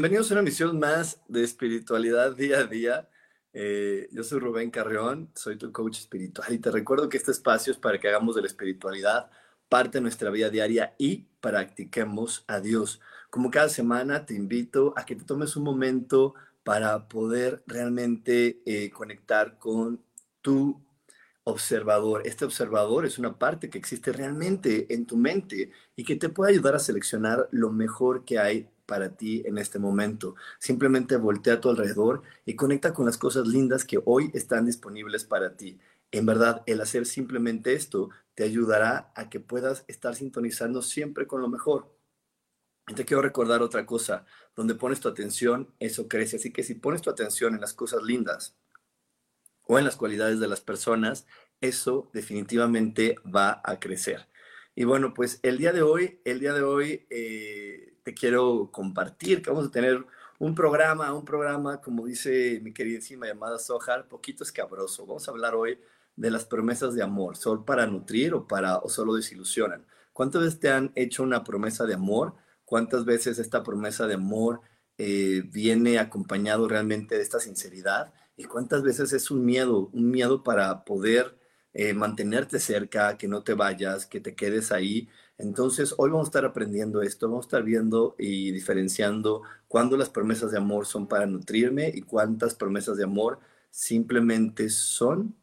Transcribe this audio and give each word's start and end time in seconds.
Bienvenidos 0.00 0.30
a 0.30 0.34
una 0.36 0.42
misión 0.42 0.78
más 0.78 1.20
de 1.28 1.44
espiritualidad 1.44 2.34
día 2.34 2.60
a 2.60 2.64
día. 2.64 3.10
Eh, 3.52 4.08
yo 4.10 4.24
soy 4.24 4.38
Rubén 4.38 4.70
Carreón, 4.70 5.30
soy 5.34 5.58
tu 5.58 5.70
coach 5.72 5.98
espiritual 5.98 6.50
y 6.54 6.58
te 6.58 6.70
recuerdo 6.70 7.10
que 7.10 7.18
este 7.18 7.32
espacio 7.32 7.70
es 7.70 7.78
para 7.78 8.00
que 8.00 8.08
hagamos 8.08 8.34
de 8.34 8.40
la 8.40 8.46
espiritualidad 8.46 9.30
parte 9.68 9.98
de 9.98 10.00
nuestra 10.00 10.30
vida 10.30 10.48
diaria 10.48 10.94
y 10.96 11.26
practiquemos 11.42 12.46
a 12.46 12.60
Dios. 12.60 13.02
Como 13.28 13.50
cada 13.50 13.68
semana 13.68 14.24
te 14.24 14.32
invito 14.32 14.94
a 14.96 15.04
que 15.04 15.16
te 15.16 15.26
tomes 15.26 15.54
un 15.56 15.64
momento 15.64 16.32
para 16.64 17.06
poder 17.06 17.62
realmente 17.66 18.62
eh, 18.64 18.90
conectar 18.90 19.58
con 19.58 20.02
tu 20.40 20.80
observador. 21.44 22.22
Este 22.24 22.46
observador 22.46 23.04
es 23.04 23.18
una 23.18 23.38
parte 23.38 23.68
que 23.68 23.76
existe 23.76 24.12
realmente 24.12 24.94
en 24.94 25.04
tu 25.04 25.18
mente 25.18 25.72
y 25.94 26.04
que 26.04 26.16
te 26.16 26.30
puede 26.30 26.52
ayudar 26.52 26.74
a 26.74 26.78
seleccionar 26.78 27.48
lo 27.50 27.70
mejor 27.70 28.24
que 28.24 28.38
hay 28.38 28.70
para 28.90 29.10
ti 29.16 29.44
en 29.46 29.56
este 29.56 29.78
momento. 29.78 30.34
Simplemente 30.58 31.16
voltea 31.16 31.54
a 31.54 31.60
tu 31.60 31.70
alrededor 31.70 32.22
y 32.44 32.56
conecta 32.56 32.92
con 32.92 33.06
las 33.06 33.16
cosas 33.16 33.46
lindas 33.46 33.84
que 33.84 34.02
hoy 34.04 34.32
están 34.34 34.66
disponibles 34.66 35.22
para 35.22 35.56
ti. 35.56 35.78
En 36.10 36.26
verdad, 36.26 36.64
el 36.66 36.80
hacer 36.80 37.06
simplemente 37.06 37.74
esto 37.74 38.10
te 38.34 38.42
ayudará 38.42 39.12
a 39.14 39.30
que 39.30 39.38
puedas 39.38 39.84
estar 39.86 40.16
sintonizando 40.16 40.82
siempre 40.82 41.28
con 41.28 41.40
lo 41.40 41.48
mejor. 41.48 41.88
Y 42.88 42.94
te 42.94 43.04
quiero 43.04 43.22
recordar 43.22 43.62
otra 43.62 43.86
cosa, 43.86 44.26
donde 44.56 44.74
pones 44.74 44.98
tu 44.98 45.08
atención, 45.08 45.72
eso 45.78 46.08
crece. 46.08 46.38
Así 46.38 46.52
que 46.52 46.64
si 46.64 46.74
pones 46.74 47.00
tu 47.00 47.10
atención 47.10 47.54
en 47.54 47.60
las 47.60 47.74
cosas 47.74 48.02
lindas 48.02 48.56
o 49.68 49.78
en 49.78 49.84
las 49.84 49.94
cualidades 49.94 50.40
de 50.40 50.48
las 50.48 50.60
personas, 50.60 51.26
eso 51.60 52.10
definitivamente 52.12 53.14
va 53.24 53.62
a 53.62 53.78
crecer. 53.78 54.26
Y 54.74 54.82
bueno, 54.82 55.14
pues 55.14 55.38
el 55.44 55.58
día 55.58 55.72
de 55.72 55.82
hoy, 55.82 56.20
el 56.24 56.40
día 56.40 56.54
de 56.54 56.62
hoy 56.62 57.06
eh, 57.10 57.59
quiero 58.14 58.70
compartir, 58.72 59.42
que 59.42 59.50
vamos 59.50 59.68
a 59.68 59.70
tener 59.70 60.04
un 60.38 60.54
programa, 60.54 61.12
un 61.12 61.24
programa, 61.24 61.80
como 61.80 62.06
dice 62.06 62.60
mi 62.62 62.72
queridísima 62.72 63.26
llamada 63.26 63.58
Sohar, 63.58 64.08
poquito 64.08 64.42
escabroso. 64.42 65.06
Vamos 65.06 65.28
a 65.28 65.30
hablar 65.30 65.54
hoy 65.54 65.78
de 66.16 66.30
las 66.30 66.44
promesas 66.44 66.94
de 66.94 67.02
amor, 67.02 67.36
¿son 67.36 67.64
para 67.64 67.86
nutrir 67.86 68.34
o, 68.34 68.46
para, 68.46 68.78
o 68.78 68.88
solo 68.88 69.14
desilusionan? 69.14 69.86
¿Cuántas 70.12 70.42
veces 70.42 70.60
te 70.60 70.70
han 70.70 70.92
hecho 70.94 71.22
una 71.22 71.44
promesa 71.44 71.86
de 71.86 71.94
amor? 71.94 72.34
¿Cuántas 72.64 73.04
veces 73.04 73.38
esta 73.38 73.62
promesa 73.62 74.06
de 74.06 74.14
amor 74.14 74.60
eh, 74.98 75.42
viene 75.46 75.98
acompañado 75.98 76.68
realmente 76.68 77.16
de 77.16 77.22
esta 77.22 77.40
sinceridad? 77.40 78.12
¿Y 78.36 78.44
cuántas 78.44 78.82
veces 78.82 79.12
es 79.12 79.30
un 79.30 79.44
miedo, 79.44 79.90
un 79.92 80.10
miedo 80.10 80.42
para 80.42 80.84
poder 80.84 81.38
eh, 81.72 81.94
mantenerte 81.94 82.58
cerca, 82.58 83.16
que 83.16 83.28
no 83.28 83.42
te 83.44 83.54
vayas, 83.54 84.06
que 84.06 84.20
te 84.20 84.34
quedes 84.34 84.72
ahí 84.72 85.08
entonces, 85.42 85.94
hoy 85.96 86.10
vamos 86.10 86.26
a 86.26 86.30
estar 86.30 86.44
aprendiendo 86.44 87.02
esto, 87.02 87.28
vamos 87.28 87.46
a 87.46 87.48
estar 87.48 87.62
viendo 87.62 88.14
y 88.18 88.52
diferenciando 88.52 89.42
cuándo 89.68 89.96
las 89.96 90.10
promesas 90.10 90.50
de 90.50 90.58
amor 90.58 90.86
son 90.86 91.06
para 91.06 91.26
nutrirme 91.26 91.90
y 91.94 92.02
cuántas 92.02 92.54
promesas 92.54 92.96
de 92.96 93.04
amor 93.04 93.40
simplemente 93.70 94.68
son 94.68 95.36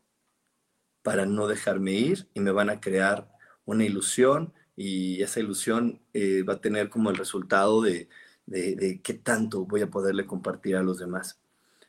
para 1.02 1.26
no 1.26 1.48
dejarme 1.48 1.94
ir 1.94 2.28
y 2.34 2.42
me 2.42 2.52
van 2.52 2.70
a 2.70 2.80
crear 2.80 3.32
una 3.66 3.86
ilusión 3.86 4.54
y 4.76 5.22
esa 5.24 5.40
ilusión 5.40 6.02
eh, 6.14 6.44
va 6.44 6.54
a 6.54 6.62
tener 6.62 6.90
como 6.90 7.10
el 7.10 7.18
resultado 7.18 7.82
de, 7.82 8.10
de, 8.46 9.02
qué 9.04 9.14
tanto 9.14 9.66
voy 9.66 9.82
a 9.82 9.90
poderle 9.90 10.26
compartir 10.26 10.76
a 10.76 10.84
los 10.84 11.00
demás. 11.00 11.40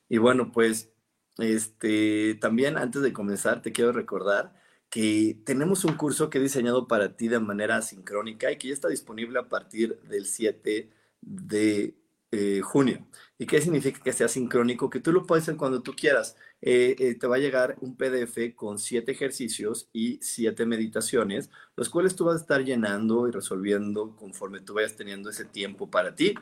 Y 0.09 0.19
bueno, 0.19 0.51
pues 0.53 0.91
este, 1.39 2.37
también 2.41 2.79
antes 2.79 3.03
de 3.03 3.13
comenzar 3.13 3.63
te 3.63 3.73
quiero 3.73 3.93
recordar 3.93 4.55
que 4.91 5.39
tenemos 5.45 5.85
un 5.85 5.95
curso 5.97 6.31
que 6.31 6.39
he 6.39 6.43
diseñado 6.43 6.89
para 6.89 7.17
ti 7.17 7.29
de 7.29 7.41
manera 7.41 7.83
sincrónica 7.83 8.51
y 8.51 8.57
que 8.59 8.69
ya 8.69 8.75
está 8.75 8.89
disponible 8.89 9.39
a 9.39 9.49
partir 9.49 9.99
del 10.03 10.27
7 10.27 10.91
de 11.21 11.95
eh, 12.31 12.61
junio. 12.63 13.07
¿Y 13.39 13.47
qué 13.47 13.61
significa 13.63 14.01
que 14.03 14.13
sea 14.13 14.29
sincrónico? 14.29 14.91
Que 14.91 15.01
tú 15.01 15.13
lo 15.13 15.27
puedes 15.27 15.45
hacer 15.45 15.57
cuando 15.57 15.83
tú 15.83 15.95
quieras. 15.95 16.37
Eh, 16.61 16.97
eh, 16.99 17.15
te 17.15 17.27
va 17.27 17.37
a 17.37 17.39
llegar 17.39 17.77
un 17.81 17.97
PDF 17.97 18.55
con 18.57 18.79
siete 18.79 19.13
ejercicios 19.13 19.89
y 19.93 20.19
siete 20.21 20.67
meditaciones, 20.67 21.51
los 21.77 21.89
cuales 21.89 22.17
tú 22.17 22.25
vas 22.25 22.37
a 22.37 22.41
estar 22.41 22.65
llenando 22.65 23.29
y 23.29 23.31
resolviendo 23.31 24.17
conforme 24.17 24.61
tú 24.61 24.75
vayas 24.75 24.97
teniendo 24.97 25.31
ese 25.31 25.45
tiempo 25.45 25.91
para 25.91 26.15
ti. 26.15 26.35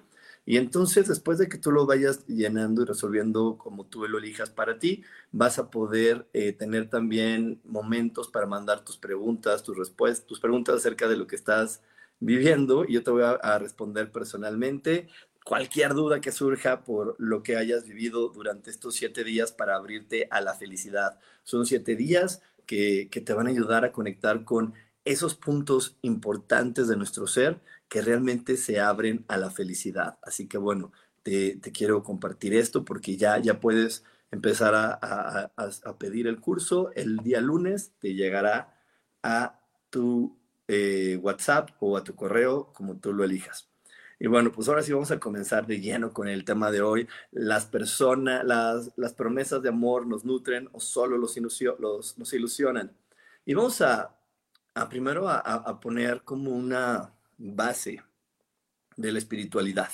Y 0.49 0.59
entonces, 0.59 1.09
después 1.09 1.39
de 1.39 1.49
que 1.49 1.59
tú 1.59 1.73
lo 1.73 1.87
vayas 1.87 2.25
llenando 2.29 2.83
y 2.83 2.85
resolviendo 2.85 3.59
como 3.59 3.85
tú 3.85 4.07
lo 4.07 4.19
elijas 4.19 4.49
para 4.49 4.79
ti, 4.79 5.03
vas 5.33 5.59
a 5.59 5.71
poder 5.71 6.29
eh, 6.33 6.53
tener 6.53 6.89
también 6.89 7.61
momentos 7.65 8.29
para 8.29 8.47
mandar 8.47 8.85
tus 8.85 8.97
preguntas, 8.97 9.65
tus 9.65 9.77
respuestas, 9.77 10.25
tus 10.25 10.39
preguntas 10.39 10.77
acerca 10.77 11.09
de 11.09 11.17
lo 11.17 11.27
que 11.27 11.35
estás 11.35 11.83
viviendo. 12.21 12.85
Y 12.85 12.93
yo 12.93 13.03
te 13.03 13.11
voy 13.11 13.25
a, 13.25 13.59
responder 13.59 14.13
personalmente 14.13 15.09
cualquier 15.45 15.95
duda 15.95 16.21
que 16.21 16.31
surja 16.31 16.85
por 16.85 17.17
lo 17.19 17.43
que 17.43 17.57
hayas 17.57 17.85
vivido 17.85 18.29
durante 18.29 18.71
estos 18.71 18.95
siete 18.95 19.25
días 19.25 19.51
para 19.51 19.75
abrirte 19.75 20.29
a 20.31 20.41
la 20.41 20.55
felicidad. 20.55 21.19
Son 21.43 21.67
siete 21.67 21.97
días 21.97 22.41
que, 22.67 23.09
que 23.11 23.21
te 23.21 23.33
van 23.33 23.49
a 23.49 23.51
ayudar 23.51 23.85
a 23.85 23.91
conectar 23.91 24.45
con 24.45 24.75
esos 25.05 25.35
puntos 25.35 25.97
importantes 26.03 26.87
de 26.87 26.97
nuestro 26.97 27.27
ser 27.27 27.61
que 27.89 28.03
realmente 28.03 28.57
se 28.57 28.81
abren 28.81 29.25
a 29.29 29.37
la 29.37 29.51
felicidad. 29.51 30.19
Así 30.23 30.49
que 30.49 30.59
bueno, 30.59 30.93
te, 31.23 31.61
quiero 31.73 32.03
compartir 32.03 32.55
esto 32.55 32.85
porque 32.85 33.17
ya, 33.17 33.39
ya 33.39 33.61
puedes 33.61 34.05
empezar 34.31 34.75
a, 34.75 35.53
pedir 35.99 36.27
el 36.27 36.41
curso. 36.41 36.91
El 36.95 37.19
día 37.19 37.41
lunes 37.41 37.93
te 37.99 38.15
llegará 38.15 38.79
a 39.23 39.61
tu 39.91 40.39
eh, 40.69 41.19
WhatsApp 41.23 41.71
o 41.81 41.97
a 41.97 42.05
tu 42.05 42.15
correo, 42.15 42.73
como 42.73 42.97
tú 42.99 43.13
lo 43.13 43.25
elijas. 43.25 43.69
Y 44.19 44.29
bueno, 44.29 44.51
pues 44.51 44.69
ahora 44.69 44.83
sí 44.83 44.93
vamos 44.93 45.11
a 45.11 45.21
comenzar 45.21 45.67
de 45.67 45.81
lleno 45.81 46.13
con 46.13 46.29
el 46.29 46.45
tema 46.45 46.71
de 46.71 46.81
hoy. 46.81 47.07
Las 47.33 47.67
personas, 47.67 48.45
las, 48.45 48.93
las 48.97 49.13
promesas 49.13 49.63
de 49.63 49.69
amor 49.69 50.07
nos 50.07 50.25
nutren 50.25 50.69
o 50.73 50.81
solo 50.81 51.19
los, 51.19 51.37
los 51.79 52.19
nos 52.19 52.33
ilusionan. 52.33 52.97
Y 53.45 53.55
vamos 53.55 53.83
a, 53.83 54.17
a 54.75 54.89
primero 54.89 55.29
a, 55.29 55.81
poner 55.81 56.23
como 56.23 56.51
una, 56.51 57.15
base 57.39 58.03
de 58.97 59.13
la 59.13 59.19
espiritualidad. 59.19 59.91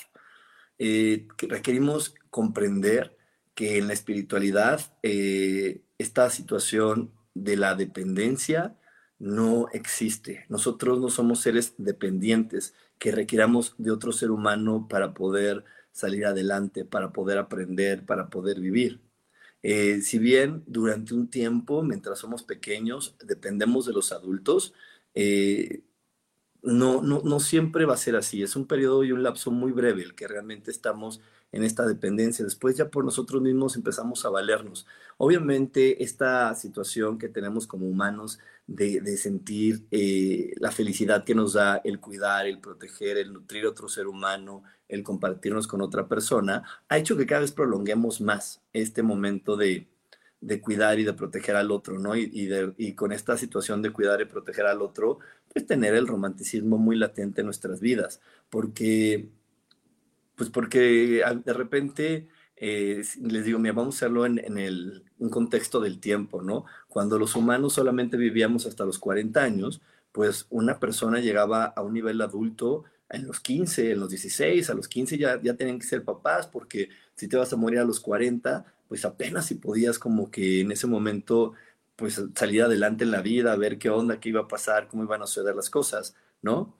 Eh, 0.78 1.28
requerimos 1.38 2.14
comprender 2.30 3.16
que 3.54 3.78
en 3.78 3.86
la 3.88 3.92
espiritualidad 3.92 4.80
eh, 5.02 5.82
esta 5.98 6.30
situación 6.30 7.12
de 7.34 7.56
la 7.56 7.74
dependencia 7.74 8.76
no 9.18 9.68
existe. 9.72 10.46
Nosotros 10.48 10.98
no 11.00 11.08
somos 11.08 11.40
seres 11.40 11.74
dependientes 11.78 12.74
que 12.98 13.12
requiramos 13.12 13.74
de 13.78 13.92
otro 13.92 14.12
ser 14.12 14.30
humano 14.30 14.88
para 14.88 15.14
poder 15.14 15.64
salir 15.92 16.26
adelante, 16.26 16.84
para 16.84 17.12
poder 17.12 17.38
aprender, 17.38 18.04
para 18.04 18.30
poder 18.30 18.58
vivir. 18.58 19.00
Eh, 19.62 20.00
si 20.00 20.18
bien 20.18 20.64
durante 20.66 21.14
un 21.14 21.28
tiempo, 21.30 21.82
mientras 21.84 22.18
somos 22.18 22.42
pequeños, 22.42 23.14
dependemos 23.24 23.86
de 23.86 23.92
los 23.92 24.10
adultos, 24.10 24.74
no, 26.62 27.02
no, 27.02 27.40
siempre 27.40 27.84
va 27.84 27.94
a 27.94 27.96
ser 27.96 28.16
así. 28.16 28.42
Es 28.42 28.56
un 28.56 28.66
periodo 28.66 29.04
y 29.04 29.12
un 29.12 29.22
lapso 29.22 29.50
muy 29.50 29.72
breve 29.72 30.02
el 30.02 30.14
que 30.14 30.28
realmente 30.28 30.70
estamos 30.70 31.20
en 31.50 31.64
esta 31.64 31.86
dependencia. 31.86 32.44
Después 32.44 32.76
ya 32.76 32.88
por 32.88 33.04
nosotros 33.04 33.42
mismos 33.42 33.76
empezamos 33.76 34.24
a 34.24 34.30
valernos. 34.30 34.86
Obviamente 35.18 36.02
esta 36.02 36.54
situación 36.54 37.18
que 37.18 37.28
tenemos 37.28 37.66
como 37.66 37.86
humanos 37.86 38.38
de, 38.66 39.16
sentir 39.16 39.84
eh, 39.90 40.52
la 40.56 40.70
felicidad 40.70 41.24
que 41.24 41.34
nos 41.34 41.54
da 41.54 41.78
el 41.84 42.00
cuidar, 42.00 42.46
el 42.46 42.60
proteger, 42.60 43.18
el 43.18 43.32
nutrir 43.32 43.64
a 43.64 43.70
otro 43.70 43.88
ser 43.88 44.06
humano, 44.06 44.62
el 44.88 45.02
compartirnos 45.02 45.66
con 45.66 45.82
otra 45.82 46.06
persona, 46.06 46.62
ha 46.88 46.98
hecho 46.98 47.16
que 47.16 47.26
cada 47.26 47.40
vez 47.40 47.52
prolonguemos 47.52 48.20
más 48.20 48.62
este 48.72 49.02
momento 49.02 49.56
de, 49.56 49.88
de 50.42 50.60
cuidar 50.60 50.98
y 50.98 51.04
de 51.04 51.12
proteger 51.14 51.56
al 51.56 51.70
otro, 51.70 51.98
¿no? 51.98 52.16
Y, 52.16 52.94
con 52.94 53.12
esta 53.12 53.36
situación 53.36 53.80
de 53.80 53.92
cuidar 53.92 54.20
y 54.20 54.24
proteger 54.26 54.66
al 54.66 54.82
otro, 54.82 55.20
pues 55.52 55.66
tener 55.66 55.94
el 55.94 56.06
romanticismo 56.06 56.78
muy 56.78 56.96
latente 56.96 57.40
en 57.40 57.46
nuestras 57.46 57.80
vidas, 57.80 58.20
porque, 58.50 59.28
pues 60.36 60.50
porque 60.50 61.22
de 61.44 61.52
repente, 61.52 62.28
eh, 62.56 63.02
les 63.22 63.44
digo, 63.44 63.58
mira, 63.58 63.74
vamos 63.74 63.96
a 63.96 63.98
hacerlo 63.98 64.26
en, 64.26 64.38
en 64.38 64.58
el, 64.58 65.04
un 65.18 65.30
contexto 65.30 65.80
del 65.80 65.98
tiempo, 66.00 66.42
¿no? 66.42 66.64
Cuando 66.88 67.18
los 67.18 67.36
humanos 67.36 67.74
solamente 67.74 68.16
vivíamos 68.16 68.66
hasta 68.66 68.84
los 68.84 68.98
40 68.98 69.42
años, 69.42 69.80
pues 70.12 70.46
una 70.50 70.78
persona 70.78 71.20
llegaba 71.20 71.64
a 71.64 71.82
un 71.82 71.94
nivel 71.94 72.20
adulto 72.20 72.84
en 73.10 73.26
los 73.26 73.40
15, 73.40 73.92
en 73.92 74.00
los 74.00 74.10
16, 74.10 74.70
a 74.70 74.74
los 74.74 74.88
15 74.88 75.18
ya, 75.18 75.40
ya 75.40 75.54
tenían 75.54 75.78
que 75.78 75.86
ser 75.86 76.04
papás, 76.04 76.46
porque 76.46 76.88
si 77.14 77.28
te 77.28 77.36
vas 77.36 77.52
a 77.52 77.56
morir 77.56 77.78
a 77.80 77.84
los 77.84 78.00
40, 78.00 78.64
pues 78.88 79.04
apenas 79.04 79.46
si 79.46 79.54
podías 79.54 79.98
como 79.98 80.30
que 80.30 80.60
en 80.60 80.72
ese 80.72 80.86
momento 80.86 81.52
pues 81.96 82.20
salir 82.34 82.62
adelante 82.62 83.04
en 83.04 83.10
la 83.10 83.22
vida, 83.22 83.56
ver 83.56 83.78
qué 83.78 83.90
onda, 83.90 84.20
qué 84.20 84.30
iba 84.30 84.42
a 84.42 84.48
pasar, 84.48 84.88
cómo 84.88 85.04
iban 85.04 85.22
a 85.22 85.26
suceder 85.26 85.54
las 85.54 85.70
cosas, 85.70 86.14
¿no? 86.42 86.76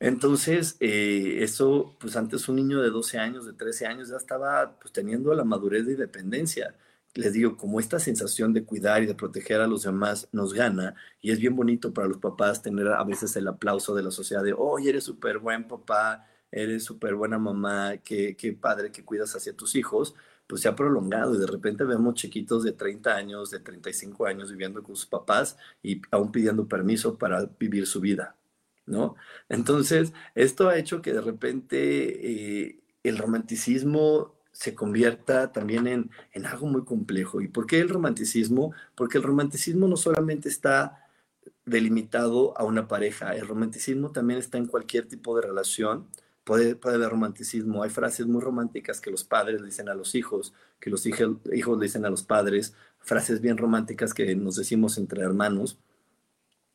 Entonces, 0.00 0.76
eh, 0.80 1.38
eso, 1.42 1.96
pues 1.98 2.16
antes 2.16 2.48
un 2.48 2.56
niño 2.56 2.82
de 2.82 2.90
12 2.90 3.18
años, 3.18 3.46
de 3.46 3.54
13 3.54 3.86
años, 3.86 4.08
ya 4.10 4.16
estaba 4.16 4.78
pues 4.78 4.92
teniendo 4.92 5.32
la 5.34 5.44
madurez 5.44 5.86
de 5.86 5.92
independencia. 5.92 6.74
Les 7.14 7.32
digo, 7.32 7.56
como 7.56 7.80
esta 7.80 7.98
sensación 7.98 8.52
de 8.52 8.64
cuidar 8.64 9.02
y 9.02 9.06
de 9.06 9.14
proteger 9.14 9.60
a 9.60 9.66
los 9.68 9.84
demás 9.84 10.28
nos 10.32 10.52
gana, 10.52 10.94
y 11.20 11.30
es 11.30 11.38
bien 11.38 11.56
bonito 11.56 11.94
para 11.94 12.08
los 12.08 12.18
papás 12.18 12.60
tener 12.60 12.88
a 12.88 13.04
veces 13.04 13.34
el 13.36 13.48
aplauso 13.48 13.94
de 13.94 14.02
la 14.02 14.10
sociedad 14.10 14.42
de, 14.42 14.52
oye, 14.52 14.90
eres 14.90 15.04
súper 15.04 15.38
buen 15.38 15.68
papá, 15.68 16.26
eres 16.50 16.84
súper 16.84 17.14
buena 17.14 17.38
mamá, 17.38 17.96
qué, 17.98 18.36
qué 18.36 18.52
padre 18.52 18.92
que 18.92 19.04
cuidas 19.04 19.34
hacia 19.36 19.56
tus 19.56 19.74
hijos, 19.76 20.14
pues 20.46 20.62
se 20.62 20.68
ha 20.68 20.76
prolongado 20.76 21.34
y 21.34 21.38
de 21.38 21.46
repente 21.46 21.84
vemos 21.84 22.14
chiquitos 22.14 22.64
de 22.64 22.72
30 22.72 23.14
años, 23.14 23.50
de 23.50 23.60
35 23.60 24.26
años 24.26 24.50
viviendo 24.50 24.82
con 24.82 24.96
sus 24.96 25.06
papás 25.06 25.56
y 25.82 26.02
aún 26.10 26.32
pidiendo 26.32 26.68
permiso 26.68 27.16
para 27.18 27.48
vivir 27.58 27.86
su 27.86 28.00
vida, 28.00 28.36
¿no? 28.86 29.16
Entonces, 29.48 30.12
esto 30.34 30.68
ha 30.68 30.78
hecho 30.78 31.02
que 31.02 31.12
de 31.12 31.20
repente 31.20 32.66
eh, 32.66 32.80
el 33.02 33.18
romanticismo 33.18 34.34
se 34.52 34.74
convierta 34.74 35.50
también 35.52 35.86
en, 35.86 36.10
en 36.32 36.46
algo 36.46 36.66
muy 36.66 36.84
complejo. 36.84 37.40
¿Y 37.40 37.48
por 37.48 37.66
qué 37.66 37.80
el 37.80 37.88
romanticismo? 37.88 38.72
Porque 38.94 39.18
el 39.18 39.24
romanticismo 39.24 39.88
no 39.88 39.96
solamente 39.96 40.48
está 40.48 41.08
delimitado 41.64 42.56
a 42.58 42.64
una 42.64 42.86
pareja, 42.86 43.34
el 43.34 43.48
romanticismo 43.48 44.12
también 44.12 44.38
está 44.38 44.58
en 44.58 44.66
cualquier 44.66 45.06
tipo 45.06 45.34
de 45.36 45.46
relación, 45.46 46.06
puede, 46.44 46.78
haber 46.82 47.10
romanticismo. 47.10 47.82
Hay 47.82 47.90
frases 47.90 48.26
muy 48.26 48.40
románticas 48.42 49.00
que 49.00 49.10
los 49.10 49.24
padres 49.24 49.64
dicen 49.64 49.88
a 49.88 49.94
los 49.94 50.14
hijos, 50.14 50.54
que 50.80 50.90
los 50.90 51.06
hijos, 51.06 51.38
hijos 51.52 51.80
dicen 51.80 52.04
a 52.04 52.10
los 52.10 52.22
padres, 52.22 52.74
frases 53.00 53.40
bien 53.40 53.58
románticas 53.58 54.14
que 54.14 54.34
nos 54.36 54.56
decimos 54.56 54.98
entre 54.98 55.22
hermanos. 55.22 55.78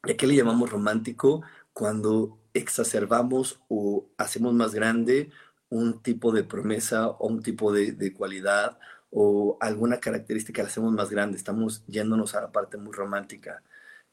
¿Y 0.05 0.11
a 0.11 0.17
qué 0.17 0.27
le 0.27 0.35
llamamos 0.35 0.69
romántico? 0.71 1.43
Cuando 1.73 2.37
exacerbamos 2.53 3.59
o 3.67 4.09
hacemos 4.17 4.53
más 4.53 4.73
grande 4.73 5.31
un 5.69 6.01
tipo 6.01 6.31
de 6.31 6.43
promesa 6.43 7.09
o 7.09 7.27
un 7.27 7.43
tipo 7.43 7.71
de, 7.71 8.13
cualidad 8.13 8.79
o 9.11 9.57
alguna 9.61 9.99
característica 9.99 10.61
la 10.63 10.69
hacemos 10.69 10.93
más 10.93 11.09
grande, 11.09 11.37
estamos 11.37 11.83
yéndonos 11.87 12.35
a 12.35 12.41
la 12.41 12.51
parte 12.51 12.77
muy 12.77 12.93
romántica. 12.93 13.63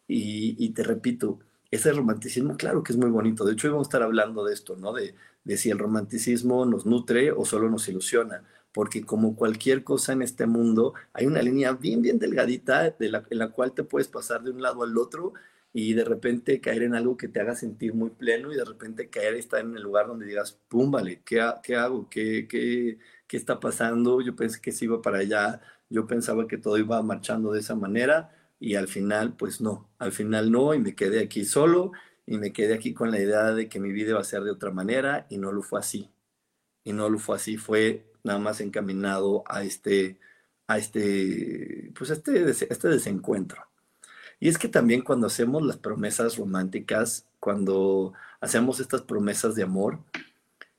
Y, 0.09 0.71
te 0.71 0.85
repito, 0.85 1.41
ese 1.71 1.93
romanticismo, 1.93 2.57
claro 2.57 2.83
que 2.83 2.93
es 2.93 2.99
muy 2.99 3.11
bonito. 3.11 3.45
De 3.45 3.53
hecho, 3.53 3.67
hoy 3.69 3.73
vamos 3.73 3.87
a 3.87 3.91
estar 3.91 4.03
hablando 4.03 4.45
de 4.45 4.55
esto, 4.55 4.77
¿no? 4.77 4.93
De, 4.93 5.15
de 5.45 5.57
si 5.57 5.71
el 5.71 5.79
romanticismo 5.79 6.67
nos 6.67 6.87
nutre 6.87 7.33
o 7.33 7.45
solo 7.45 7.71
nos 7.71 7.89
ilusiona, 7.89 8.45
porque 8.73 9.05
como 9.05 9.37
cualquier 9.37 9.85
cosa 9.85 10.13
en 10.13 10.23
este 10.23 10.47
mundo, 10.47 10.95
hay 11.13 11.27
una 11.27 11.43
línea 11.43 11.73
bien, 11.73 12.03
bien 12.03 12.19
delgadita 12.19 12.91
de 12.91 13.09
la, 13.11 13.25
en 13.31 13.39
la 13.39 13.51
cual 13.51 13.73
te 13.73 13.85
puedes 13.85 14.09
pasar 14.09 14.43
de 14.43 14.51
un 14.51 14.63
lado 14.63 14.83
al 14.83 14.99
otro 14.99 15.33
y 15.73 15.93
de 15.95 16.05
repente 16.05 16.61
caer 16.61 16.83
en 16.83 16.95
algo 16.95 17.17
que 17.17 17.29
te 17.29 17.41
haga 17.41 17.55
sentir 17.55 17.95
muy 17.95 18.11
pleno 18.11 18.53
y 18.53 18.57
de 18.57 18.65
repente 18.65 19.11
caer 19.11 19.37
y 19.37 19.39
estar 19.41 19.61
en 19.61 19.77
el 19.77 19.83
lugar 19.83 20.07
donde 20.09 20.27
digas, 20.27 20.59
pum, 20.69 20.91
vale, 20.91 21.23
¿qué, 21.25 21.45
qué 21.63 21.77
hago? 21.77 22.09
¿Qué, 22.09 22.47
qué, 22.49 22.99
qué 23.27 23.37
está 23.37 23.61
pasando? 23.61 24.21
Yo 24.21 24.35
pensé 24.37 24.61
que 24.61 24.73
se 24.73 24.87
iba 24.87 25.03
para 25.03 25.19
allá, 25.19 25.61
yo 25.91 26.07
pensaba 26.07 26.47
que 26.49 26.59
todo 26.59 26.79
iba 26.79 27.01
marchando 27.03 27.53
de 27.53 27.61
esa 27.61 27.75
manera 27.77 28.31
y 28.59 28.77
al 28.77 28.89
final, 28.89 29.35
pues 29.37 29.61
no, 29.61 29.89
al 29.99 30.13
final 30.13 30.51
no 30.51 30.75
y 30.75 30.79
me 30.79 30.95
quedé 30.95 31.21
aquí 31.21 31.45
solo 31.45 31.93
y 32.27 32.39
me 32.39 32.53
quedé 32.53 32.75
aquí 32.75 32.95
con 32.95 33.11
la 33.11 33.21
idea 33.21 33.53
de 33.53 33.69
que 33.69 33.81
mi 33.81 33.93
vida 33.93 34.11
iba 34.11 34.21
a 34.21 34.25
ser 34.25 34.43
de 34.43 34.51
otra 34.51 34.71
manera 34.71 35.27
y 35.31 35.39
no 35.39 35.53
lo 35.53 35.63
fue 35.63 35.81
así. 35.81 36.11
Y 36.85 36.93
no 36.93 37.09
lo 37.09 37.19
fue 37.19 37.37
así, 37.37 37.57
fue 37.57 38.13
nada 38.25 38.39
más 38.39 38.61
encaminado 38.61 39.45
a 39.47 39.63
este, 39.65 40.19
a 40.67 40.79
este, 40.79 41.93
pues 41.97 42.11
este, 42.11 42.49
este 42.51 42.89
desencuentro. 42.89 43.63
Y 44.41 44.49
es 44.49 44.59
que 44.59 44.69
también 44.69 45.03
cuando 45.03 45.27
hacemos 45.27 45.63
las 45.63 45.79
promesas 45.79 46.37
románticas, 46.37 47.27
cuando 47.41 48.13
hacemos 48.41 48.81
estas 48.81 49.03
promesas 49.03 49.55
de 49.55 49.63
amor, 49.63 50.01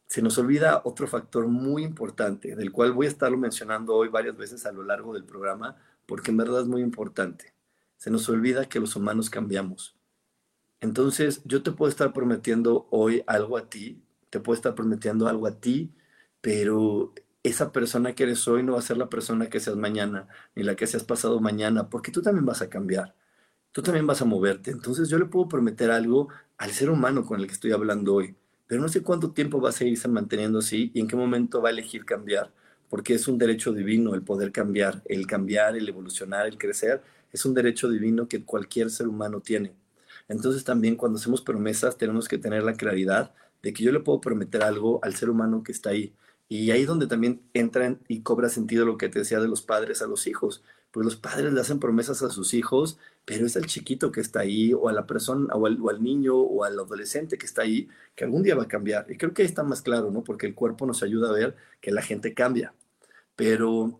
se 0.07 0.21
nos 0.21 0.37
olvida 0.37 0.81
otro 0.85 1.07
factor 1.07 1.47
muy 1.47 1.83
importante, 1.83 2.55
del 2.55 2.71
cual 2.71 2.93
voy 2.93 3.07
a 3.07 3.09
estarlo 3.09 3.37
mencionando 3.37 3.95
hoy 3.95 4.09
varias 4.09 4.37
veces 4.37 4.65
a 4.65 4.71
lo 4.71 4.83
largo 4.83 5.13
del 5.13 5.25
programa, 5.25 5.75
porque 6.05 6.31
en 6.31 6.37
verdad 6.37 6.61
es 6.61 6.67
muy 6.67 6.81
importante. 6.81 7.56
Se 7.97 8.11
nos 8.11 8.29
olvida 8.29 8.69
que 8.69 8.79
los 8.79 8.95
humanos 8.95 9.29
cambiamos 9.29 9.97
entonces, 10.79 11.41
yo 11.45 11.63
te 11.63 11.71
puedo 11.71 11.89
estar 11.89 12.13
prometiendo 12.13 12.87
hoy 12.91 13.23
algo 13.27 13.57
a 13.57 13.69
ti, 13.69 14.01
te 14.29 14.39
puedo 14.39 14.55
estar 14.55 14.75
prometiendo 14.75 15.27
algo 15.27 15.47
a 15.47 15.59
ti, 15.59 15.91
pero 16.41 17.13
esa 17.43 17.71
persona 17.71 18.13
que 18.13 18.23
eres 18.23 18.47
hoy 18.47 18.63
no 18.63 18.73
va 18.73 18.79
a 18.79 18.81
ser 18.83 18.97
la 18.97 19.09
persona 19.09 19.49
que 19.49 19.59
seas 19.59 19.77
mañana, 19.77 20.27
ni 20.55 20.63
la 20.63 20.75
que 20.75 20.87
seas 20.87 21.03
pasado 21.03 21.39
mañana, 21.39 21.89
porque 21.89 22.11
tú 22.11 22.21
también 22.21 22.45
vas 22.45 22.61
a 22.61 22.69
cambiar, 22.69 23.15
tú 23.71 23.81
también 23.81 24.05
vas 24.07 24.21
a 24.21 24.25
moverte. 24.25 24.71
Entonces, 24.71 25.09
yo 25.09 25.17
le 25.17 25.25
puedo 25.25 25.47
prometer 25.47 25.91
algo 25.91 26.29
al 26.57 26.71
ser 26.71 26.89
humano 26.89 27.25
con 27.25 27.39
el 27.39 27.47
que 27.47 27.53
estoy 27.53 27.71
hablando 27.71 28.15
hoy, 28.15 28.35
pero 28.67 28.81
no 28.81 28.89
sé 28.89 29.01
cuánto 29.03 29.31
tiempo 29.31 29.61
va 29.61 29.69
a 29.69 29.71
seguirse 29.71 30.07
manteniendo 30.07 30.59
así 30.59 30.91
y 30.93 30.99
en 30.99 31.07
qué 31.07 31.15
momento 31.15 31.61
va 31.61 31.69
a 31.69 31.71
elegir 31.71 32.05
cambiar, 32.05 32.53
porque 32.89 33.15
es 33.15 33.27
un 33.27 33.37
derecho 33.37 33.73
divino 33.73 34.13
el 34.13 34.21
poder 34.23 34.51
cambiar, 34.51 35.01
el 35.05 35.25
cambiar, 35.27 35.75
el 35.75 35.89
evolucionar, 35.89 36.47
el 36.47 36.57
crecer, 36.57 37.01
es 37.31 37.45
un 37.45 37.53
derecho 37.53 37.89
divino 37.89 38.27
que 38.27 38.43
cualquier 38.43 38.89
ser 38.89 39.07
humano 39.07 39.41
tiene. 39.41 39.73
Entonces 40.27 40.63
también 40.63 40.95
cuando 40.95 41.19
hacemos 41.19 41.41
promesas 41.41 41.97
tenemos 41.97 42.27
que 42.27 42.37
tener 42.37 42.63
la 42.63 42.73
claridad 42.73 43.33
de 43.61 43.73
que 43.73 43.83
yo 43.83 43.91
le 43.91 43.99
puedo 43.99 44.21
prometer 44.21 44.63
algo 44.63 44.99
al 45.03 45.15
ser 45.15 45.29
humano 45.29 45.63
que 45.63 45.71
está 45.71 45.91
ahí. 45.91 46.13
Y 46.49 46.71
ahí 46.71 46.85
donde 46.85 47.07
también 47.07 47.41
entran 47.53 47.99
y 48.07 48.21
cobra 48.21 48.49
sentido 48.49 48.85
lo 48.85 48.97
que 48.97 49.09
te 49.09 49.19
decía 49.19 49.39
de 49.39 49.47
los 49.47 49.61
padres 49.61 50.01
a 50.01 50.07
los 50.07 50.27
hijos. 50.27 50.63
Pues 50.91 51.05
los 51.05 51.15
padres 51.17 51.51
le 51.53 51.59
hacen 51.59 51.79
promesas 51.79 52.23
a 52.23 52.29
sus 52.29 52.53
hijos, 52.53 52.97
pero 53.25 53.45
es 53.45 53.55
el 53.57 53.65
chiquito 53.65 54.11
que 54.11 54.21
está 54.21 54.39
ahí, 54.41 54.73
o 54.73 54.87
a 54.87 54.93
la 54.93 55.05
persona, 55.05 55.53
o 55.53 55.65
al, 55.67 55.77
o 55.81 55.89
al 55.89 56.01
niño, 56.01 56.35
o 56.35 56.63
al 56.63 56.79
adolescente 56.79 57.37
que 57.37 57.45
está 57.45 57.63
ahí, 57.63 57.89
que 58.15 58.23
algún 58.23 58.43
día 58.43 58.55
va 58.55 58.63
a 58.63 58.67
cambiar. 58.67 59.05
Y 59.11 59.17
creo 59.17 59.33
que 59.33 59.41
ahí 59.41 59.47
está 59.47 59.63
más 59.63 59.81
claro, 59.81 60.11
¿no? 60.11 60.23
Porque 60.23 60.47
el 60.47 60.55
cuerpo 60.55 60.85
nos 60.85 61.03
ayuda 61.03 61.29
a 61.29 61.33
ver 61.33 61.55
que 61.81 61.91
la 61.91 62.01
gente 62.01 62.33
cambia. 62.33 62.73
Pero 63.35 63.99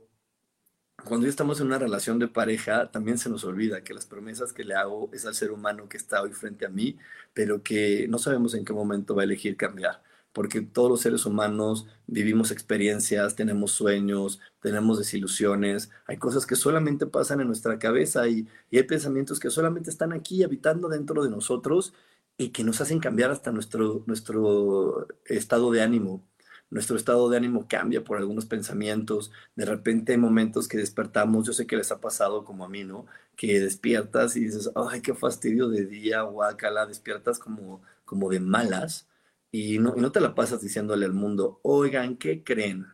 cuando 1.08 1.26
ya 1.26 1.30
estamos 1.30 1.60
en 1.60 1.68
una 1.68 1.80
relación 1.80 2.20
de 2.20 2.28
pareja, 2.28 2.92
también 2.92 3.18
se 3.18 3.30
nos 3.30 3.44
olvida 3.44 3.84
que 3.84 3.94
las 3.94 4.06
promesas 4.06 4.54
que 4.54 4.64
le 4.64 4.76
hago 4.76 5.10
es 5.14 5.26
al 5.26 5.36
ser 5.36 5.52
humano 5.52 5.90
que 5.90 5.98
está 5.98 6.22
hoy 6.22 6.32
frente 6.34 6.66
a 6.66 6.70
mí, 6.70 6.98
pero 7.34 7.64
que 7.64 8.08
no 8.10 8.20
sabemos 8.20 8.54
en 8.54 8.66
qué 8.66 8.74
momento 8.74 9.16
va 9.16 9.22
a 9.24 9.26
elegir 9.26 9.58
cambiar, 9.58 10.02
porque 10.34 10.62
todos 10.62 10.90
los 10.90 11.02
seres 11.02 11.26
humanos 11.26 11.88
vivimos 12.08 12.52
experiencias, 12.52 13.36
tenemos 13.36 13.72
sueños, 13.72 14.40
tenemos 14.62 14.98
desilusiones, 15.00 15.90
hay 16.06 16.18
cosas 16.18 16.46
que 16.46 16.56
solamente 16.56 17.06
pasan 17.08 17.42
en 17.42 17.48
nuestra 17.48 17.80
cabeza 17.80 18.28
y, 18.28 18.48
y 18.72 18.78
hay 18.78 18.84
pensamientos 18.84 19.40
que 19.40 19.50
solamente 19.50 19.90
están 19.90 20.14
aquí 20.14 20.44
habitando 20.44 20.90
dentro 20.90 21.24
de 21.24 21.30
nosotros 21.30 21.94
y 22.38 22.50
que 22.50 22.64
nos 22.64 22.82
hacen 22.82 23.00
cambiar 23.00 23.32
hasta 23.32 23.52
nuestro, 23.52 24.04
nuestro 24.06 25.08
estado 25.26 25.72
de 25.72 25.82
ánimo 25.82 26.24
nuestro 26.70 26.98
estado 26.98 27.30
de 27.30 27.38
ánimo 27.38 27.68
cambia 27.68 28.04
por 28.04 28.18
algunos 28.18 28.46
pensamientos, 28.46 29.32
de 29.56 29.66
repente 29.66 30.14
hay 30.14 30.18
momentos 30.18 30.68
que 30.68 30.78
despertamos, 30.78 31.48
yo 31.48 31.54
sé 31.54 31.66
que 31.68 31.78
les 31.78 31.92
ha 31.92 32.02
pasado 32.02 32.44
como 32.44 32.66
a 32.66 32.70
mí, 32.70 32.84
¿no? 32.84 33.06
Que 33.36 33.60
despiertas 33.60 34.36
y 34.36 34.42
dices, 34.46 34.72
ay, 34.76 35.02
qué 35.02 35.14
fastidio 35.14 35.70
de 35.70 35.86
día, 35.86 36.22
guacala, 36.24 36.86
despiertas 36.86 37.40
como, 37.40 37.82
como 38.06 38.30
de 38.30 38.40
malas 38.40 39.08
y 39.52 39.80
no, 39.80 39.94
y 39.98 40.02
no 40.02 40.12
te 40.12 40.20
la 40.22 40.36
pasas 40.36 40.62
diciéndole 40.62 41.06
al 41.06 41.14
mundo, 41.14 41.60
oigan, 41.64 42.18
¿qué 42.18 42.44
creen? 42.44 42.88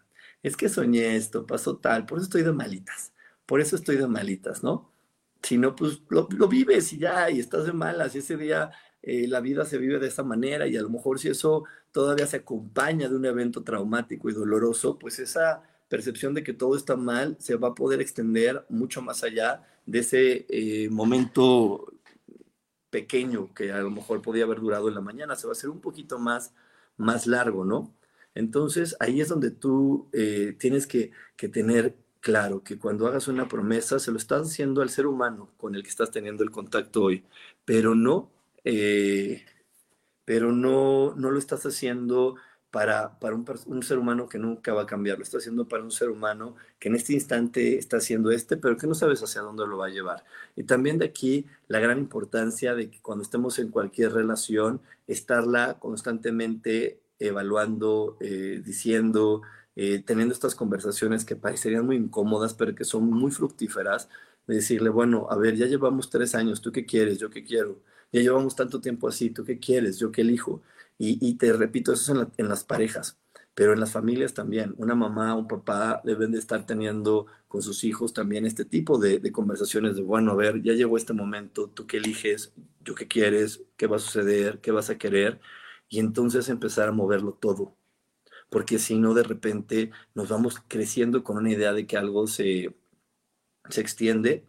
Es 0.43 0.57
que 0.57 0.69
soñé 0.69 1.15
esto, 1.15 1.45
pasó 1.47 1.77
tal, 1.77 2.05
por 2.05 2.17
eso 2.17 2.25
estoy 2.25 2.43
de 2.43 2.51
malitas, 2.53 3.13
por 3.45 3.61
eso 3.61 3.75
estoy 3.75 3.97
de 3.97 4.07
malitas, 4.07 4.63
¿no? 4.63 4.91
Si 5.41 5.57
no, 5.57 5.75
pues 5.75 6.01
lo, 6.09 6.27
lo 6.31 6.47
vives 6.47 6.93
y 6.93 6.99
ya, 6.99 7.29
y 7.29 7.39
estás 7.39 7.65
de 7.65 7.73
malas, 7.73 8.15
y 8.15 8.19
ese 8.19 8.37
día 8.37 8.71
eh, 9.03 9.27
la 9.27 9.41
vida 9.41 9.65
se 9.65 9.77
vive 9.77 9.99
de 9.99 10.07
esa 10.07 10.23
manera 10.23 10.65
y 10.65 10.77
a 10.77 10.81
lo 10.81 10.89
mejor 10.89 11.19
si 11.19 11.27
eso 11.27 11.65
todavía 11.91 12.25
se 12.25 12.37
acompaña 12.37 13.09
de 13.09 13.15
un 13.15 13.25
evento 13.25 13.61
traumático 13.61 14.29
y 14.29 14.33
doloroso, 14.33 14.97
pues 14.97 15.19
esa 15.19 15.61
percepción 15.89 16.33
de 16.33 16.41
que 16.43 16.53
todo 16.53 16.77
está 16.77 16.95
mal 16.95 17.35
se 17.39 17.55
va 17.57 17.69
a 17.69 17.75
poder 17.75 18.01
extender 18.01 18.65
mucho 18.69 19.01
más 19.01 19.23
allá 19.23 19.61
de 19.85 19.99
ese 19.99 20.45
eh, 20.49 20.89
momento 20.89 21.93
pequeño 22.89 23.53
que 23.53 23.73
a 23.73 23.79
lo 23.79 23.91
mejor 23.91 24.21
podía 24.21 24.45
haber 24.45 24.61
durado 24.61 24.87
en 24.87 24.95
la 24.95 25.01
mañana, 25.01 25.35
se 25.35 25.47
va 25.47 25.51
a 25.51 25.57
hacer 25.57 25.69
un 25.69 25.81
poquito 25.81 26.17
más, 26.17 26.53
más 26.95 27.27
largo, 27.27 27.65
¿no? 27.65 27.93
Entonces 28.35 28.95
ahí 29.01 29.19
es 29.19 29.27
donde 29.27 29.51
tú 29.51 30.09
eh, 30.13 30.55
tienes 30.57 30.87
que, 30.87 31.11
que 31.35 31.49
tener 31.49 31.97
claro 32.21 32.63
que 32.63 32.79
cuando 32.79 33.05
hagas 33.05 33.27
una 33.27 33.49
promesa 33.49 33.99
se 33.99 34.11
lo 34.11 34.17
estás 34.17 34.47
haciendo 34.47 34.81
al 34.81 34.89
ser 34.89 35.07
humano 35.07 35.51
con 35.57 35.75
el 35.75 35.83
que 35.83 35.89
estás 35.89 36.09
teniendo 36.09 36.43
el 36.43 36.51
contacto 36.51 37.03
hoy, 37.03 37.25
pero 37.65 37.95
no, 37.95 38.31
eh, 38.63 39.45
pero 40.25 40.51
no, 40.51 41.15
no 41.15 41.31
lo 41.31 41.39
estás 41.39 41.65
haciendo 41.65 42.35
para, 42.73 43.19
para 43.19 43.35
un, 43.35 43.83
ser 43.83 43.99
humano 43.99 44.27
que 44.27 44.39
nunca 44.39 44.73
va 44.73 44.81
a 44.81 44.85
cambiar, 44.87 45.17
lo 45.19 45.23
está 45.23 45.37
haciendo 45.37 45.67
para 45.67 45.83
un 45.83 45.91
ser 45.91 46.09
humano 46.09 46.55
que 46.79 46.89
en 46.89 46.95
este 46.95 47.13
instante 47.13 47.77
está 47.77 47.97
haciendo 47.97 48.31
este, 48.31 48.57
pero 48.57 48.77
que 48.77 48.87
no 48.87 48.95
sabes 48.95 49.21
hacia 49.21 49.41
dónde 49.41 49.67
lo 49.67 49.77
va 49.77 49.87
a 49.87 49.89
llevar. 49.89 50.23
Y 50.55 50.63
también 50.63 50.97
de 50.97 51.05
aquí 51.05 51.45
la 51.67 51.79
gran 51.79 51.99
importancia 51.99 52.73
de 52.73 52.89
que 52.89 52.99
cuando 52.99 53.21
estemos 53.23 53.59
en 53.59 53.69
cualquier 53.69 54.13
relación, 54.13 54.81
estarla 55.05 55.77
constantemente 55.79 56.99
evaluando, 57.19 58.17
eh, 58.19 58.61
diciendo, 58.65 59.43
eh, 59.75 60.03
teniendo 60.03 60.33
estas 60.33 60.55
conversaciones 60.55 61.25
que 61.25 61.35
parecerían 61.35 61.85
muy 61.85 61.97
incómodas, 61.97 62.55
pero 62.55 62.73
que 62.73 62.85
son 62.85 63.05
muy 63.11 63.29
fructíferas, 63.29 64.09
de 64.47 64.55
decirle, 64.55 64.89
bueno, 64.89 65.27
a 65.29 65.37
ver, 65.37 65.55
ya 65.55 65.67
llevamos 65.67 66.09
tres 66.09 66.33
años, 66.33 66.61
¿tú 66.61 66.71
qué 66.71 66.85
quieres? 66.87 67.19
¿Yo 67.19 67.29
qué 67.29 67.43
quiero? 67.43 67.81
Ya 68.13 68.21
llevamos 68.21 68.55
tanto 68.55 68.79
tiempo 68.79 69.07
así, 69.07 69.31
¿tú 69.31 69.43
qué 69.43 69.59
quieres? 69.59 69.97
¿Yo 69.99 70.11
qué 70.11 70.21
elijo? 70.21 70.61
Y, 70.99 71.35
te 71.35 71.51
repito, 71.53 71.93
eso 71.93 72.13
es 72.13 72.29
en, 72.37 72.47
las 72.47 72.63
parejas, 72.63 73.19
pero 73.55 73.73
en 73.73 73.79
las 73.79 73.91
familias 73.91 74.33
también. 74.33 74.73
Una 74.77 74.95
mamá, 74.95 75.35
un 75.35 75.47
papá 75.47 76.01
deben 76.05 76.31
de 76.31 76.39
estar 76.39 76.65
teniendo 76.65 77.25
con 77.47 77.61
sus 77.61 77.83
hijos 77.83 78.13
también 78.13 78.45
este 78.45 78.65
tipo 78.65 78.99
de, 78.99 79.19
conversaciones 79.31 79.95
de, 79.95 80.03
bueno, 80.03 80.31
a 80.31 80.35
ver, 80.35 80.61
ya 80.61 80.73
llegó 80.73 80.97
este 80.97 81.13
momento, 81.13 81.69
tú 81.69 81.87
qué 81.87 81.97
eliges, 81.97 82.53
yo 82.81 82.95
qué 82.95 83.07
quieres, 83.07 83.63
qué 83.77 83.87
va 83.87 83.97
a 83.97 83.99
suceder, 83.99 84.61
qué 84.61 84.71
vas 84.71 84.89
a 84.89 84.97
querer, 84.97 85.41
y 85.89 85.99
entonces 85.99 86.49
empezar 86.49 86.89
a 86.89 86.91
moverlo 86.91 87.33
todo. 87.33 87.75
Porque 88.49 88.79
si 88.79 88.97
no, 88.99 89.13
de 89.13 89.23
repente 89.23 89.91
nos 90.15 90.29
vamos 90.29 90.61
creciendo 90.67 91.23
con 91.23 91.37
una 91.37 91.51
idea 91.51 91.73
de 91.73 91.87
que 91.87 91.97
algo 91.97 92.27
se, 92.27 92.75
se 93.69 93.81
extiende 93.81 94.47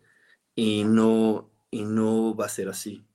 y 0.54 0.84
no, 0.84 1.50
y 1.70 1.84
no 1.84 2.36
va 2.36 2.46
a 2.46 2.48
ser 2.50 2.68
así. 2.68 3.06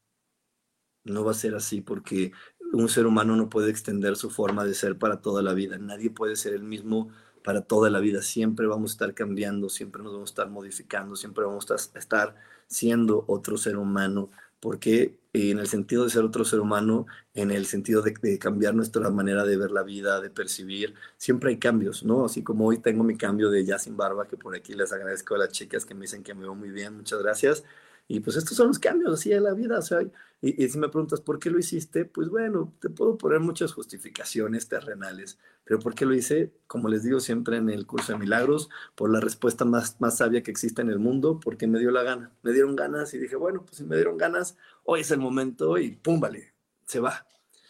No 1.09 1.23
va 1.23 1.31
a 1.31 1.35
ser 1.35 1.55
así 1.55 1.81
porque 1.81 2.31
un 2.71 2.89
ser 2.89 3.05
humano 3.05 3.35
no 3.35 3.49
puede 3.49 3.71
extender 3.71 4.15
su 4.15 4.29
forma 4.29 4.65
de 4.65 4.73
ser 4.73 4.97
para 4.97 5.21
toda 5.21 5.41
la 5.41 5.53
vida. 5.53 5.77
Nadie 5.77 6.09
puede 6.09 6.35
ser 6.35 6.53
el 6.53 6.63
mismo 6.63 7.09
para 7.43 7.61
toda 7.61 7.89
la 7.89 7.99
vida. 7.99 8.21
Siempre 8.21 8.67
vamos 8.67 8.91
a 8.91 8.93
estar 8.93 9.13
cambiando, 9.13 9.69
siempre 9.69 10.03
nos 10.03 10.13
vamos 10.13 10.29
a 10.29 10.33
estar 10.33 10.49
modificando, 10.49 11.15
siempre 11.15 11.45
vamos 11.45 11.69
a 11.71 11.75
estar 11.75 12.35
siendo 12.67 13.25
otro 13.27 13.57
ser 13.57 13.77
humano. 13.77 14.29
Porque 14.59 15.17
en 15.33 15.59
el 15.59 15.67
sentido 15.67 16.03
de 16.03 16.09
ser 16.09 16.23
otro 16.23 16.43
ser 16.43 16.59
humano, 16.59 17.05
en 17.33 17.51
el 17.51 17.65
sentido 17.65 18.01
de, 18.01 18.37
cambiar 18.39 18.75
nuestra 18.75 19.09
manera 19.09 19.45
de 19.45 19.57
ver 19.57 19.71
la 19.71 19.83
vida, 19.83 20.19
de 20.19 20.29
percibir, 20.29 20.95
siempre 21.17 21.51
hay 21.51 21.57
cambios, 21.57 22.03
¿no? 22.03 22.25
Así 22.25 22.43
como 22.43 22.67
hoy 22.67 22.79
tengo 22.79 23.03
mi 23.03 23.15
cambio 23.15 23.49
de 23.49 23.63
ya 23.63 23.79
sin 23.79 23.95
barba, 23.95 24.27
que 24.27 24.37
por 24.37 24.55
aquí 24.55 24.73
les 24.73 24.91
agradezco 24.91 25.35
a 25.35 25.39
las 25.39 25.49
chicas 25.49 25.85
que 25.85 25.93
me 25.93 26.01
dicen 26.01 26.23
que 26.23 26.33
me 26.33 26.41
veo 26.41 26.55
muy 26.55 26.71
bien, 26.71 26.97
muchas 26.97 27.21
gracias. 27.21 27.63
Y 28.11 28.21
pues 28.21 28.37
estos 28.37 28.57
son 28.57 28.69
los 28.69 28.79
cambios 28.79 29.13
así 29.13 29.29
de 29.29 29.39
la 29.39 29.53
vida. 29.53 29.77
O 29.77 29.81
sea, 29.83 30.01
y, 30.41 30.67
si 30.67 30.79
me 30.79 30.89
preguntas 30.89 31.21
por 31.21 31.37
qué 31.37 31.51
lo 31.51 31.59
hiciste, 31.59 32.05
pues 32.05 32.27
bueno, 32.27 32.73
te 32.79 32.89
puedo 32.89 33.15
poner 33.19 33.39
muchas 33.39 33.71
justificaciones 33.71 34.67
terrenales. 34.67 35.37
Pero 35.63 35.79
¿por 35.79 35.93
qué 35.93 36.07
lo 36.07 36.15
hice? 36.15 36.51
Como 36.65 36.89
les 36.89 37.03
digo 37.03 37.19
siempre 37.19 37.57
en 37.57 37.69
el 37.69 37.85
curso 37.85 38.13
de 38.13 38.17
milagros, 38.17 38.71
por 38.95 39.11
la 39.11 39.19
respuesta 39.19 39.63
más, 39.63 40.01
más 40.01 40.17
sabia 40.17 40.41
que 40.41 40.49
existe 40.49 40.81
en 40.81 40.89
el 40.89 40.97
mundo, 40.97 41.39
porque 41.39 41.67
me 41.67 41.77
dio 41.77 41.91
la 41.91 42.01
gana. 42.01 42.31
Me 42.41 42.51
dieron 42.51 42.75
ganas 42.75 43.13
y 43.13 43.19
dije, 43.19 43.35
bueno, 43.35 43.63
pues 43.63 43.77
si 43.77 43.83
me 43.83 43.95
dieron 43.95 44.17
ganas, 44.17 44.57
hoy 44.85 45.01
es 45.01 45.11
el 45.11 45.19
momento 45.19 45.77
y 45.77 45.91
pum, 45.91 46.19
vale, 46.19 46.55
se 46.87 46.99
va. 46.99 47.27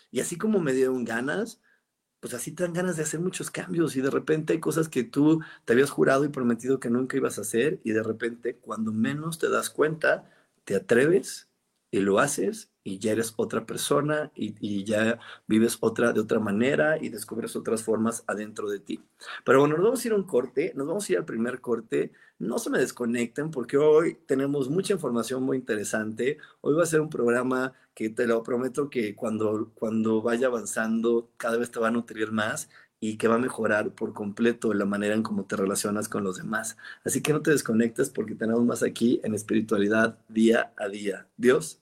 Y 0.10 0.22
así 0.22 0.38
como 0.38 0.62
me 0.62 0.72
dieron 0.72 1.04
ganas, 1.04 1.60
pues 2.20 2.34
así 2.34 2.52
te 2.52 2.64
dan 2.64 2.74
ganas 2.74 2.98
de 2.98 3.04
hacer 3.04 3.20
muchos 3.20 3.52
cambios 3.52 3.96
y 3.96 4.02
de 4.02 4.10
repente 4.10 4.54
hay 4.54 4.60
cosas 4.60 4.90
que 4.90 5.04
tú 5.04 5.42
te 5.66 5.74
habías 5.74 5.90
jurado 5.90 6.26
y 6.26 6.30
prometido 6.30 6.80
que 6.80 6.90
nunca 6.90 7.18
ibas 7.18 7.38
a 7.38 7.42
hacer 7.42 7.80
y 7.84 7.92
de 7.92 8.04
repente 8.04 8.56
cuando 8.58 8.92
menos 8.92 9.40
te 9.40 9.50
das 9.50 9.70
cuenta, 9.70 10.30
te 10.66 10.76
atreves 10.76 11.50
y 11.92 12.00
lo 12.00 12.20
haces 12.20 12.72
y 12.90 12.98
ya 12.98 13.12
eres 13.12 13.34
otra 13.38 13.66
persona 13.66 14.32
y, 14.36 14.84
ya 14.84 15.20
vives 15.48 15.78
otra 15.82 16.12
de 16.12 16.20
otra 16.22 16.40
manera 16.40 16.98
y 16.98 17.10
descubres 17.10 17.56
otras 17.56 17.84
formas 17.84 18.24
adentro 18.28 18.70
de 18.70 18.80
ti. 18.80 19.04
Pero 19.46 19.60
bueno, 19.60 19.76
nos 19.76 19.84
vamos 19.86 20.04
a 20.04 20.08
ir 20.08 20.14
a 20.14 20.18
un 20.18 20.24
corte, 20.24 20.74
nos 20.76 20.88
vamos 20.88 21.08
a 21.08 21.12
ir 21.14 21.18
al 21.20 21.26
primer 21.26 21.62
corte. 21.62 22.12
No 22.40 22.58
se 22.58 22.70
me 22.70 22.80
desconecten 22.80 23.52
porque 23.52 23.78
hoy 23.78 24.18
tenemos 24.26 24.70
mucha 24.70 24.94
información 24.94 25.44
muy 25.44 25.58
interesante. 25.58 26.38
Hoy 26.62 26.74
va 26.74 26.84
a 26.84 26.88
ser 26.88 27.02
un 27.02 27.10
programa 27.10 27.74
que 27.94 28.10
te 28.10 28.26
lo 28.26 28.42
prometo 28.44 28.90
que 28.90 29.16
cuando, 29.16 29.72
cuando 29.76 30.22
vaya 30.22 30.48
avanzando 30.48 31.30
cada 31.38 31.58
vez 31.58 31.70
te 31.70 31.80
va 31.80 31.90
a 31.90 31.92
nutrir 31.92 32.32
más 32.32 32.70
y 33.00 33.18
que 33.18 33.28
va 33.28 33.36
a 33.36 33.40
mejorar 33.40 33.94
por 33.94 34.14
completo 34.14 34.74
la 34.74 34.86
manera 34.86 35.16
en 35.16 35.24
cómo 35.24 35.46
te 35.46 35.56
relacionas 35.56 36.10
con 36.10 36.24
los 36.24 36.38
demás. 36.38 36.78
Así 37.04 37.22
que 37.22 37.34
no 37.34 37.42
te 37.42 37.52
desconectes 37.52 38.10
porque 38.10 38.36
tenemos 38.36 38.64
más 38.66 38.84
aquí 38.84 39.22
en 39.24 39.34
espiritualidad 39.36 40.18
día 40.28 40.74
a 40.78 40.88
día. 40.90 41.28
Dios, 41.38 41.82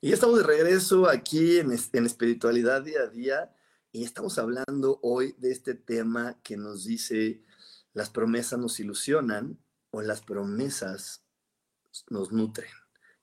Y 0.00 0.12
estamos 0.12 0.38
de 0.38 0.44
regreso 0.44 1.08
aquí 1.08 1.58
en, 1.58 1.72
en, 1.72 2.06
Espiritualidad 2.06 2.82
Día 2.82 3.00
a 3.02 3.06
Día 3.08 3.52
y 3.90 4.04
estamos 4.04 4.38
hablando 4.38 5.00
hoy 5.02 5.34
de 5.38 5.50
este 5.50 5.74
tema 5.74 6.38
que 6.44 6.56
nos 6.56 6.84
dice, 6.84 7.42
las 7.94 8.08
promesas 8.08 8.60
nos 8.60 8.78
ilusionan 8.78 9.58
o 9.90 10.00
las 10.00 10.20
promesas 10.20 11.24
nos 12.10 12.30
nutren. 12.30 12.70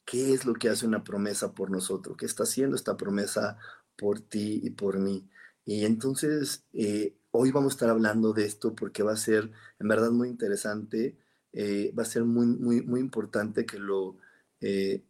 ¿Qué 0.03 0.33
es 0.33 0.45
lo 0.45 0.53
que 0.53 0.67
hace 0.67 0.85
una 0.85 1.05
promesa 1.05 1.55
por 1.55 1.71
nosotros? 1.71 2.17
¿Qué 2.17 2.25
está 2.25 2.43
haciendo 2.43 2.75
esta 2.75 2.97
promesa 2.97 3.57
por 3.95 4.19
ti 4.19 4.59
y 4.61 4.71
por 4.71 4.99
mí? 4.99 5.29
Y 5.63 5.85
entonces, 5.85 6.65
eh, 6.73 7.15
hoy 7.31 7.51
vamos 7.51 7.71
a 7.71 7.75
estar 7.75 7.89
hablando 7.89 8.33
de 8.33 8.45
esto 8.45 8.75
porque 8.75 9.01
va 9.01 9.13
a 9.13 9.17
ser 9.17 9.49
en 9.79 9.87
verdad 9.87 10.11
muy 10.11 10.27
interesante, 10.27 11.17
eh, 11.53 11.93
va 11.97 12.03
a 12.03 12.05
ser 12.05 12.25
muy, 12.25 12.47
muy, 12.47 12.81
muy 12.81 12.99
importante 12.99 13.65
que 13.65 13.79
lo... 13.79 14.17
Eh, 14.59 15.05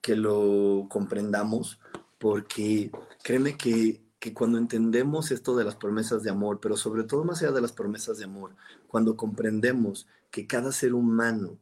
que 0.00 0.16
lo 0.16 0.86
comprendamos, 0.88 1.80
porque 2.18 2.90
créeme 3.22 3.56
que 3.56 4.02
que 4.20 4.34
cuando 4.34 4.58
entendemos 4.58 5.30
esto 5.30 5.56
de 5.56 5.64
las 5.64 5.76
promesas 5.76 6.22
de 6.22 6.30
amor, 6.30 6.60
pero 6.60 6.76
sobre 6.76 7.04
todo 7.04 7.24
más 7.24 7.42
allá 7.42 7.52
de 7.52 7.62
las 7.62 7.72
promesas 7.72 8.18
de 8.18 8.24
amor, 8.24 8.54
cuando 8.86 9.16
comprendemos 9.16 10.06
que 10.30 10.46
cada 10.46 10.72
ser 10.72 10.92
humano 10.92 11.58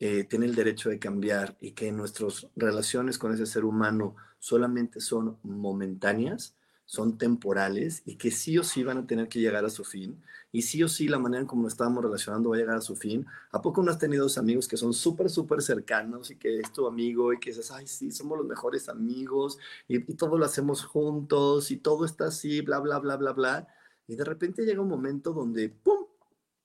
eh, 0.00 0.24
tiene 0.24 0.46
el 0.46 0.56
derecho 0.56 0.90
de 0.90 0.98
cambiar 0.98 1.56
y 1.60 1.70
que 1.70 1.92
nuestras 1.92 2.48
relaciones 2.56 3.18
con 3.18 3.32
ese 3.32 3.46
ser 3.46 3.64
humano 3.64 4.16
solamente 4.40 5.00
son 5.00 5.38
momentáneas, 5.44 6.56
son 6.92 7.16
temporales 7.16 8.02
y 8.04 8.16
que 8.16 8.30
sí 8.30 8.58
o 8.58 8.62
sí 8.62 8.82
van 8.82 8.98
a 8.98 9.06
tener 9.06 9.26
que 9.26 9.40
llegar 9.40 9.64
a 9.64 9.70
su 9.70 9.82
fin. 9.82 10.22
Y 10.52 10.60
sí 10.60 10.82
o 10.82 10.88
sí 10.88 11.08
la 11.08 11.18
manera 11.18 11.40
en 11.40 11.46
como 11.46 11.62
nos 11.62 11.72
estábamos 11.72 12.04
relacionando 12.04 12.50
va 12.50 12.56
a 12.56 12.58
llegar 12.58 12.76
a 12.76 12.82
su 12.82 12.96
fin. 12.96 13.26
¿A 13.50 13.62
poco 13.62 13.82
no 13.82 13.90
has 13.90 13.98
tenido 13.98 14.24
dos 14.24 14.36
amigos 14.36 14.68
que 14.68 14.76
son 14.76 14.92
súper, 14.92 15.30
súper 15.30 15.62
cercanos 15.62 16.30
y 16.30 16.36
que 16.36 16.58
es 16.58 16.70
tu 16.70 16.86
amigo 16.86 17.32
y 17.32 17.40
que 17.40 17.48
dices, 17.48 17.70
ay, 17.70 17.86
sí, 17.86 18.12
somos 18.12 18.36
los 18.36 18.46
mejores 18.46 18.90
amigos 18.90 19.56
y, 19.88 20.00
todo 20.00 20.36
lo 20.36 20.44
hacemos 20.44 20.84
juntos 20.84 21.70
y 21.70 21.78
todo 21.78 22.04
está 22.04 22.26
así, 22.26 22.60
bla, 22.60 22.78
bla, 22.78 22.98
bla, 22.98 23.16
bla, 23.16 23.32
bla? 23.32 23.68
Y 24.06 24.16
de 24.16 24.24
repente 24.24 24.66
llega 24.66 24.82
un 24.82 24.88
momento 24.88 25.32
donde, 25.32 25.70
¡pum!, 25.70 26.04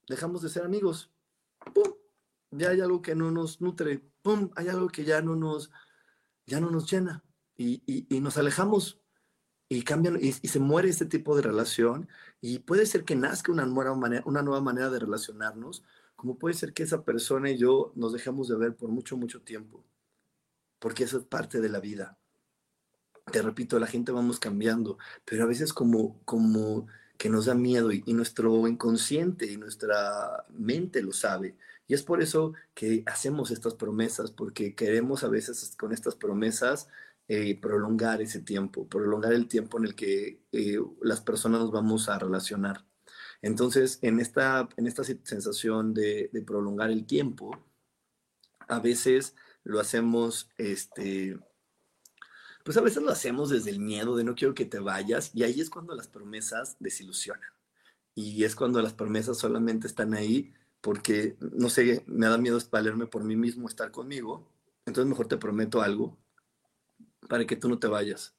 dejamos 0.10 0.42
de 0.42 0.50
ser 0.50 0.66
amigos. 0.66 1.10
¡Pum! 1.74 1.94
Ya 2.52 2.72
hay 2.72 2.82
algo 2.82 3.02
que 3.02 3.16
no 3.16 3.32
nos 3.32 3.62
nutre. 3.62 4.00
¡Pum! 4.22 4.50
Hay 4.58 4.68
algo 4.68 4.90
que 4.90 5.06
ya 5.06 5.22
no 5.22 5.38
nos, 5.38 5.72
ya 6.46 6.60
no 6.60 6.70
nos 6.70 6.92
llena. 6.92 7.24
Y 7.56 8.06
nos 8.22 8.38
alejamos 8.38 9.00
y 9.70 9.84
cambian 9.84 10.18
y, 10.22 10.32
se 10.34 10.60
muere 10.60 10.90
este 10.90 11.06
tipo 11.06 11.36
de 11.36 11.42
relación 11.42 12.08
y 12.42 12.60
puede 12.60 12.86
ser 12.86 13.04
que 13.04 13.16
nazca 13.16 13.52
una 13.52 13.66
nueva, 13.66 13.96
manera, 13.96 14.24
una 14.26 14.42
nueva 14.42 14.62
manera 14.62 14.90
de 14.90 15.00
relacionarnos, 15.00 15.84
como 16.16 16.38
puede 16.38 16.56
ser 16.56 16.74
que 16.74 16.84
esa 16.84 17.04
persona 17.04 17.52
y 17.52 17.58
yo 17.58 17.92
nos 17.96 18.14
dejamos 18.14 18.48
de 18.48 18.56
ver 18.56 18.76
por 18.76 18.90
mucho, 18.90 19.18
mucho 19.18 19.42
tiempo, 19.42 19.84
porque 20.80 21.04
eso 21.04 21.18
es 21.18 21.26
parte 21.26 21.60
de 21.62 21.70
la 21.70 21.80
vida. 21.80 22.18
Te 23.32 23.42
repito, 23.42 23.78
la 23.78 23.88
gente 23.88 24.14
vamos 24.14 24.40
cambiando, 24.40 24.98
pero 25.26 25.44
a 25.44 25.48
veces 25.48 25.74
como, 25.74 26.22
como 26.24 26.88
que 27.18 27.30
nos 27.30 27.46
da 27.48 27.56
miedo 27.56 27.92
y, 27.92 28.04
y 28.06 28.14
nuestro 28.14 28.68
inconsciente 28.68 29.52
y 29.52 29.58
nuestra 29.58 30.46
mente 30.50 31.02
lo 31.04 31.12
sabe. 31.12 31.58
Y 31.88 31.94
es 31.94 32.04
por 32.04 32.22
eso 32.22 32.54
que 32.74 33.04
hacemos 33.06 33.52
estas 33.52 33.74
promesas, 33.74 34.32
porque 34.32 34.76
queremos 34.76 35.24
a 35.24 35.30
veces 35.30 35.76
con 35.78 35.92
estas 35.94 36.16
promesas 36.16 36.88
eh, 37.30 37.60
prolongar 37.60 38.22
ese 38.22 38.40
tiempo, 38.40 38.88
prolongar 38.88 39.34
el 39.34 39.50
tiempo 39.50 39.78
en 39.78 39.86
el 39.86 39.96
que 39.96 40.46
eh, 40.54 40.80
las 41.02 41.20
personas 41.20 41.60
nos 41.60 41.72
vamos 41.72 42.08
a 42.08 42.18
relacionar. 42.18 42.86
Entonces, 43.42 44.00
en 44.02 44.22
esta, 44.22 44.70
en 44.78 44.88
esta 44.88 45.04
sensación 45.04 45.94
de, 45.94 46.30
prolongar 46.46 46.90
el 46.90 47.06
tiempo, 47.06 47.52
a 48.70 48.80
veces 48.80 49.36
lo 49.66 49.82
hacemos, 49.82 50.50
este, 50.58 51.38
pues 52.64 52.78
a 52.78 52.82
veces 52.82 53.04
lo 53.04 53.12
hacemos 53.12 53.50
desde 53.50 53.72
el 53.72 53.80
miedo 53.80 54.16
de 54.16 54.24
no 54.24 54.36
quiero 54.36 54.54
que 54.54 54.66
te 54.66 54.80
vayas, 54.80 55.32
y 55.34 55.44
ahí 55.44 55.60
es 55.60 55.70
cuando 55.70 55.96
las 55.96 56.08
promesas 56.08 56.78
desilusionan. 56.80 57.52
Y 58.16 58.46
es 58.46 58.56
cuando 58.56 58.82
las 58.82 58.94
promesas 58.94 59.38
solamente 59.38 59.88
están 59.88 60.14
ahí 60.14 60.54
porque, 60.80 61.36
no 61.40 61.70
sé, 61.70 62.04
me 62.08 62.28
da 62.28 62.38
miedo 62.38 62.58
valerme 62.72 63.06
por 63.06 63.26
mí 63.26 63.36
mismo, 63.36 63.68
estar 63.68 63.92
conmigo, 63.92 64.50
entonces 64.86 65.10
mejor 65.10 65.28
te 65.28 65.38
prometo 65.38 65.82
algo 65.82 66.18
para 67.28 67.46
que 67.46 67.56
tú 67.56 67.70
no 67.70 67.80
te 67.80 67.88
vayas, 67.88 68.36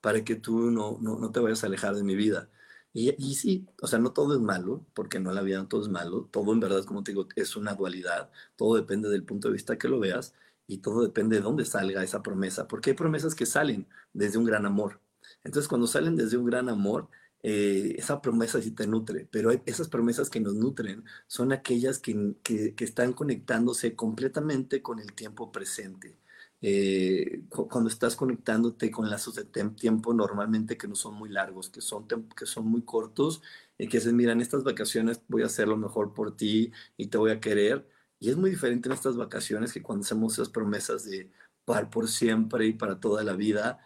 para 0.00 0.24
que 0.24 0.36
tú 0.36 0.70
no, 0.70 0.98
no, 1.00 1.32
te 1.32 1.40
vayas 1.40 1.64
a 1.64 1.66
alejar 1.68 1.94
de 1.96 2.04
mi 2.04 2.16
vida. 2.16 2.50
Y, 2.92 3.14
y, 3.18 3.34
sí, 3.36 3.66
o 3.80 3.86
sea, 3.86 3.98
no 3.98 4.12
todo 4.12 4.34
es 4.34 4.40
malo, 4.40 4.84
porque 4.94 5.18
no 5.20 5.32
la 5.32 5.42
vida 5.42 5.58
no 5.58 5.68
todo 5.68 5.82
es 5.82 5.88
malo, 5.88 6.28
todo 6.30 6.52
en 6.52 6.60
verdad, 6.60 6.84
como 6.84 7.02
te 7.02 7.12
digo, 7.12 7.28
es 7.36 7.56
una 7.56 7.74
dualidad, 7.74 8.30
todo 8.56 8.76
depende 8.76 9.08
del 9.08 9.24
punto 9.24 9.48
de 9.48 9.54
vista 9.54 9.78
que 9.78 9.88
lo 9.88 9.98
veas 10.00 10.34
y 10.66 10.78
todo 10.78 11.02
depende 11.02 11.36
de 11.36 11.42
dónde 11.42 11.64
salga 11.64 12.02
esa 12.04 12.22
promesa, 12.22 12.68
porque 12.68 12.90
hay 12.90 12.96
promesas 12.96 13.34
que 13.34 13.46
salen 13.46 13.88
desde 14.12 14.38
un 14.38 14.44
gran 14.44 14.66
amor. 14.66 15.00
Entonces, 15.44 15.68
cuando 15.68 15.86
salen 15.86 16.16
desde 16.16 16.36
un 16.36 16.46
gran 16.46 16.68
amor, 16.68 17.08
eh, 17.42 17.94
esa 17.98 18.22
promesa 18.22 18.60
sí 18.62 18.70
te 18.70 18.86
nutre, 18.86 19.28
pero 19.30 19.50
esas 19.66 19.88
promesas 19.88 20.30
que 20.30 20.40
nos 20.40 20.54
nutren 20.54 21.04
son 21.26 21.52
aquellas 21.52 21.98
que, 21.98 22.36
que, 22.42 22.74
que 22.74 22.84
están 22.84 23.12
conectándose 23.14 23.96
completamente 23.96 24.82
con 24.82 25.00
el 25.00 25.12
tiempo 25.12 25.50
presente 25.50 26.16
eh, 26.62 27.42
cuando 27.50 27.90
estás 27.90 28.14
conectándote 28.14 28.90
con 28.92 29.10
lazos 29.10 29.34
de 29.34 29.44
tiempo 29.44 30.14
normalmente 30.14 30.78
que 30.78 30.86
no 30.86 30.94
son 30.94 31.14
muy 31.14 31.28
largos, 31.28 31.68
que 31.68 31.80
son, 31.80 32.06
que 32.06 32.46
son 32.46 32.66
muy 32.66 32.82
cortos 32.82 33.42
y 33.76 33.88
que 33.88 33.98
dices, 33.98 34.12
mira, 34.12 34.32
en 34.32 34.40
estas 34.40 34.62
vacaciones 34.62 35.20
voy 35.28 35.42
a 35.42 35.46
hacer 35.46 35.66
lo 35.66 35.76
mejor 35.76 36.14
por 36.14 36.36
ti 36.36 36.72
y 36.96 37.08
te 37.08 37.18
voy 37.18 37.32
a 37.32 37.40
querer. 37.40 37.88
Y 38.20 38.30
es 38.30 38.36
muy 38.36 38.50
diferente 38.50 38.88
en 38.88 38.92
estas 38.92 39.16
vacaciones 39.16 39.72
que 39.72 39.82
cuando 39.82 40.04
hacemos 40.04 40.34
esas 40.34 40.50
promesas 40.50 41.04
de 41.04 41.32
par 41.64 41.90
por 41.90 42.08
siempre 42.08 42.66
y 42.66 42.74
para 42.74 43.00
toda 43.00 43.24
la 43.24 43.34
vida, 43.34 43.80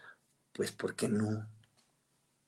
pues 0.52 0.72
¿por 0.72 0.94
qué 0.96 1.08
no? 1.08 1.48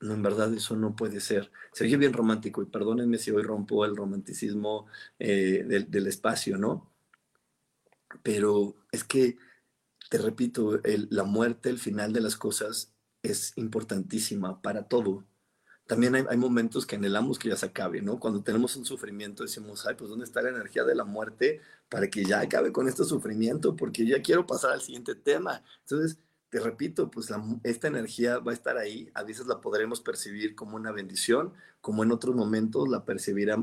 No, 0.00 0.14
en 0.14 0.22
verdad 0.22 0.52
eso 0.54 0.76
no 0.76 0.94
puede 0.94 1.20
ser. 1.20 1.50
Se 1.72 1.84
oye 1.84 1.96
bien 1.96 2.12
romántico 2.12 2.62
y 2.62 2.66
perdónenme 2.66 3.18
si 3.18 3.30
hoy 3.30 3.42
rompo 3.42 3.84
el 3.84 3.96
romanticismo 3.96 4.86
eh, 5.18 5.64
del, 5.66 5.90
del 5.90 6.06
espacio, 6.06 6.58
¿no? 6.58 6.92
Pero 8.22 8.76
es 8.92 9.04
que 9.04 9.38
te 10.08 10.18
repito, 10.18 10.80
la 11.10 11.24
muerte, 11.24 11.68
el 11.70 11.78
final 11.78 12.12
de 12.12 12.20
las 12.20 12.36
cosas 12.36 12.94
es 13.22 13.52
importantísima 13.56 14.62
para 14.62 14.88
todo. 14.88 15.24
También 15.86 16.14
hay, 16.14 16.36
momentos 16.36 16.84
que 16.84 16.96
anhelamos 16.96 17.38
que 17.38 17.48
ya 17.48 17.56
se 17.56 17.66
acabe, 17.66 18.02
¿no? 18.02 18.20
Cuando 18.20 18.42
tenemos 18.42 18.76
un 18.76 18.84
sufrimiento 18.84 19.42
decimos, 19.42 19.86
ay, 19.86 19.94
pues 19.96 20.10
¿dónde 20.10 20.26
está 20.26 20.42
la 20.42 20.50
energía 20.50 20.84
de 20.84 20.94
la 20.94 21.04
muerte 21.04 21.62
para 21.88 22.08
que 22.08 22.24
ya 22.24 22.40
acabe 22.40 22.72
con 22.72 22.88
este 22.88 23.04
sufrimiento? 23.04 23.74
Porque 23.74 24.06
ya 24.06 24.20
quiero 24.20 24.46
pasar 24.46 24.72
al 24.72 24.82
siguiente 24.82 25.14
tema. 25.14 25.62
Entonces, 25.80 26.18
te 26.50 26.60
repito, 26.60 27.10
pues 27.10 27.30
esta 27.62 27.88
energía 27.88 28.38
va 28.38 28.52
a 28.52 28.54
estar 28.54 28.76
ahí. 28.76 29.10
A 29.14 29.22
veces 29.22 29.46
la 29.46 29.60
podremos 29.60 30.00
percibir 30.02 30.54
como 30.54 30.76
una 30.76 30.92
bendición, 30.92 31.54
como 31.80 32.02
en 32.02 32.12
otros 32.12 32.34
momentos 32.34 32.88
la, 32.88 33.04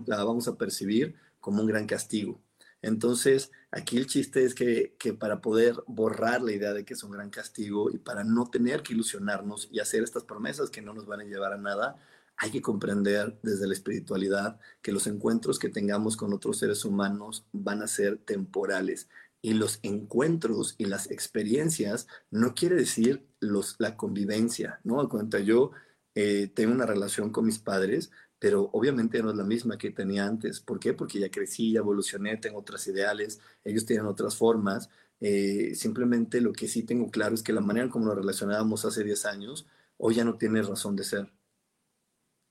la 0.07 0.23
vamos 0.23 0.47
a 0.47 0.57
percibir 0.57 1.15
como 1.39 1.61
un 1.61 1.67
gran 1.67 1.85
castigo. 1.85 2.41
Entonces, 2.81 3.51
aquí 3.71 3.97
el 3.97 4.05
chiste 4.05 4.43
es 4.43 4.53
que, 4.53 4.95
para 5.19 5.41
poder 5.41 5.75
borrar 5.87 6.41
la 6.41 6.51
idea 6.51 6.73
de 6.73 6.85
que 6.85 6.93
es 6.93 7.03
un 7.03 7.11
gran 7.11 7.29
castigo 7.29 7.89
y 7.91 7.97
para 7.97 8.23
no 8.23 8.49
tener 8.49 8.83
que 8.83 8.93
ilusionarnos 8.93 9.69
y 9.71 9.79
hacer 9.79 10.03
estas 10.03 10.23
promesas 10.23 10.69
que 10.69 10.81
no 10.81 10.93
nos 10.93 11.05
van 11.05 11.21
a 11.21 11.25
llevar 11.25 11.53
a 11.53 11.57
nada, 11.57 11.95
hay 12.37 12.51
que 12.51 12.61
comprender 12.61 13.39
desde 13.41 13.67
la 13.67 13.73
espiritualidad 13.73 14.59
que 14.81 14.91
los 14.91 15.07
encuentros 15.07 15.57
que 15.57 15.69
tengamos 15.69 16.17
con 16.17 16.33
otros 16.33 16.59
seres 16.59 16.85
humanos 16.85 17.45
van 17.51 17.81
a 17.81 17.87
ser 17.87 18.17
temporales. 18.17 19.09
Y 19.41 19.53
los 19.53 19.79
encuentros 19.83 20.75
y 20.77 20.85
las 20.85 21.09
experiencias 21.11 22.07
no 22.31 22.55
quiere 22.55 22.75
decir 22.75 23.27
los, 23.39 23.75
la 23.79 23.95
convivencia, 23.95 24.79
¿no? 24.83 25.07
Cuando 25.07 25.39
yo 25.39 25.71
eh, 26.15 26.49
tengo 26.53 26.73
una 26.73 26.85
relación 26.85 27.29
con 27.29 27.45
mis 27.45 27.59
padres, 27.59 28.09
pero 28.45 28.69
obviamente 28.73 29.23
no 29.23 29.31
es 29.31 29.35
la 29.35 29.43
misma 29.43 29.75
que 29.75 29.89
tenía 29.89 30.27
antes. 30.27 30.59
¿Por 30.59 30.79
qué? 30.79 30.93
Porque 30.93 31.19
ya 31.19 31.31
crecí, 31.31 31.71
ya 31.71 31.79
evolucioné, 31.79 32.37
tengo 32.37 32.59
otras 32.59 32.85
ideales, 32.85 33.39
ellos 33.63 33.87
tienen 33.87 34.05
otras 34.05 34.35
formas. 34.35 34.87
Eh, 35.19 35.73
simplemente 35.73 36.39
lo 36.41 36.53
que 36.53 36.67
sí 36.67 36.83
tengo 36.83 37.09
claro 37.09 37.33
es 37.33 37.41
que 37.41 37.51
la 37.53 37.61
manera 37.61 37.89
como 37.89 38.05
nos 38.05 38.13
relacionábamos 38.13 38.85
hace 38.85 39.03
10 39.03 39.25
años, 39.25 39.65
hoy 39.97 40.13
ya 40.13 40.23
no 40.23 40.37
tiene 40.37 40.61
razón 40.61 40.95
de 40.95 41.05
ser. 41.05 41.33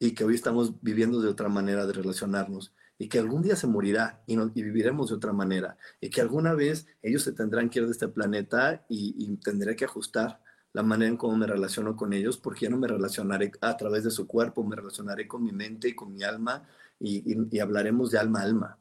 Y 0.00 0.16
que 0.16 0.24
hoy 0.24 0.34
estamos 0.34 0.82
viviendo 0.82 1.20
de 1.20 1.28
otra 1.28 1.48
manera 1.48 1.86
de 1.86 1.92
relacionarnos. 1.92 2.74
Y 2.98 3.08
que 3.08 3.20
algún 3.20 3.42
día 3.42 3.54
se 3.54 3.68
morirá 3.68 4.24
y, 4.26 4.34
y 4.34 4.62
viviremos 4.64 5.10
de 5.10 5.14
otra 5.14 5.32
manera. 5.32 5.78
Y 6.00 6.10
que 6.10 6.20
alguna 6.20 6.54
vez 6.54 6.88
ellos 7.02 7.22
se 7.22 7.30
tendrán 7.30 7.70
que 7.70 7.78
ir 7.78 7.84
de 7.84 7.92
este 7.92 8.08
planeta 8.08 8.84
y, 8.88 9.14
y 9.16 9.36
tendré 9.36 9.76
que 9.76 9.84
ajustar 9.84 10.42
la 10.74 10.82
manera 10.82 11.08
en 11.08 11.16
cómo 11.16 11.36
me 11.36 11.46
relaciono 11.46 11.96
con 11.96 12.12
ellos, 12.12 12.36
porque 12.36 12.62
ya 12.62 12.70
no 12.70 12.76
me 12.76 12.88
relacionaré 12.88 13.52
a 13.60 13.76
través 13.76 14.04
de 14.04 14.10
su 14.10 14.26
cuerpo, 14.26 14.64
me 14.64 14.76
relacionaré 14.76 15.28
con 15.28 15.42
mi 15.44 15.52
mente 15.52 15.88
y 15.88 15.94
con 15.94 16.12
mi 16.12 16.24
alma 16.24 16.68
y, 16.98 17.58
hablaremos 17.60 18.10
de 18.10 18.18
alma 18.18 18.40
a 18.40 18.42
alma. 18.42 18.78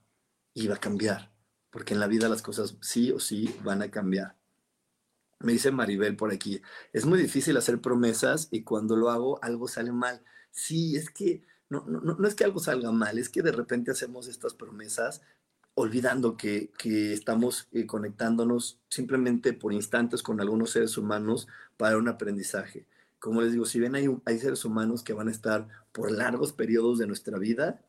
Y 0.55 0.67
va 0.67 0.75
a 0.75 0.79
cambiar, 0.79 1.31
porque 1.69 1.93
en 1.93 1.99
la 1.99 2.07
vida 2.07 2.27
las 2.29 2.41
cosas 2.41 2.77
sí 2.81 3.11
o 3.11 3.19
sí 3.19 3.55
van 3.63 3.83
a 3.83 3.91
cambiar. 3.91 4.35
Me 5.39 5.53
dice 5.53 5.71
Maribel 5.71 6.15
por 6.15 6.31
aquí, 6.31 6.61
es 6.93 7.05
muy 7.05 7.19
difícil 7.19 7.57
hacer 7.57 7.79
promesas 7.79 8.47
y 8.51 8.63
cuando 8.63 8.95
lo 8.95 9.09
hago 9.11 9.43
algo 9.43 9.67
sale 9.67 9.91
mal. 9.91 10.23
Sí, 10.51 10.95
es 10.95 11.11
que 11.11 11.43
no, 11.69 11.85
no, 11.85 12.01
no 12.01 12.27
es 12.27 12.33
que 12.33 12.43
algo 12.43 12.59
salga 12.59 12.91
mal, 12.91 13.19
es 13.19 13.29
que 13.29 13.43
de 13.43 13.51
repente 13.51 13.91
hacemos 13.91 14.27
estas 14.27 14.55
promesas 14.55 15.21
olvidando 15.75 16.37
que, 16.37 16.71
estamos 17.13 17.67
eh, 17.71 17.85
conectándonos 17.85 18.79
simplemente 18.89 19.53
por 19.53 19.73
instantes 19.73 20.21
con 20.21 20.39
algunos 20.39 20.71
seres 20.71 20.97
humanos 20.97 21.47
para 21.77 21.97
un 21.97 22.07
aprendizaje. 22.07 22.85
Como 23.19 23.41
les 23.41 23.53
digo, 23.53 23.65
si 23.65 23.79
bien 23.79 23.95
hay, 23.95 24.07
hay 24.25 24.39
seres 24.39 24.65
humanos 24.65 25.03
que 25.03 25.13
van 25.13 25.29
a 25.29 25.31
estar 25.31 25.67
por 25.91 26.11
largos 26.11 26.53
periodos 26.53 26.99
de 26.99 27.07
nuestra 27.07 27.37
vida, 27.37 27.81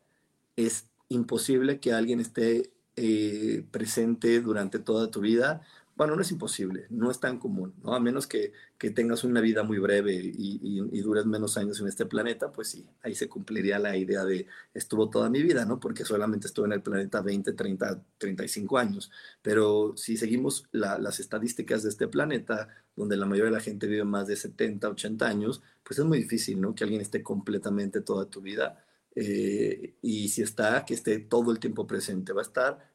es 0.55 0.87
imposible 1.09 1.79
que 1.79 1.93
alguien 1.93 2.19
esté 2.19 2.71
eh, 2.95 3.65
presente 3.71 4.39
durante 4.39 4.79
toda 4.79 5.11
tu 5.11 5.19
vida 5.21 5.61
bueno, 5.95 6.15
no 6.15 6.21
es 6.21 6.31
imposible, 6.31 6.87
no 6.89 7.09
es 7.09 7.19
tan 7.21 7.39
común, 7.39 7.73
¿no? 7.81 7.95
A 7.95 7.99
menos 8.01 8.27
que, 8.27 8.51
que 8.77 8.89
tengas 8.91 9.23
una 9.23 9.39
vida 9.39 9.63
muy 9.63 9.79
breve 9.79 10.13
y, 10.13 10.59
y, 10.61 11.01
dures 11.01 11.25
menos 11.25 11.57
años 11.57 11.79
en 11.79 11.87
este 11.87 12.05
planeta, 12.05 12.51
pues 12.51 12.67
sí, 12.69 12.85
ahí 13.01 13.15
se 13.15 13.29
cumpliría 13.29 13.79
la 13.79 13.95
idea 13.95 14.25
de 14.25 14.47
estuvo 14.73 15.09
toda 15.09 15.29
mi 15.29 15.41
vida, 15.41 15.65
¿no? 15.65 15.79
Porque 15.79 16.03
solamente 16.03 16.47
estuve 16.47 16.65
en 16.65 16.73
el 16.73 16.81
planeta 16.81 17.21
20, 17.21 17.53
30, 17.53 18.03
35 18.17 18.77
años. 18.77 19.09
Pero 19.41 19.95
si 19.95 20.17
seguimos 20.17 20.67
las 20.71 21.19
estadísticas 21.21 21.83
de 21.83 21.89
este 21.89 22.07
planeta, 22.09 22.67
donde 22.95 23.15
la 23.17 23.25
mayoría 23.25 23.51
de 23.51 23.57
la 23.57 23.63
gente 23.63 23.87
vive 23.87 24.03
más 24.03 24.27
de 24.27 24.35
70, 24.35 24.89
80 24.89 25.27
años, 25.27 25.61
pues 25.83 25.99
es 25.99 26.05
muy 26.05 26.19
difícil, 26.19 26.59
¿no? 26.59 26.75
Que 26.75 26.83
alguien 26.83 27.01
esté 27.01 27.23
completamente 27.23 28.01
toda 28.01 28.29
tu 28.29 28.41
vida. 28.41 28.83
Eh, 29.15 29.95
y 30.01 30.27
si 30.29 30.41
está, 30.41 30.83
que 30.85 30.93
esté 30.93 31.19
todo 31.19 31.51
el 31.51 31.59
tiempo 31.59 31.87
presente. 31.87 32.33
Va 32.33 32.41
a 32.41 32.43
estar 32.43 32.94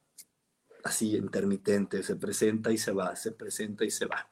así 0.85 1.17
intermitente, 1.17 2.03
se 2.03 2.17
presenta 2.17 2.73
y 2.73 2.79
se 2.79 2.93
va, 2.93 3.15
se 3.17 3.33
presenta 3.33 3.85
y 3.85 3.91
se 3.91 4.07
va. 4.07 4.31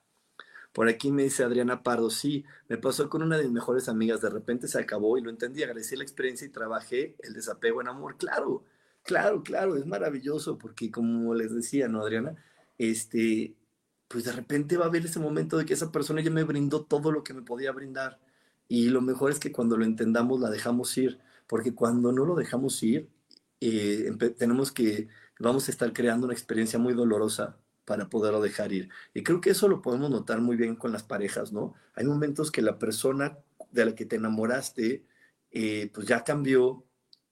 Por 0.72 0.88
aquí 0.88 1.10
me 1.10 1.24
dice 1.24 1.44
Adriana 1.44 1.82
Pardo, 1.82 2.10
sí, 2.10 2.44
me 2.68 2.76
pasó 2.76 3.08
con 3.08 3.22
una 3.22 3.36
de 3.36 3.44
mis 3.44 3.52
mejores 3.52 3.88
amigas, 3.88 4.20
de 4.20 4.30
repente 4.30 4.68
se 4.68 4.78
acabó 4.78 5.18
y 5.18 5.22
lo 5.22 5.30
entendí, 5.30 5.62
agradecí 5.62 5.96
la 5.96 6.04
experiencia 6.04 6.46
y 6.46 6.50
trabajé 6.50 7.16
el 7.20 7.32
desapego 7.32 7.80
en 7.80 7.88
amor. 7.88 8.16
Claro, 8.16 8.64
claro, 9.02 9.42
claro, 9.42 9.76
es 9.76 9.86
maravilloso 9.86 10.58
porque 10.58 10.90
como 10.90 11.34
les 11.34 11.54
decía, 11.54 11.88
¿no, 11.88 12.02
Adriana? 12.02 12.36
Este, 12.76 13.56
pues 14.08 14.24
de 14.24 14.32
repente 14.32 14.76
va 14.76 14.86
a 14.86 14.88
haber 14.88 15.04
ese 15.04 15.18
momento 15.18 15.58
de 15.58 15.64
que 15.66 15.74
esa 15.74 15.90
persona 15.92 16.20
ya 16.22 16.30
me 16.30 16.44
brindó 16.44 16.84
todo 16.84 17.12
lo 17.12 17.24
que 17.24 17.34
me 17.34 17.42
podía 17.42 17.72
brindar. 17.72 18.20
Y 18.68 18.90
lo 18.90 19.00
mejor 19.00 19.30
es 19.30 19.38
que 19.38 19.52
cuando 19.52 19.76
lo 19.76 19.84
entendamos 19.84 20.40
la 20.40 20.50
dejamos 20.50 20.96
ir, 20.98 21.18
porque 21.46 21.74
cuando 21.74 22.12
no 22.12 22.24
lo 22.24 22.34
dejamos 22.36 22.82
ir, 22.82 23.08
eh, 23.60 24.12
tenemos 24.38 24.72
que 24.72 25.08
vamos 25.38 25.68
a 25.68 25.70
estar 25.70 25.92
creando 25.92 26.26
una 26.26 26.34
experiencia 26.34 26.78
muy 26.78 26.94
dolorosa 26.94 27.58
para 27.84 28.10
poderlo 28.10 28.40
dejar 28.42 28.72
ir. 28.72 28.90
Y 29.14 29.22
creo 29.22 29.40
que 29.40 29.50
eso 29.50 29.68
lo 29.68 29.80
podemos 29.80 30.10
notar 30.10 30.40
muy 30.40 30.56
bien 30.56 30.76
con 30.76 30.92
las 30.92 31.02
parejas, 31.02 31.52
¿no? 31.52 31.74
Hay 31.94 32.04
momentos 32.04 32.50
que 32.50 32.62
la 32.62 32.78
persona 32.78 33.38
de 33.72 33.86
la 33.86 33.94
que 33.94 34.04
te 34.04 34.16
enamoraste, 34.16 35.06
eh, 35.50 35.90
pues 35.94 36.06
ya 36.06 36.22
cambió, 36.24 36.84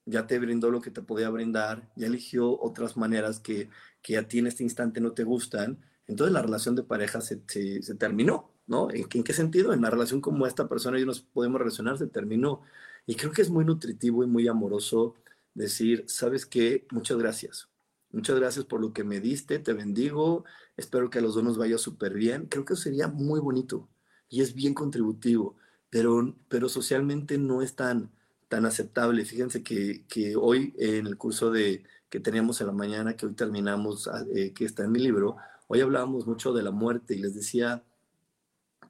ya 0.07 0.27
te 0.27 0.39
brindó 0.39 0.71
lo 0.71 0.81
que 0.81 0.91
te 0.91 1.03
podía 1.03 1.29
brindar, 1.31 1.93
ya 1.97 2.07
eligió 2.07 2.59
otras 2.61 2.97
maneras 2.97 3.41
que, 3.41 3.69
que 4.03 4.17
a 4.17 4.29
ti 4.29 4.39
en 4.39 4.47
este 4.47 4.63
instante 4.63 5.01
no 5.01 5.13
te 5.13 5.25
gustan. 5.25 5.79
Entonces 6.07 6.33
la 6.33 6.43
relación 6.43 6.75
de 6.77 6.85
pareja 6.85 7.21
se, 7.21 7.43
se, 7.49 7.95
terminó, 7.97 8.55
¿no? 8.67 8.91
¿En, 8.91 9.07
¿En, 9.13 9.25
qué 9.25 9.33
sentido? 9.35 9.75
En 9.75 9.83
la 9.83 9.91
relación 9.91 10.21
como 10.21 10.47
esta 10.47 10.69
persona 10.69 10.99
y 10.99 11.05
nos 11.05 11.21
podemos 11.21 11.59
relacionar, 11.61 11.99
se 11.99 12.07
terminó. 12.07 12.63
Y 13.07 13.17
creo 13.17 13.33
que 13.33 13.43
es 13.43 13.51
muy 13.51 13.65
nutritivo 13.65 14.25
y 14.25 14.27
muy 14.27 14.49
amoroso 14.49 15.15
decir, 15.55 16.05
¿sabes 16.09 16.47
qué? 16.47 16.87
Muchas 16.91 17.19
gracias 17.19 17.69
Muchas 18.17 18.37
gracias 18.37 18.65
por 18.65 18.81
lo 18.81 18.95
que 18.95 19.05
me 19.05 19.21
diste, 19.21 19.59
te 19.59 19.75
bendigo, 19.75 20.47
espero 20.79 21.11
que 21.11 21.19
a 21.19 21.21
los 21.21 21.35
dos 21.35 21.45
nos 21.45 21.59
vaya 21.59 21.77
súper 21.77 22.15
bien. 22.15 22.47
Creo 22.47 22.65
que 22.65 22.75
sería 22.75 23.09
muy 23.09 23.41
bonito 23.41 23.91
y 24.31 24.41
es 24.41 24.55
bien 24.55 24.73
contributivo, 24.73 25.57
pero, 25.91 26.35
pero 26.49 26.71
socialmente 26.71 27.37
no 27.37 27.61
es 27.61 27.75
tan, 27.77 28.11
tan 28.49 28.65
aceptable. 28.65 29.27
Fíjense 29.27 29.63
que, 29.63 30.07
que 30.09 30.35
hoy 30.35 30.73
en 30.79 31.07
el 31.07 31.19
curso 31.19 31.51
de, 31.51 31.85
que 32.09 32.19
teníamos 32.19 32.59
en 32.63 32.69
la 32.69 32.73
mañana, 32.73 33.19
que 33.19 33.27
hoy 33.27 33.35
terminamos, 33.35 34.09
ah, 34.09 34.25
eh, 34.35 34.55
que 34.55 34.65
está 34.65 34.85
en 34.85 34.93
mi 34.93 34.99
libro, 35.01 35.37
hoy 35.67 35.83
hablábamos 35.83 36.27
mucho 36.27 36.55
de 36.55 36.63
la 36.63 36.71
muerte 36.71 37.15
y 37.15 37.19
les 37.19 37.35
decía 37.35 37.85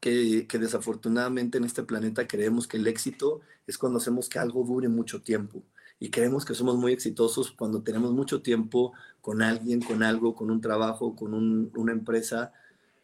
que, 0.01 0.47
que 0.47 0.59
desafortunadamente 0.61 1.59
en 1.59 1.65
este 1.65 1.83
planeta 1.83 2.29
creemos 2.29 2.69
que 2.69 2.77
el 2.77 2.87
éxito 2.87 3.41
es 3.67 3.77
cuando 3.77 3.99
hacemos 3.99 4.29
que 4.29 4.39
algo 4.39 4.63
dure 4.63 4.89
mucho 4.89 5.21
tiempo 5.21 5.65
y 5.99 6.11
creemos 6.11 6.45
que 6.45 6.55
somos 6.55 6.77
muy 6.77 6.93
exitosos 6.93 7.53
cuando 7.53 7.83
tenemos 7.83 8.13
mucho 8.13 8.43
tiempo 8.43 8.93
con 9.27 9.43
alguien, 9.43 9.81
con 9.81 10.05
algo, 10.05 10.37
con 10.37 10.53
un 10.53 10.61
trabajo, 10.61 11.17
con 11.17 11.35
una 11.35 11.91
empresa, 11.91 12.53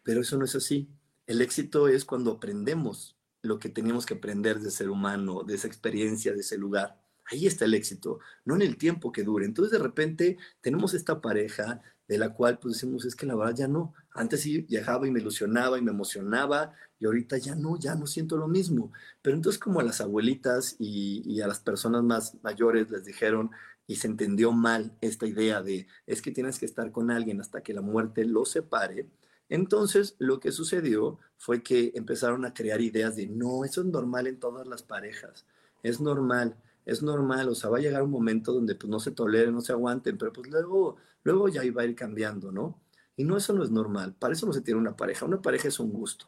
pero 0.04 0.20
eso 0.20 0.38
no 0.38 0.44
es 0.44 0.54
así. 0.54 0.88
El 1.26 1.40
éxito 1.42 1.88
es 1.88 2.04
cuando 2.04 2.30
aprendemos 2.30 3.16
lo 3.42 3.58
que 3.58 3.68
tenemos 3.68 4.06
que 4.06 4.14
aprender 4.14 4.60
de 4.60 4.70
ser 4.70 4.88
humano, 4.88 5.42
de 5.42 5.56
esa 5.56 5.66
experiencia, 5.66 6.32
de 6.32 6.38
ese 6.38 6.56
lugar. 6.56 6.96
Ahí 7.24 7.48
está 7.48 7.64
el 7.64 7.74
éxito, 7.74 8.20
no 8.44 8.54
en 8.54 8.62
el 8.62 8.76
tiempo 8.76 9.10
que 9.10 9.24
dure. 9.24 9.44
Entonces 9.44 9.72
de 9.72 9.82
repente 9.82 10.38
tenemos 10.60 10.94
esta 10.94 11.20
pareja 11.20 11.82
de 12.06 12.18
la 12.18 12.32
cual 12.32 12.60
pues 12.60 12.74
decimos, 12.74 13.04
es 13.04 13.16
que 13.16 13.26
la 13.26 13.34
verdad 13.34 13.56
ya 13.56 13.66
no. 13.66 13.92
Antes 14.14 14.42
sí 14.42 14.60
viajaba 14.60 15.08
y 15.08 15.10
me 15.10 15.18
ilusionaba 15.18 15.76
y 15.76 15.82
me 15.82 15.90
emocionaba 15.90 16.72
y 17.00 17.06
ahorita 17.06 17.38
ya 17.38 17.56
no, 17.56 17.76
ya 17.80 17.96
no 17.96 18.06
siento 18.06 18.36
lo 18.36 18.46
mismo. 18.46 18.92
Pero 19.22 19.34
entonces 19.34 19.58
como 19.58 19.80
a 19.80 19.82
las 19.82 20.00
abuelitas 20.00 20.76
y, 20.78 21.40
a 21.40 21.48
las 21.48 21.58
personas 21.58 22.04
más 22.04 22.36
mayores 22.44 22.90
les 22.90 23.04
dijeron 23.04 23.50
y 23.92 23.96
se 23.96 24.08
entendió 24.08 24.52
mal 24.52 24.96
esta 25.00 25.26
idea 25.26 25.62
de 25.62 25.86
es 26.06 26.22
que 26.22 26.32
tienes 26.32 26.58
que 26.58 26.66
estar 26.66 26.90
con 26.92 27.10
alguien 27.10 27.40
hasta 27.40 27.62
que 27.62 27.74
la 27.74 27.82
muerte 27.82 28.24
lo 28.24 28.44
separe, 28.44 29.08
entonces 29.48 30.16
lo 30.18 30.40
que 30.40 30.52
sucedió 30.52 31.18
fue 31.36 31.62
que 31.62 31.92
empezaron 31.94 32.44
a 32.44 32.54
crear 32.54 32.80
ideas 32.80 33.16
de 33.16 33.26
no, 33.26 33.64
eso 33.64 33.82
es 33.82 33.86
normal 33.86 34.26
en 34.26 34.40
todas 34.40 34.66
las 34.66 34.82
parejas, 34.82 35.46
es 35.82 36.00
normal 36.00 36.56
es 36.84 37.02
normal, 37.02 37.48
o 37.48 37.54
sea, 37.54 37.70
va 37.70 37.78
a 37.78 37.80
llegar 37.80 38.02
un 38.02 38.10
momento 38.10 38.52
donde 38.52 38.74
pues 38.74 38.90
no 38.90 38.98
se 38.98 39.12
toleren, 39.12 39.54
no 39.54 39.60
se 39.60 39.72
aguanten, 39.72 40.18
pero 40.18 40.32
pues 40.32 40.48
luego, 40.50 40.96
luego 41.22 41.48
ya 41.48 41.64
iba 41.64 41.82
a 41.82 41.84
ir 41.84 41.94
cambiando, 41.94 42.50
¿no? 42.50 42.80
Y 43.16 43.24
no, 43.24 43.36
eso 43.36 43.52
no 43.52 43.62
es 43.62 43.70
normal, 43.70 44.14
para 44.18 44.34
eso 44.34 44.46
no 44.46 44.52
se 44.52 44.62
tiene 44.62 44.80
una 44.80 44.96
pareja, 44.96 45.26
una 45.26 45.40
pareja 45.40 45.68
es 45.68 45.78
un 45.78 45.92
gusto. 45.92 46.26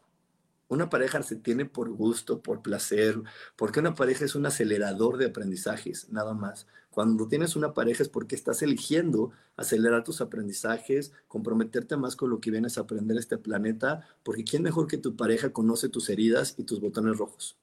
Una 0.67 0.89
pareja 0.89 1.21
se 1.21 1.35
tiene 1.35 1.65
por 1.65 1.89
gusto, 1.89 2.41
por 2.41 2.61
placer, 2.61 3.21
porque 3.55 3.79
una 3.79 3.93
pareja 3.93 4.25
es 4.25 4.33
un 4.33 4.47
acelerador 4.47 5.17
de 5.17 5.27
aprendizajes, 5.27 6.09
nada 6.09 6.33
más. 6.33 6.67
Cuando 6.95 7.27
tienes 7.27 7.57
una 7.57 7.73
pareja 7.73 8.03
es 8.03 8.09
porque 8.09 8.35
estás 8.35 8.61
eligiendo 8.61 9.31
acelerar 9.57 10.05
tus 10.05 10.21
aprendizajes, 10.21 11.11
comprometerte 11.27 11.97
más 11.97 12.15
con 12.15 12.29
lo 12.29 12.39
que 12.39 12.51
vienes 12.51 12.77
a 12.77 12.81
aprender 12.81 13.17
este 13.17 13.37
planeta, 13.37 14.07
porque 14.23 14.45
¿quién 14.45 14.63
mejor 14.63 14.87
que 14.87 14.97
tu 14.97 15.17
pareja 15.17 15.51
conoce 15.51 15.89
tus 15.89 16.09
heridas 16.09 16.55
y 16.57 16.63
tus 16.63 16.79
botones 16.79 17.17
rojos? 17.17 17.57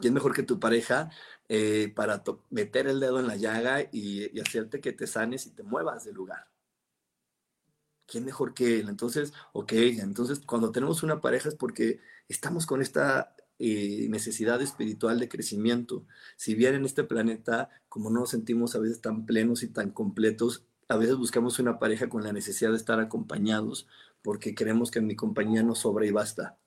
¿Quién 0.00 0.14
mejor 0.14 0.34
que 0.34 0.42
tu 0.42 0.58
pareja 0.58 1.10
eh, 1.48 1.92
para 1.94 2.24
meter 2.50 2.88
el 2.88 2.98
dedo 2.98 3.20
en 3.20 3.28
la 3.28 3.36
llaga 3.36 3.88
y, 3.92 4.36
hacerte 4.40 4.80
que 4.80 4.92
te 4.92 5.06
sanes 5.06 5.46
y 5.46 5.50
te 5.50 5.62
muevas 5.62 6.04
del 6.04 6.16
lugar. 6.16 6.48
¿Quién 8.04 8.24
mejor 8.24 8.52
que 8.52 8.80
él? 8.80 8.88
Entonces, 8.88 9.32
ok, 9.52 9.72
entonces 9.74 10.40
cuando 10.40 10.72
tenemos 10.72 11.04
una 11.04 11.20
pareja 11.20 11.48
es 11.48 11.54
porque 11.54 12.00
estamos 12.26 12.66
con 12.66 12.82
esta 12.82 13.36
eh, 13.58 14.06
necesidad 14.08 14.62
espiritual 14.62 15.18
de 15.18 15.28
crecimiento. 15.28 16.04
Si 16.36 16.54
bien 16.54 16.74
en 16.74 16.84
este 16.84 17.04
planeta, 17.04 17.70
como 17.88 18.10
no 18.10 18.20
nos 18.20 18.30
sentimos 18.30 18.74
a 18.74 18.78
veces 18.78 19.00
tan 19.00 19.26
plenos 19.26 19.62
y 19.62 19.68
tan 19.68 19.90
completos, 19.90 20.64
a 20.88 20.96
veces 20.96 21.16
buscamos 21.16 21.58
una 21.58 21.78
pareja 21.78 22.08
con 22.08 22.22
la 22.22 22.32
necesidad 22.32 22.70
de 22.70 22.76
estar 22.76 23.00
acompañados 23.00 23.86
porque 24.22 24.54
queremos 24.54 24.90
que 24.90 25.00
mi 25.00 25.16
compañía 25.16 25.62
nos 25.62 25.80
sobra 25.80 26.06
y 26.06 26.10
basta. 26.10 26.58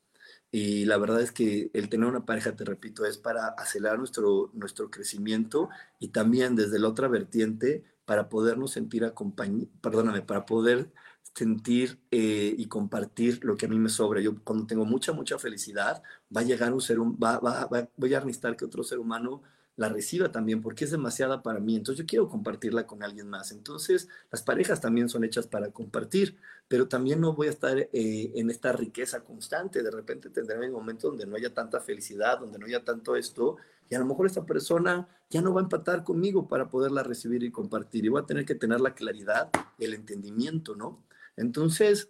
Y 0.52 0.86
la 0.86 0.98
verdad 0.98 1.22
es 1.22 1.32
que 1.32 1.72
el 1.74 1.90
tener 1.90 2.08
una 2.08 2.26
pareja, 2.26 2.56
te 2.56 2.66
repito, 2.66 3.06
es 3.06 3.18
para 3.18 3.48
acelerar 3.48 3.98
nuestro, 3.98 4.52
nuestro 4.54 4.92
crecimiento 4.92 5.70
y 6.00 6.10
también 6.10 6.56
desde 6.56 6.78
la 6.78 6.90
otra 6.90 7.08
vertiente 7.08 7.84
para 8.06 8.28
podernos 8.28 8.72
sentir 8.72 9.06
acompañados, 9.06 9.70
perdóname, 9.82 10.22
para 10.22 10.46
poder 10.46 10.92
sentir 11.34 12.00
eh, 12.12 12.54
y 12.58 12.68
compartir 12.68 13.44
lo 13.44 13.56
que 13.58 13.66
a 13.66 13.70
mí 13.70 13.80
me 13.80 13.90
sobra. 13.90 14.22
Yo 14.22 14.36
cuando 14.44 14.68
tengo 14.68 14.86
mucha, 14.86 15.14
mucha 15.14 15.38
felicidad, 15.38 16.04
va 16.36 16.42
a 16.42 16.44
llegar 16.44 16.74
un 16.74 16.82
ser, 16.82 17.00
va, 17.00 17.40
va, 17.40 17.66
va, 17.66 17.90
voy 17.96 18.14
a 18.14 18.20
necesitar 18.20 18.56
que 18.58 18.66
otro 18.66 18.84
ser 18.84 19.00
humano 19.00 19.42
la 19.78 19.90
reciba 19.90 20.32
también, 20.32 20.62
porque 20.62 20.84
es 20.84 20.92
demasiada 20.92 21.42
para 21.42 21.60
mí. 21.60 21.76
Entonces 21.76 22.04
yo 22.04 22.08
quiero 22.08 22.30
compartirla 22.30 22.86
con 22.86 23.04
alguien 23.04 23.30
más. 23.30 23.52
Entonces 23.52 24.10
las 24.32 24.44
parejas 24.44 24.82
también 24.82 25.10
son 25.10 25.24
hechas 25.24 25.48
para 25.48 25.72
compartir, 25.72 26.38
pero 26.68 26.88
también 26.88 27.22
no 27.22 27.34
voy 27.34 27.48
a 27.48 27.52
estar 27.52 27.78
eh, 27.78 27.90
en 28.36 28.50
esta 28.50 28.74
riqueza 28.74 29.24
constante. 29.24 29.82
De 29.82 29.92
repente 29.92 30.30
tendré 30.30 30.68
un 30.68 30.74
momento 30.74 31.08
donde 31.08 31.26
no 31.26 31.36
haya 31.36 31.54
tanta 31.54 31.80
felicidad, 31.80 32.40
donde 32.40 32.60
no 32.60 32.66
haya 32.66 32.84
tanto 32.84 33.16
esto, 33.16 33.58
y 33.90 33.96
a 33.96 34.00
lo 34.00 34.06
mejor 34.06 34.26
esta 34.26 34.46
persona 34.46 35.08
ya 35.30 35.42
no 35.42 35.54
va 35.54 35.62
a 35.62 35.64
empatar 35.64 36.04
conmigo 36.04 36.48
para 36.48 36.70
poderla 36.70 37.04
recibir 37.04 37.44
y 37.44 37.52
compartir. 37.52 38.06
Y 38.06 38.10
voy 38.10 38.22
a 38.22 38.26
tener 38.26 38.46
que 38.46 38.56
tener 38.56 38.82
la 38.82 38.94
claridad, 38.94 39.50
el 39.80 39.94
entendimiento, 39.94 40.76
¿no? 40.76 41.04
Entonces, 41.38 42.10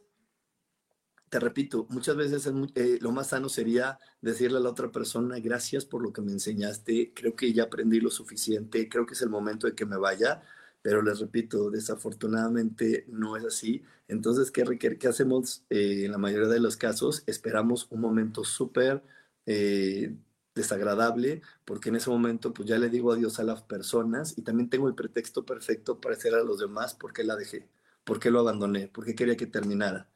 te 1.30 1.40
repito, 1.40 1.88
muchas 1.90 2.18
veces 2.18 2.52
eh, 2.76 3.00
lo 3.02 3.12
más 3.14 3.28
sano 3.28 3.48
sería 3.48 3.98
decirle 4.22 4.58
a 4.58 4.62
la 4.62 4.70
otra 4.70 4.92
persona, 4.92 5.40
gracias 5.40 5.86
por 5.86 6.04
lo 6.04 6.12
que 6.12 6.22
me 6.22 6.34
enseñaste, 6.34 7.14
creo 7.16 7.36
que 7.36 7.54
ya 7.54 7.64
aprendí 7.64 8.02
lo 8.02 8.10
suficiente, 8.12 8.90
creo 8.90 9.06
que 9.06 9.14
es 9.14 9.22
el 9.22 9.30
momento 9.30 9.66
de 9.68 9.74
que 9.74 9.86
me 9.86 9.96
vaya, 9.98 10.42
pero 10.82 11.02
les 11.02 11.20
repito, 11.20 11.70
desafortunadamente 11.70 13.06
no 13.08 13.38
es 13.38 13.46
así. 13.46 13.84
Entonces, 14.08 14.52
¿qué, 14.52 15.08
hacemos 15.08 15.64
eh, 15.70 16.06
en 16.06 16.12
la 16.12 16.18
mayoría 16.18 16.50
de 16.50 16.60
los 16.60 16.76
casos? 16.76 17.24
Esperamos 17.28 17.88
un 17.92 18.02
momento 18.02 18.44
súper 18.44 19.02
eh, 19.46 20.14
desagradable, 20.56 21.42
porque 21.66 21.90
en 21.90 21.96
ese 21.96 22.10
momento 22.10 22.54
pues 22.54 22.68
ya 22.68 22.78
le 22.78 22.90
digo 22.90 23.14
adiós 23.14 23.40
a 23.40 23.44
las 23.44 23.62
personas 23.62 24.38
y 24.38 24.42
también 24.42 24.70
tengo 24.70 24.88
el 24.88 24.96
pretexto 24.96 25.46
perfecto 25.46 26.02
para 26.02 26.16
hacer 26.16 26.36
a 26.36 26.44
los 26.44 26.60
demás 26.60 26.94
por 26.94 27.14
qué 27.14 27.24
la 27.24 27.36
dejé, 27.36 27.68
por 28.04 28.20
qué 28.20 28.32
lo 28.32 28.40
abandoné, 28.40 28.88
por 28.88 29.06
qué 29.06 29.16
quería 29.16 29.38
que 29.38 29.48
terminara. 29.48 30.10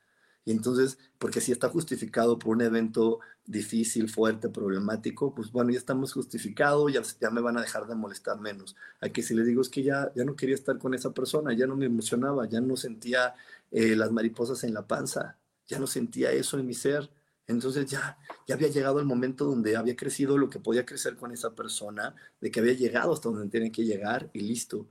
Y 0.46 0.52
entonces, 0.52 1.00
porque 1.18 1.42
si 1.42 1.52
está 1.52 1.70
justificado 1.70 2.38
por 2.38 2.56
un 2.56 2.62
evento 2.62 3.20
difícil, 3.46 4.10
fuerte, 4.10 4.48
problemático, 4.50 5.34
pues 5.34 5.52
bueno, 5.52 5.72
ya 5.72 5.80
estamos 5.80 6.14
justificados, 6.14 6.94
ya, 6.94 7.02
ya 7.20 7.32
me 7.32 7.42
van 7.42 7.58
a 7.58 7.62
dejar 7.62 7.88
de 7.88 7.96
molestar 7.96 8.40
menos. 8.40 8.76
A 9.02 9.10
que 9.10 9.24
si 9.24 9.34
le 9.34 9.44
digo 9.44 9.62
es 9.62 9.70
que 9.70 9.82
ya, 9.84 10.12
ya 10.16 10.24
no 10.24 10.36
quería 10.36 10.56
estar 10.56 10.78
con 10.78 10.94
esa 10.94 11.12
persona, 11.14 11.54
ya 11.54 11.66
no 11.66 11.76
me 11.76 11.88
emocionaba, 11.88 12.48
ya 12.48 12.62
no 12.62 12.78
sentía 12.78 13.34
eh, 13.72 13.96
las 13.96 14.12
mariposas 14.12 14.64
en 14.64 14.74
la 14.76 14.88
panza, 14.88 15.38
ya 15.68 15.80
no 15.80 15.88
sentía 15.88 16.32
eso 16.32 16.60
en 16.60 16.68
mi 16.68 16.76
ser. 16.76 17.10
Entonces 17.48 17.88
ya, 17.88 18.18
ya 18.48 18.56
había 18.56 18.70
llegado 18.70 19.00
el 19.00 19.06
momento 19.06 19.46
donde 19.46 19.76
había 19.76 19.96
crecido 19.96 20.38
lo 20.38 20.50
que 20.50 20.60
podía 20.60 20.86
crecer 20.86 21.16
con 21.16 21.32
esa 21.32 21.56
persona, 21.56 22.16
de 22.40 22.52
que 22.52 22.60
había 22.60 22.74
llegado 22.74 23.14
hasta 23.14 23.30
donde 23.30 23.50
tenía 23.50 23.72
que 23.72 23.84
llegar 23.86 24.30
y 24.34 24.42
listo. 24.42 24.88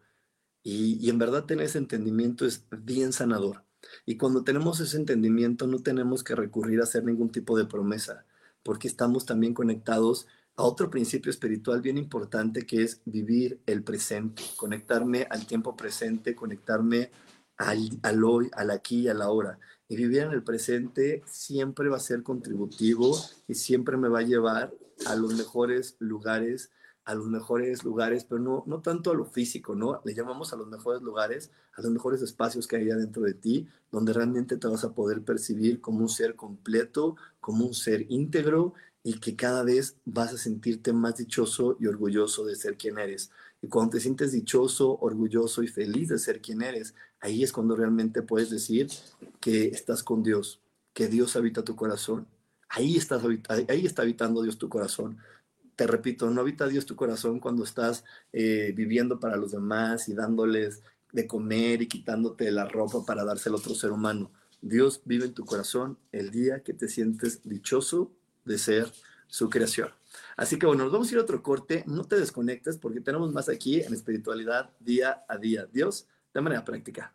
Y, 0.65 1.11
en 1.11 1.19
verdad 1.19 1.45
tener 1.45 1.67
ese 1.67 1.79
entendimiento 1.79 2.47
es 2.47 2.65
bien 2.71 3.13
sanador. 3.13 3.63
Y 4.07 4.17
cuando 4.17 4.43
tenemos 4.45 4.81
ese 4.81 4.97
entendimiento 4.97 5.67
no 5.67 5.81
tenemos 5.81 6.25
que 6.25 6.35
recurrir 6.35 6.81
a 6.81 6.85
hacer 6.85 7.05
ningún 7.05 7.31
tipo 7.31 7.57
de 7.57 7.67
promesa, 7.67 8.25
porque 8.63 8.89
estamos 8.89 9.27
también 9.27 9.53
conectados 9.53 10.27
a 10.57 10.63
otro 10.63 10.91
principio 10.91 11.31
espiritual 11.31 11.83
bien 11.83 11.99
importante 11.99 12.65
que 12.65 12.83
es 12.83 13.03
vivir 13.05 13.61
el 13.67 13.83
presente, 13.85 14.43
conectarme 14.57 15.27
al 15.29 15.47
tiempo 15.47 15.77
presente, 15.77 16.35
conectarme 16.35 17.11
al, 17.59 17.91
al 18.03 18.25
hoy, 18.25 18.51
al 18.55 18.71
aquí 18.71 19.01
y 19.01 19.09
a 19.09 19.15
la 19.15 19.29
hora. 19.29 19.59
Y 19.87 19.97
vivir 19.97 20.23
en 20.23 20.33
el 20.33 20.43
presente 20.43 21.23
siempre 21.27 21.91
va 21.91 21.99
a 21.99 22.01
ser 22.01 22.23
contributivo 22.23 23.15
y 23.47 23.55
siempre 23.55 23.99
me 23.99 24.09
va 24.09 24.21
a 24.21 24.23
llevar 24.23 24.73
a 25.07 25.15
los 25.15 25.35
mejores 25.35 25.97
lugares, 25.99 26.71
a 27.05 27.15
los 27.15 27.27
mejores 27.29 27.85
lugares, 27.85 28.25
pero 28.25 28.41
no, 28.41 28.65
no 28.67 28.81
tanto 28.81 29.11
a 29.11 29.15
lo 29.15 29.27
físico, 29.27 29.75
¿no? 29.75 30.01
Le 30.05 30.15
llamamos 30.15 30.53
a 30.53 30.57
los 30.57 30.67
mejores 30.69 31.03
lugares, 31.03 31.51
a 31.75 31.83
los 31.83 31.91
mejores 31.91 32.23
espacios 32.23 32.67
que 32.67 32.77
hay 32.77 32.87
dentro 32.87 33.23
de 33.23 33.35
ti, 33.35 33.69
donde 33.93 34.13
realmente 34.13 34.57
te 34.57 34.67
vas 34.67 34.85
a 34.85 34.95
poder 34.95 35.23
percibir 35.23 35.81
como 35.81 36.01
un 36.01 36.09
ser 36.09 36.35
completo, 36.35 37.17
como 37.41 37.67
un 37.67 37.75
ser 37.75 38.07
íntegro 38.11 38.75
y 39.03 39.21
que 39.21 39.37
cada 39.37 39.63
vez 39.63 39.97
vas 40.07 40.33
a 40.33 40.39
sentirte 40.39 40.95
más 40.95 41.19
dichoso 41.19 41.77
y 41.79 41.87
orgulloso 41.87 42.45
de 42.47 42.57
ser 42.57 42.79
quien 42.79 42.99
eres. 42.99 43.31
Y 43.61 43.69
cuando 43.69 43.93
te 43.93 44.01
sientes 44.01 44.33
dichoso, 44.33 44.99
orgulloso 44.99 45.63
y 45.63 45.69
feliz 45.69 46.09
de 46.09 46.19
ser 46.19 46.41
quien 46.41 46.63
eres, 46.63 46.95
ahí 47.21 47.43
es 47.43 47.53
cuando 47.53 47.77
realmente 47.77 48.23
puedes 48.23 48.49
decir 48.49 48.89
que 49.41 49.67
estás 49.67 50.03
con 50.03 50.23
Dios, 50.23 50.61
que 50.95 51.09
Dios 51.09 51.37
habita 51.37 51.65
tu 51.65 51.77
corazón. 51.77 52.27
Ahí, 52.71 52.97
estás, 52.97 53.23
ahí 53.69 53.87
está 53.87 54.03
habitando 54.03 54.43
Dios 54.43 54.57
tu 54.57 54.71
corazón. 54.71 55.19
Te 55.77 55.87
repito, 55.87 56.31
no 56.31 56.41
habita 56.41 56.67
Dios 56.69 56.87
tu 56.87 56.97
corazón 56.97 57.41
cuando 57.41 57.65
estás 57.65 58.05
eh, 58.33 58.73
viviendo 58.77 59.19
para 59.19 59.37
los 59.37 59.53
demás 59.53 60.09
y 60.09 60.15
dándoles 60.15 60.83
de 61.13 61.27
comer 61.27 61.83
y 61.83 61.89
quitándote 61.89 62.51
la 62.51 62.67
ropa 62.67 63.05
para 63.05 63.25
dársela 63.25 63.57
a 63.57 63.59
otro 63.59 63.75
ser 63.75 63.91
humano. 63.91 64.31
Dios 64.61 65.03
vive 65.05 65.27
en 65.27 65.35
tu 65.35 65.45
corazón 65.45 65.99
el 66.11 66.31
día 66.31 66.63
que 66.63 66.75
te 66.75 66.89
sientes 66.89 67.43
dichoso 67.45 68.13
de 68.45 68.59
ser 68.59 68.93
su 69.27 69.51
creación. 69.51 69.91
Así 70.37 70.59
que 70.59 70.67
bueno, 70.67 70.85
nos 70.85 70.93
vamos 70.93 71.09
a 71.09 71.13
ir 71.13 71.19
a 71.19 71.23
otro 71.23 71.43
corte. 71.43 71.85
No 71.87 72.05
te 72.05 72.17
desconectes 72.17 72.79
porque 72.79 73.01
tenemos 73.01 73.33
más 73.33 73.49
aquí 73.49 73.81
en 73.81 73.93
espiritualidad 73.95 74.71
día 74.81 75.25
a 75.29 75.37
día. 75.39 75.67
Dios, 75.73 76.07
de 76.33 76.41
manera 76.41 76.65
práctica. 76.65 77.15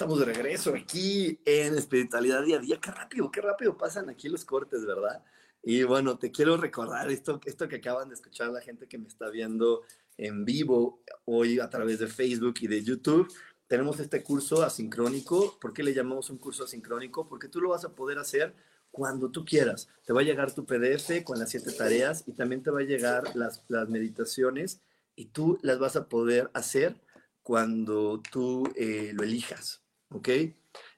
Estamos 0.00 0.18
de 0.18 0.32
regreso 0.32 0.74
aquí 0.74 1.38
en 1.44 1.76
Espiritualidad 1.76 2.42
Día 2.42 2.56
a 2.56 2.60
Día. 2.60 2.80
Qué 2.80 2.90
rápido, 2.90 3.30
qué 3.30 3.42
rápido 3.42 3.76
pasan 3.76 4.08
aquí 4.08 4.30
los 4.30 4.46
cortes, 4.46 4.86
¿verdad? 4.86 5.22
Y 5.62 5.82
bueno, 5.82 6.18
te 6.18 6.30
quiero 6.30 6.56
recordar 6.56 7.10
esto, 7.10 7.38
esto 7.44 7.68
que 7.68 7.76
acaban 7.76 8.08
de 8.08 8.14
escuchar 8.14 8.48
la 8.48 8.62
gente 8.62 8.88
que 8.88 8.96
me 8.96 9.08
está 9.08 9.28
viendo 9.28 9.82
en 10.16 10.46
vivo 10.46 11.02
hoy 11.26 11.60
a 11.60 11.68
través 11.68 11.98
de 11.98 12.06
Facebook 12.06 12.54
y 12.62 12.66
de 12.66 12.82
YouTube. 12.82 13.30
Tenemos 13.66 14.00
este 14.00 14.22
curso 14.22 14.62
asincrónico. 14.62 15.58
¿Por 15.60 15.74
qué 15.74 15.82
le 15.82 15.92
llamamos 15.92 16.30
un 16.30 16.38
curso 16.38 16.64
asincrónico? 16.64 17.28
Porque 17.28 17.48
tú 17.48 17.60
lo 17.60 17.68
vas 17.68 17.84
a 17.84 17.94
poder 17.94 18.18
hacer 18.18 18.54
cuando 18.90 19.30
tú 19.30 19.44
quieras. 19.44 19.90
Te 20.06 20.14
va 20.14 20.22
a 20.22 20.24
llegar 20.24 20.54
tu 20.54 20.64
PDF 20.64 21.22
con 21.24 21.38
las 21.38 21.50
siete 21.50 21.72
tareas 21.72 22.24
y 22.26 22.32
también 22.32 22.62
te 22.62 22.70
va 22.70 22.80
a 22.80 22.84
llegar 22.84 23.36
las, 23.36 23.64
las 23.68 23.90
meditaciones 23.90 24.80
y 25.14 25.26
tú 25.26 25.58
las 25.60 25.78
vas 25.78 25.96
a 25.96 26.08
poder 26.08 26.50
hacer 26.54 26.98
cuando 27.42 28.22
tú 28.32 28.72
eh, 28.76 29.10
lo 29.14 29.24
elijas, 29.24 29.82
¿ok? 30.10 30.28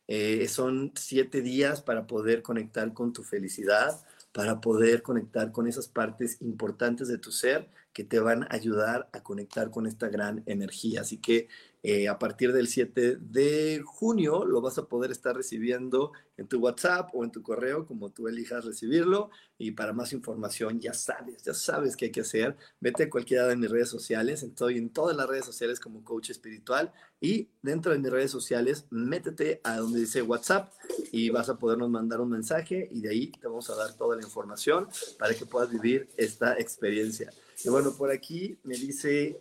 Eh, 0.09 0.49
son 0.49 0.93
siete 0.97 1.41
días 1.43 1.81
para 1.81 2.07
poder 2.07 2.43
conectar 2.43 2.93
con 2.93 3.13
tu 3.13 3.23
felicidad, 3.23 4.05
para 4.33 4.61
poder 4.61 5.03
conectar 5.03 5.53
con 5.53 5.67
esas 5.67 5.89
partes 5.89 6.41
importantes 6.43 7.09
de 7.09 7.19
tu 7.19 7.31
ser 7.33 7.69
que 7.93 8.05
te 8.05 8.19
van 8.19 8.45
a 8.45 8.49
ayudar 8.51 9.09
a 9.13 9.23
conectar 9.23 9.71
con 9.71 9.87
esta 9.87 10.09
gran 10.09 10.43
energía. 10.47 11.03
Así 11.03 11.19
que 11.19 11.49
Eh, 11.85 12.09
a 12.09 12.17
partir 12.17 12.53
del 12.53 12.69
7 12.69 13.17
de 13.17 13.83
junio 13.85 14.45
lo 14.45 14.61
vas 14.61 14.79
a 14.79 14.87
poder 14.87 15.11
estar 15.11 15.35
recibiendo 15.35 16.13
en 16.37 16.47
tu 16.47 16.61
WhatsApp 16.61 17.11
o 17.13 17.25
en 17.25 17.33
tu 17.33 17.43
correo, 17.43 17.87
como 17.87 18.11
tú 18.11 18.29
elijas 18.29 18.65
recibirlo. 18.65 19.31
Y 19.59 19.73
para 19.73 19.93
más 19.93 20.13
información, 20.13 20.81
ya 20.81 20.95
sabes, 20.95 21.43
ya 21.43 21.55
sabes 21.55 21.97
qué 21.97 22.07
hay 22.07 22.11
que 22.13 22.21
hacer. 22.21 22.57
Vete 22.81 23.05
a 23.05 23.11
cualquiera 23.11 23.49
de 23.49 23.57
mis 23.57 23.71
redes 23.71 23.89
sociales. 23.89 24.43
Estoy 24.43 24.79
en 24.79 24.91
todas 24.91 25.17
las 25.17 25.29
redes 25.29 25.45
sociales 25.45 25.81
como 25.81 26.05
coach 26.05 26.31
espiritual. 26.31 26.93
Y 27.21 27.49
dentro 27.63 27.93
de 27.93 27.99
mis 27.99 28.11
redes 28.11 28.31
sociales, 28.31 28.87
métete 28.91 29.61
a 29.65 29.77
donde 29.77 30.01
dice 30.01 30.23
WhatsApp 30.23 30.73
y 31.11 31.31
vas 31.31 31.49
a 31.49 31.59
podernos 31.59 31.91
mandar 31.91 32.21
un 32.21 32.31
mensaje 32.31 32.89
y 32.93 33.01
de 33.01 33.11
ahí 33.11 33.33
te 33.33 33.47
vamos 33.47 33.71
a 33.71 33.77
dar 33.77 33.95
toda 33.95 34.17
la 34.17 34.23
información 34.23 34.89
para 35.19 35.35
que 35.35 35.47
puedas 35.47 35.71
vivir 35.71 36.09
esta 36.17 36.59
experiencia. 36.59 37.33
Y 37.65 37.69
bueno, 37.69 37.93
por 37.93 38.11
aquí 38.11 38.59
me 38.65 38.75
dice 38.77 39.41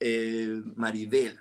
eh, 0.00 0.62
Maribel. 0.76 1.38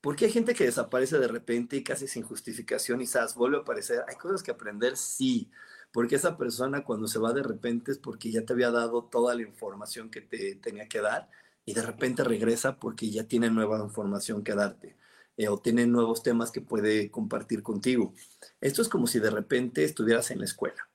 ¿Por 0.00 0.16
qué 0.16 0.26
hay 0.26 0.32
gente 0.32 0.54
que 0.54 0.64
desaparece 0.64 1.18
de 1.18 1.28
repente 1.28 1.76
y 1.76 1.82
casi 1.82 2.06
sin 2.06 2.22
justificación 2.22 3.00
y 3.00 3.06
sabes, 3.06 3.34
vuelve 3.34 3.58
a 3.58 3.60
aparecer? 3.60 4.04
Hay 4.08 4.16
cosas 4.16 4.42
que 4.42 4.52
aprender, 4.52 4.96
sí, 4.96 5.50
porque 5.92 6.16
esa 6.16 6.36
persona 6.36 6.84
cuando 6.84 7.08
se 7.08 7.18
va 7.18 7.32
de 7.32 7.42
repente 7.42 7.92
es 7.92 7.98
porque 7.98 8.30
ya 8.30 8.44
te 8.44 8.52
había 8.52 8.70
dado 8.70 9.04
toda 9.04 9.34
la 9.34 9.42
información 9.42 10.10
que 10.10 10.20
te 10.20 10.54
tenía 10.56 10.88
que 10.88 11.00
dar 11.00 11.28
y 11.64 11.74
de 11.74 11.82
repente 11.82 12.24
regresa 12.24 12.78
porque 12.78 13.10
ya 13.10 13.24
tiene 13.24 13.50
nueva 13.50 13.82
información 13.82 14.44
que 14.44 14.54
darte 14.54 14.96
eh, 15.36 15.48
o 15.48 15.58
tiene 15.58 15.86
nuevos 15.86 16.22
temas 16.22 16.50
que 16.50 16.60
puede 16.60 17.10
compartir 17.10 17.62
contigo. 17.62 18.14
Esto 18.60 18.82
es 18.82 18.88
como 18.88 19.06
si 19.06 19.18
de 19.18 19.30
repente 19.30 19.84
estuvieras 19.84 20.30
en 20.30 20.38
la 20.38 20.44
escuela 20.44 20.88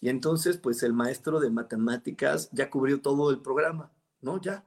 y 0.00 0.10
entonces 0.10 0.58
pues 0.58 0.82
el 0.82 0.92
maestro 0.92 1.40
de 1.40 1.50
matemáticas 1.50 2.50
ya 2.52 2.70
cubrió 2.70 3.00
todo 3.00 3.30
el 3.30 3.40
programa, 3.40 3.90
¿no? 4.20 4.40
Ya, 4.40 4.64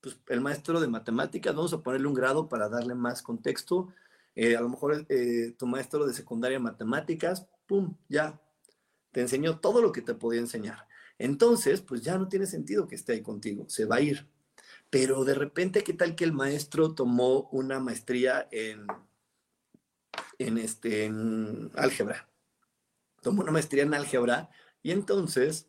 pues, 0.00 0.18
el 0.28 0.40
maestro 0.40 0.80
de 0.80 0.88
matemáticas, 0.88 1.54
vamos 1.54 1.72
a 1.72 1.82
ponerle 1.82 2.08
un 2.08 2.14
grado 2.14 2.48
para 2.48 2.68
darle 2.68 2.94
más 2.94 3.22
contexto. 3.22 3.92
Eh, 4.34 4.56
a 4.56 4.60
lo 4.60 4.68
mejor 4.68 5.06
eh, 5.08 5.54
tu 5.58 5.66
maestro 5.66 6.06
de 6.06 6.14
secundaria 6.14 6.58
matemáticas, 6.58 7.46
¡pum! 7.66 7.96
Ya, 8.08 8.40
te 9.12 9.20
enseñó 9.20 9.58
todo 9.58 9.82
lo 9.82 9.92
que 9.92 10.02
te 10.02 10.14
podía 10.14 10.40
enseñar. 10.40 10.86
Entonces, 11.18 11.82
pues 11.82 12.02
ya 12.02 12.16
no 12.16 12.28
tiene 12.28 12.46
sentido 12.46 12.86
que 12.88 12.94
esté 12.94 13.12
ahí 13.12 13.22
contigo, 13.22 13.66
se 13.68 13.84
va 13.84 13.96
a 13.96 14.00
ir. 14.00 14.26
Pero 14.88 15.24
de 15.24 15.34
repente, 15.34 15.84
¿qué 15.84 15.92
tal 15.92 16.16
que 16.16 16.24
el 16.24 16.32
maestro 16.32 16.94
tomó 16.94 17.48
una 17.52 17.78
maestría 17.78 18.48
en, 18.50 18.86
en, 20.38 20.58
este, 20.58 21.04
en 21.04 21.70
álgebra? 21.76 22.28
Tomó 23.20 23.42
una 23.42 23.52
maestría 23.52 23.82
en 23.82 23.94
álgebra 23.94 24.50
y 24.82 24.92
entonces, 24.92 25.68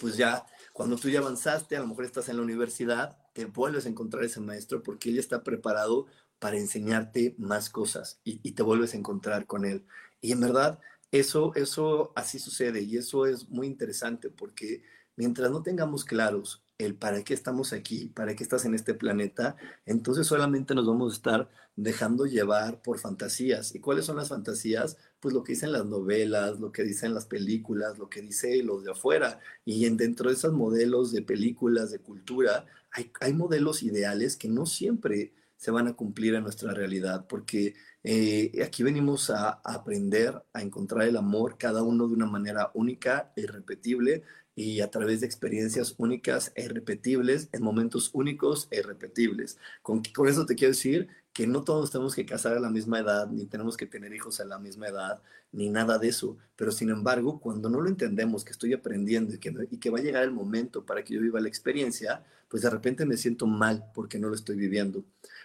pues 0.00 0.16
ya, 0.16 0.46
cuando 0.72 0.96
tú 0.96 1.08
ya 1.08 1.18
avanzaste, 1.18 1.76
a 1.76 1.80
lo 1.80 1.88
mejor 1.88 2.04
estás 2.04 2.28
en 2.28 2.36
la 2.36 2.42
universidad, 2.42 3.18
te 3.32 3.46
vuelves 3.46 3.86
a 3.86 3.88
encontrar 3.88 4.24
ese 4.24 4.40
maestro 4.40 4.82
porque 4.82 5.10
él 5.10 5.18
está 5.18 5.42
preparado 5.42 6.06
para 6.38 6.58
enseñarte 6.58 7.34
más 7.38 7.70
cosas 7.70 8.20
y, 8.24 8.52
te 8.52 8.62
vuelves 8.62 8.94
a 8.94 8.96
encontrar 8.96 9.46
con 9.46 9.64
él. 9.64 9.86
Y 10.20 10.32
en 10.32 10.40
verdad, 10.40 10.80
eso, 11.12 11.52
eso 11.54 12.12
así 12.16 12.38
sucede 12.38 12.82
y 12.82 12.96
eso 12.96 13.26
es 13.26 13.48
muy 13.48 13.66
interesante 13.66 14.28
porque 14.28 14.82
mientras 15.16 15.50
no 15.50 15.62
tengamos 15.62 16.04
claros 16.04 16.64
el 16.78 16.96
para 16.96 17.22
qué 17.22 17.34
estamos 17.34 17.72
aquí, 17.72 18.06
para 18.08 18.34
qué 18.34 18.42
estás 18.42 18.64
en 18.64 18.74
este 18.74 18.94
planeta, 18.94 19.56
entonces 19.86 20.26
solamente 20.26 20.74
nos 20.74 20.86
vamos 20.86 21.12
a 21.12 21.16
estar 21.16 21.50
dejando 21.76 22.26
llevar 22.26 22.82
por 22.82 22.98
fantasías. 22.98 23.74
¿Y 23.74 23.80
cuáles 23.80 24.04
son 24.04 24.16
las 24.16 24.28
fantasías? 24.28 24.96
Pues 25.20 25.34
lo 25.34 25.44
que 25.44 25.52
dicen 25.52 25.72
las 25.72 25.86
novelas, 25.86 26.58
lo 26.60 26.72
que 26.72 26.82
dicen 26.82 27.14
las 27.14 27.26
películas, 27.26 27.98
lo 27.98 28.08
que 28.08 28.20
dice 28.20 28.62
los 28.62 28.84
de 28.84 28.90
afuera. 28.90 29.38
Y 29.64 29.86
en, 29.86 29.96
dentro 29.96 30.28
de 30.28 30.34
esos 30.34 30.52
modelos 30.52 31.12
de 31.12 31.22
películas, 31.22 31.90
de 31.90 32.00
cultura, 32.00 32.66
hay, 32.92 33.32
modelos 33.32 33.82
ideales 33.82 34.36
que 34.36 34.48
no 34.48 34.66
siempre 34.66 35.32
se 35.56 35.70
van 35.70 35.86
a 35.88 35.94
cumplir 35.94 36.34
en 36.34 36.42
nuestra 36.42 36.74
realidad, 36.74 37.26
porque 37.28 37.74
eh, 38.02 38.62
aquí 38.64 38.82
venimos 38.82 39.30
a, 39.30 39.48
a, 39.48 39.74
aprender 39.74 40.42
a 40.52 40.62
encontrar 40.62 41.06
el 41.06 41.16
amor, 41.16 41.56
cada 41.58 41.82
uno 41.82 42.08
de 42.08 42.14
una 42.14 42.26
manera 42.26 42.70
única 42.74 43.32
e 43.36 43.42
irrepetible, 43.42 44.24
y 44.54 44.80
a 44.80 44.90
través 44.90 45.20
de 45.20 45.26
experiencias 45.26 45.94
únicas 45.98 46.52
e 46.54 46.64
irrepetibles, 46.64 47.48
en 47.52 47.62
momentos 47.62 48.10
únicos 48.12 48.68
e 48.70 48.80
irrepetibles. 48.80 49.58
Con, 49.82 50.02
con 50.14 50.28
eso 50.28 50.44
te 50.44 50.54
quiero 50.54 50.72
decir 50.72 51.08
que 51.32 51.46
no 51.46 51.62
todos 51.64 51.90
tenemos 51.90 52.14
que 52.14 52.26
casar 52.26 52.56
a 52.56 52.60
la 52.60 52.70
misma 52.70 52.98
edad, 52.98 53.28
ni 53.28 53.46
tenemos 53.46 53.76
que 53.76 53.86
tener 53.86 54.12
hijos 54.12 54.40
a 54.40 54.44
la 54.44 54.58
misma 54.58 54.88
edad, 54.88 55.22
ni 55.52 55.70
nada 55.70 55.98
de 55.98 56.08
eso. 56.08 56.36
Pero 56.56 56.72
sin 56.72 56.90
embargo, 56.90 57.40
cuando 57.40 57.70
no 57.70 57.80
lo 57.80 57.88
entendemos, 57.88 58.44
que 58.44 58.52
estoy 58.52 58.74
aprendiendo 58.74 59.34
y 59.34 59.38
que, 59.38 59.54
y 59.70 59.78
que 59.78 59.90
va 59.90 59.98
a 59.98 60.02
llegar 60.02 60.24
el 60.24 60.32
momento 60.32 60.84
para 60.84 61.02
que 61.02 61.14
yo 61.14 61.20
viva 61.20 61.40
la 61.40 61.48
experiencia, 61.48 62.22
pues 62.48 62.62
de 62.62 62.70
repente 62.70 63.06
me 63.06 63.16
siento 63.16 63.46
mal 63.46 63.90
porque 63.94 64.18
no 64.18 64.28
lo 64.28 64.34
estoy 64.34 64.56
viviendo. 64.56 65.04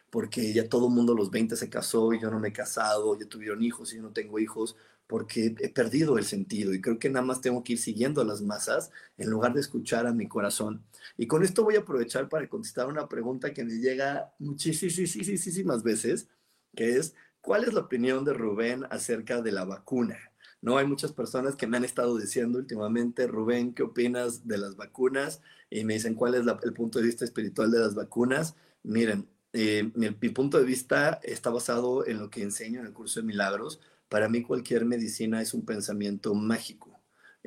Porque 0.09 0.53
ya 0.53 0.67
todo 0.67 0.87
el 0.87 0.93
mundo 0.93 1.13
a 1.13 1.15
los 1.15 1.31
20 1.31 1.55
se 1.55 1.69
casó 1.69 2.13
y 2.13 2.19
yo 2.19 2.29
no 2.29 2.39
me 2.39 2.49
he 2.49 2.53
casado, 2.53 3.17
ya 3.17 3.25
tuvieron 3.25 3.63
hijos 3.63 3.93
y 3.93 3.97
yo 3.97 4.01
no 4.01 4.11
tengo 4.11 4.39
hijos, 4.39 4.75
porque 5.07 5.55
he 5.59 5.69
perdido 5.69 6.17
el 6.17 6.25
sentido 6.25 6.73
y 6.73 6.81
creo 6.81 6.99
que 6.99 7.09
nada 7.09 7.25
más 7.25 7.41
tengo 7.41 7.63
que 7.63 7.73
ir 7.73 7.79
siguiendo 7.79 8.21
a 8.21 8.25
las 8.25 8.41
masas 8.41 8.91
en 9.17 9.29
lugar 9.29 9.53
de 9.53 9.61
escuchar 9.61 10.05
a 10.05 10.13
mi 10.13 10.27
corazón. 10.27 10.83
Y 11.17 11.27
con 11.27 11.43
esto 11.43 11.63
voy 11.63 11.75
a 11.75 11.79
aprovechar 11.79 12.27
para 12.29 12.47
contestar 12.49 12.87
una 12.87 13.07
pregunta 13.07 13.53
que 13.53 13.63
me 13.63 13.79
llega 13.79 14.33
muchísimas 14.37 15.83
veces, 15.83 16.27
que 16.75 16.97
es, 16.97 17.15
¿cuál 17.41 17.63
es 17.63 17.73
la 17.73 17.81
opinión 17.81 18.25
de 18.25 18.33
Rubén 18.33 18.83
acerca 18.89 19.41
de 19.41 19.53
la 19.53 19.63
vacuna? 19.63 20.17
No, 20.61 20.77
hay 20.77 20.85
muchas 20.85 21.13
personas 21.13 21.55
que 21.55 21.67
me 21.67 21.77
han 21.77 21.85
estado 21.85 22.17
diciendo 22.17 22.59
últimamente, 22.59 23.27
Rubén, 23.27 23.73
¿qué 23.73 23.83
opinas 23.83 24.47
de 24.47 24.57
las 24.57 24.75
vacunas? 24.75 25.41
Y 25.69 25.85
me 25.85 25.93
dicen, 25.93 26.15
¿cuál 26.15 26.35
es 26.35 26.45
el 26.63 26.73
punto 26.73 26.99
de 26.99 27.05
vista 27.05 27.23
espiritual 27.23 27.71
de 27.71 27.79
las 27.79 27.95
vacunas? 27.95 28.55
Miren, 28.83 29.29
eh, 29.53 29.89
mi, 29.95 30.09
mi 30.09 30.29
punto 30.29 30.59
de 30.59 30.65
vista 30.65 31.19
está 31.23 31.49
basado 31.49 32.05
en 32.05 32.19
lo 32.19 32.29
que 32.29 32.41
enseño 32.41 32.79
en 32.81 32.87
el 32.87 32.93
curso 32.93 33.19
de 33.21 33.27
milagros, 33.27 33.79
para 34.09 34.29
mí 34.29 34.43
cualquier 34.43 34.85
medicina 34.85 35.41
es 35.41 35.53
un 35.53 35.65
pensamiento 35.65 36.33
mágico. 36.33 36.97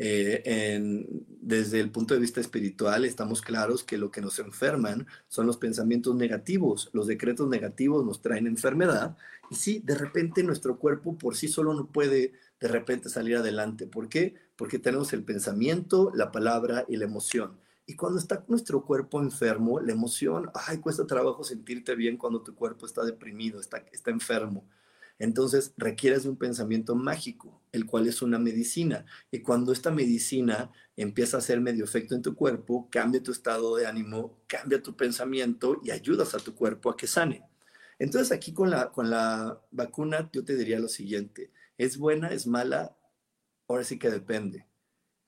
Eh, 0.03 1.05
desde 1.43 1.79
el 1.79 1.91
punto 1.91 2.15
de 2.15 2.21
vista 2.21 2.41
espiritual 2.41 3.05
estamos 3.05 3.43
claros 3.43 3.85
que 3.85 3.99
lo 3.99 4.11
que 4.11 4.23
nos 4.23 4.39
enferman 4.39 5.07
son 5.29 5.47
los 5.47 5.57
pensamientos 5.59 6.15
negativos. 6.15 6.91
Los 6.93 7.07
decretos 7.07 7.49
negativos 7.49 8.05
nos 8.05 8.23
traen 8.23 8.47
enfermedad 8.47 9.17
y 9.51 9.57
sí, 9.57 9.83
de 9.85 9.97
repente 9.97 10.43
nuestro 10.43 10.79
cuerpo 10.79 11.19
por 11.19 11.37
sí 11.37 11.49
solo 11.49 11.75
no 11.75 11.87
puede 11.87 12.33
de 12.61 12.69
repente 12.69 13.09
salir 13.09 13.37
adelante. 13.37 13.87
¿Por 13.87 14.09
qué? 14.09 14.35
Porque 14.57 14.79
tenemos 14.79 15.13
el 15.13 15.25
pensamiento, 15.25 16.13
la 16.15 16.31
palabra 16.31 16.85
y 16.89 16.97
la 16.97 17.05
emoción. 17.05 17.59
Y 17.87 17.97
cuando 17.97 18.21
está 18.21 18.45
nuestro 18.47 18.85
cuerpo 18.85 19.21
enfermo, 19.21 19.81
la 19.81 19.93
emoción, 19.93 20.51
ay, 20.55 20.79
cuesta 20.79 21.07
trabajo 21.07 21.43
sentirte 21.43 21.97
bien 21.97 22.17
cuando 22.17 22.43
tu 22.43 22.55
cuerpo 22.55 22.87
está 22.87 23.05
deprimido, 23.05 23.61
está, 23.61 23.79
está 23.93 24.11
enfermo. 24.11 24.65
Entonces 25.21 25.75
requieres 25.77 26.23
de 26.23 26.31
un 26.31 26.37
pensamiento 26.39 26.95
mágico, 26.97 27.63
el 27.73 27.85
cual 27.85 28.09
es 28.09 28.23
una 28.23 28.39
medicina. 28.39 29.05
Y 29.31 29.41
cuando 29.41 29.71
esta 29.71 29.91
medicina 29.91 30.73
empieza 30.97 31.37
a 31.37 31.41
hacer 31.41 31.61
medio 31.61 31.85
efecto 31.85 32.15
en 32.15 32.23
tu 32.23 32.35
cuerpo, 32.35 32.89
cambia 32.91 33.23
tu 33.23 33.31
estado 33.31 33.77
de 33.77 33.87
ánimo, 33.87 34.43
cambia 34.47 34.83
tu 34.83 34.97
pensamiento 34.97 35.79
y 35.85 35.91
ayudas 35.91 36.35
a 36.35 36.39
tu 36.39 36.55
cuerpo 36.55 36.89
a 36.89 36.97
que 36.97 37.07
sane. 37.07 37.45
Entonces 37.99 38.33
aquí 38.33 38.55
con 38.55 38.71
la, 38.71 38.91
con 38.93 39.11
la 39.11 39.61
vacuna 39.71 40.31
yo 40.33 40.43
te 40.43 40.57
diría 40.57 40.81
lo 40.81 40.89
siguiente, 40.89 41.53
¿es 41.77 41.99
buena, 41.99 42.29
es 42.29 42.47
mala? 42.47 42.97
Ahora 43.69 43.85
sí 43.85 43.99
que 43.99 44.09
depende. 44.09 44.67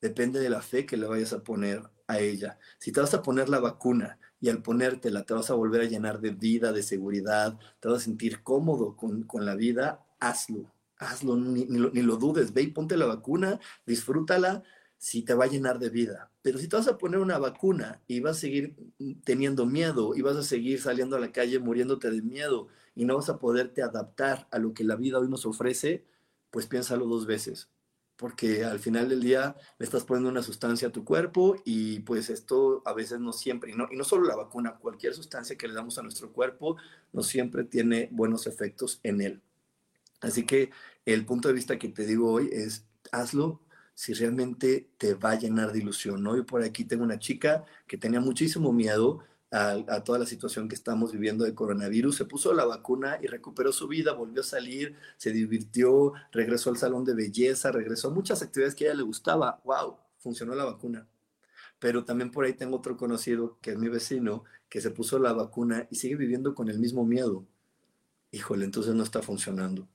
Depende 0.01 0.39
de 0.39 0.49
la 0.49 0.63
fe 0.63 0.87
que 0.87 0.97
le 0.97 1.05
vayas 1.05 1.33
a 1.33 1.43
poner 1.43 1.83
a 2.07 2.19
ella. 2.19 2.57
Si 2.79 2.91
te 2.91 2.99
vas 2.99 3.13
a 3.13 3.21
poner 3.21 3.47
la 3.47 3.59
vacuna 3.59 4.17
y 4.43 4.49
al 4.49 4.61
ponértela 4.61 5.23
te 5.23 5.33
vas 5.33 5.49
a 5.49 5.53
volver 5.53 5.79
a 5.79 5.85
llenar 5.85 6.19
de 6.19 6.31
vida, 6.31 6.73
de 6.73 6.83
seguridad, 6.83 7.57
te 7.79 7.87
vas 7.87 7.99
a 8.01 8.03
sentir 8.03 8.43
cómodo 8.43 8.97
con, 8.97 9.25
la 9.45 9.55
vida, 9.55 10.05
hazlo, 10.19 10.69
hazlo, 10.97 11.37
ni, 11.37 11.65
lo, 11.65 12.17
dudes, 12.17 12.51
ve 12.51 12.63
y 12.63 12.67
ponte 12.67 12.97
la 12.97 13.05
vacuna, 13.05 13.61
disfrútala, 13.85 14.61
si 14.97 15.21
te 15.21 15.33
va 15.33 15.45
a 15.45 15.47
llenar 15.47 15.79
de 15.79 15.89
vida. 15.89 16.29
Pero 16.41 16.59
si 16.59 16.67
te 16.67 16.75
vas 16.75 16.89
a 16.89 16.97
poner 16.97 17.21
una 17.21 17.37
vacuna 17.37 18.01
y 18.05 18.19
vas 18.19 18.35
a 18.35 18.41
seguir 18.41 18.75
teniendo 19.23 19.65
miedo 19.65 20.13
y 20.13 20.21
vas 20.21 20.35
a 20.35 20.43
seguir 20.43 20.81
saliendo 20.81 21.15
a 21.15 21.21
la 21.21 21.31
calle 21.31 21.59
muriéndote 21.59 22.11
de 22.11 22.21
miedo 22.21 22.67
y 22.95 23.05
no 23.05 23.15
vas 23.15 23.29
a 23.29 23.39
poderte 23.39 23.81
adaptar 23.81 24.49
a 24.51 24.59
lo 24.59 24.73
que 24.73 24.83
la 24.83 24.97
vida 24.97 25.19
hoy 25.19 25.29
nos 25.29 25.45
ofrece, 25.45 26.03
pues 26.51 26.67
piénsalo 26.67 27.05
dos 27.05 27.25
veces 27.25 27.69
porque 28.23 28.63
al 28.63 28.79
final 28.79 29.09
del 29.09 29.19
día 29.19 29.53
le 29.77 29.83
estás 29.83 30.05
poniendo 30.05 30.29
una 30.29 30.41
sustancia 30.41 30.87
a 30.87 30.91
tu 30.93 31.03
cuerpo 31.03 31.57
y 31.65 31.99
pues 31.99 32.29
esto 32.29 32.81
a 32.85 32.93
veces 32.93 33.19
no 33.19 33.33
siempre, 33.33 33.73
y 33.73 33.75
no, 33.75 34.03
solo 34.05 34.25
la 34.25 34.37
vacuna, 34.37 34.75
cualquier 34.75 35.13
sustancia 35.13 35.57
que 35.57 35.67
le 35.67 35.73
damos 35.73 35.97
a 35.97 36.03
nuestro 36.03 36.31
cuerpo 36.31 36.77
no 37.11 37.21
siempre 37.21 37.65
tiene 37.65 38.07
buenos 38.13 38.47
efectos 38.47 39.01
en 39.03 39.19
él. 39.19 39.41
Así 40.21 40.45
que 40.45 40.69
el 41.05 41.25
punto 41.25 41.49
de 41.49 41.53
vista 41.53 41.77
que 41.77 41.89
te 41.89 42.05
digo 42.05 42.31
hoy 42.31 42.47
es, 42.49 42.85
hazlo 43.11 43.59
si 43.93 44.13
realmente 44.13 44.87
te 44.97 45.15
va 45.15 45.31
a 45.31 45.37
llenar 45.37 45.73
de 45.73 45.79
ilusión, 45.79 46.23
¿no? 46.23 46.37
Yo 46.37 46.45
por 46.45 46.63
aquí 46.63 46.85
tengo 46.85 47.03
una 47.03 47.19
chica 47.19 47.65
que 47.87 47.97
tenía 47.97 48.21
muchísimo 48.21 48.71
miedo 48.71 49.19
a, 49.53 50.03
toda 50.03 50.17
la 50.17 50.25
situación 50.25 50.67
que 50.67 50.73
estamos 50.73 51.11
viviendo 51.11 51.43
de 51.43 51.53
coronavirus, 51.53 52.15
se 52.15 52.25
puso 52.25 52.53
la 52.53 52.65
vacuna 52.65 53.19
y 53.21 53.27
recuperó 53.27 53.71
su 53.71 53.87
vida, 53.87 54.13
volvió 54.13 54.41
a 54.41 54.43
salir, 54.43 54.95
se 55.15 55.31
divirtió, 55.31 56.13
regresó 56.31 56.71
al 56.71 56.77
salón 56.77 57.05
de 57.05 57.13
belleza, 57.13 57.71
regresó 57.71 58.07
a 58.07 58.13
muchas 58.13 58.41
actividades 58.41 58.73
que 58.73 58.85
a 58.85 58.87
ella 58.87 58.97
le 58.97 59.03
gustaba. 59.03 59.61
¡Wow! 59.63 59.97
Funcionó 60.17 60.55
la 60.55 60.65
vacuna. 60.65 61.07
Pero 61.77 62.03
también 62.03 62.31
por 62.31 62.45
ahí 62.45 62.53
tengo 62.53 62.77
otro 62.77 62.97
conocido, 62.97 63.59
que 63.61 63.71
es 63.71 63.77
mi 63.77 63.89
vecino, 63.89 64.43
que 64.69 64.81
se 64.81 64.89
puso 64.89 65.19
la 65.19 65.33
vacuna 65.33 65.87
y 65.91 65.97
sigue 65.97 66.15
viviendo 66.15 66.55
con 66.55 66.69
el 66.69 66.79
mismo 66.79 67.05
miedo. 67.05 67.45
híjole, 68.31 68.65
entonces 68.65 68.95
no 68.95 69.03
está 69.03 69.21
funcionando. 69.21 69.87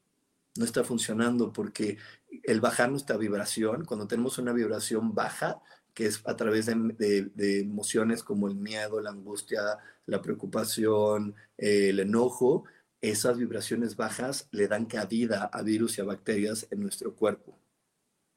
No 0.57 0.65
está 0.65 0.85
funcionando 0.85 1.53
porque 1.53 1.99
el 2.45 2.61
bajar 2.61 2.91
nuestra 2.91 3.17
vibración, 3.17 3.85
cuando 3.85 4.07
tenemos 4.07 4.39
una 4.39 4.53
vibración 4.53 5.15
baja, 5.15 5.61
que 5.99 6.07
es 6.07 6.23
a 6.27 6.37
través 6.37 6.67
de, 6.67 7.61
emociones 7.61 8.23
como 8.23 8.47
el 8.47 8.55
miedo, 8.55 9.01
la 9.01 9.11
angustia, 9.11 9.79
la 10.07 10.23
preocupación, 10.23 11.35
eh, 11.57 11.89
el 11.89 11.99
enojo, 11.99 12.63
esas 13.01 13.37
vibraciones 13.37 13.97
bajas 13.97 14.47
le 14.53 14.69
dan 14.69 14.87
cabida 14.87 15.51
a 15.53 15.61
virus 15.63 15.99
y 15.99 16.01
a 16.01 16.05
bacterias 16.05 16.69
en 16.71 16.83
nuestro 16.83 17.17
cuerpo. 17.17 17.59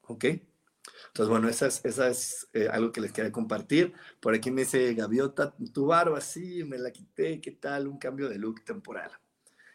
¿Ok? 0.08 0.24
Entonces, 0.26 1.30
bueno, 1.30 1.48
esa 1.50 1.68
es, 1.68 1.86
esa 1.86 2.08
es 2.08 2.50
eh, 2.54 2.68
algo 2.68 2.92
que 2.92 3.02
les 3.02 3.12
quería 3.12 3.32
compartir. 3.32 3.94
Por 4.20 4.34
aquí 4.34 4.50
me 4.50 4.62
dice 4.62 4.96
Gaviota, 4.96 5.54
tu 5.72 5.86
barba, 5.86 6.20
sí, 6.20 6.64
me 6.64 6.80
la 6.80 6.90
quité, 6.90 7.40
¿qué 7.40 7.52
tal? 7.52 7.88
Un 7.88 8.00
cambio 8.00 8.28
de 8.28 8.40
look 8.40 8.66
temporal. 8.66 9.12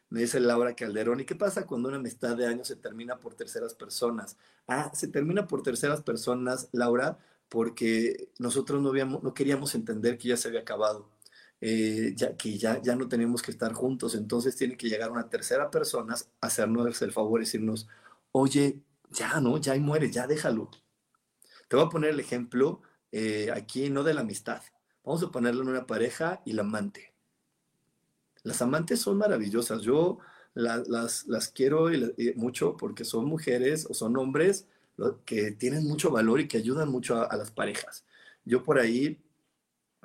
Me 0.09 0.23
dice 0.23 0.41
Laura 0.41 0.75
Calderón, 0.75 1.21
¿y 1.21 1.25
qué 1.25 1.37
pasa 1.37 1.67
cuando 1.67 1.87
una 1.87 1.99
amistad 1.99 2.37
de 2.37 2.49
años 2.49 2.67
se 2.67 2.75
termina 2.75 3.21
por 3.21 3.35
terceras 3.35 3.75
personas? 3.75 4.37
Ah, 4.67 4.91
se 4.93 5.07
termina 5.07 5.47
por 5.47 5.63
terceras 5.63 6.03
personas, 6.03 6.69
Laura, 6.73 7.19
porque 7.49 8.31
nosotros 8.39 8.83
no, 8.83 8.91
habíamos, 8.91 9.23
no 9.23 9.35
queríamos 9.35 9.75
entender 9.75 10.19
que 10.19 10.29
ya 10.29 10.37
se 10.37 10.49
había 10.49 10.61
acabado, 10.61 11.09
eh, 11.61 12.15
que 12.39 12.59
ya, 12.59 12.81
ya 12.83 12.97
no 12.97 13.09
teníamos 13.09 13.43
que 13.43 13.51
estar 13.51 13.73
juntos, 13.73 14.15
entonces 14.15 14.57
tiene 14.57 14.77
que 14.77 14.89
llegar 14.89 15.11
una 15.11 15.29
tercera 15.29 15.71
persona 15.71 16.15
a 16.15 16.47
hacernos 16.47 17.01
el 17.03 17.13
favor 17.13 17.41
y 17.41 17.45
decirnos, 17.45 17.89
oye, 18.33 18.81
ya 19.11 19.41
no, 19.41 19.59
ya 19.59 19.73
ahí 19.73 19.81
muere, 19.81 20.11
ya 20.11 20.27
déjalo. 20.27 20.71
Te 21.69 21.77
voy 21.77 21.87
a 21.87 21.89
poner 21.89 22.11
el 22.11 22.21
ejemplo 22.21 22.83
eh, 23.13 23.51
aquí, 23.53 23.91
no 23.91 24.05
de 24.05 24.15
la 24.15 24.21
amistad, 24.21 24.63
vamos 25.05 25.23
a 25.23 25.31
ponerlo 25.31 25.63
en 25.63 25.69
una 25.69 25.87
pareja 25.87 26.43
y 26.45 26.53
la 26.53 26.63
amante. 26.63 27.13
Las 28.43 28.63
amantes 28.63 29.01
son 29.01 29.19
maravillosas, 29.19 29.83
yo 29.83 30.19
las, 30.55 31.27
las, 31.27 31.49
quiero 31.49 31.89
mucho 32.37 32.77
porque 32.77 33.05
son 33.05 33.27
mujeres 33.27 33.87
o 33.91 33.95
son 33.95 34.17
hombres 34.17 34.67
que 35.25 35.53
tienen 35.53 35.85
mucho 35.85 36.11
valor 36.11 36.41
y 36.41 36.49
que 36.49 36.59
ayudan 36.59 36.89
mucho 36.89 37.31
a, 37.31 37.37
las 37.37 37.51
parejas. 37.51 38.05
Yo 38.45 38.63
por 38.63 38.79
ahí, 38.79 39.23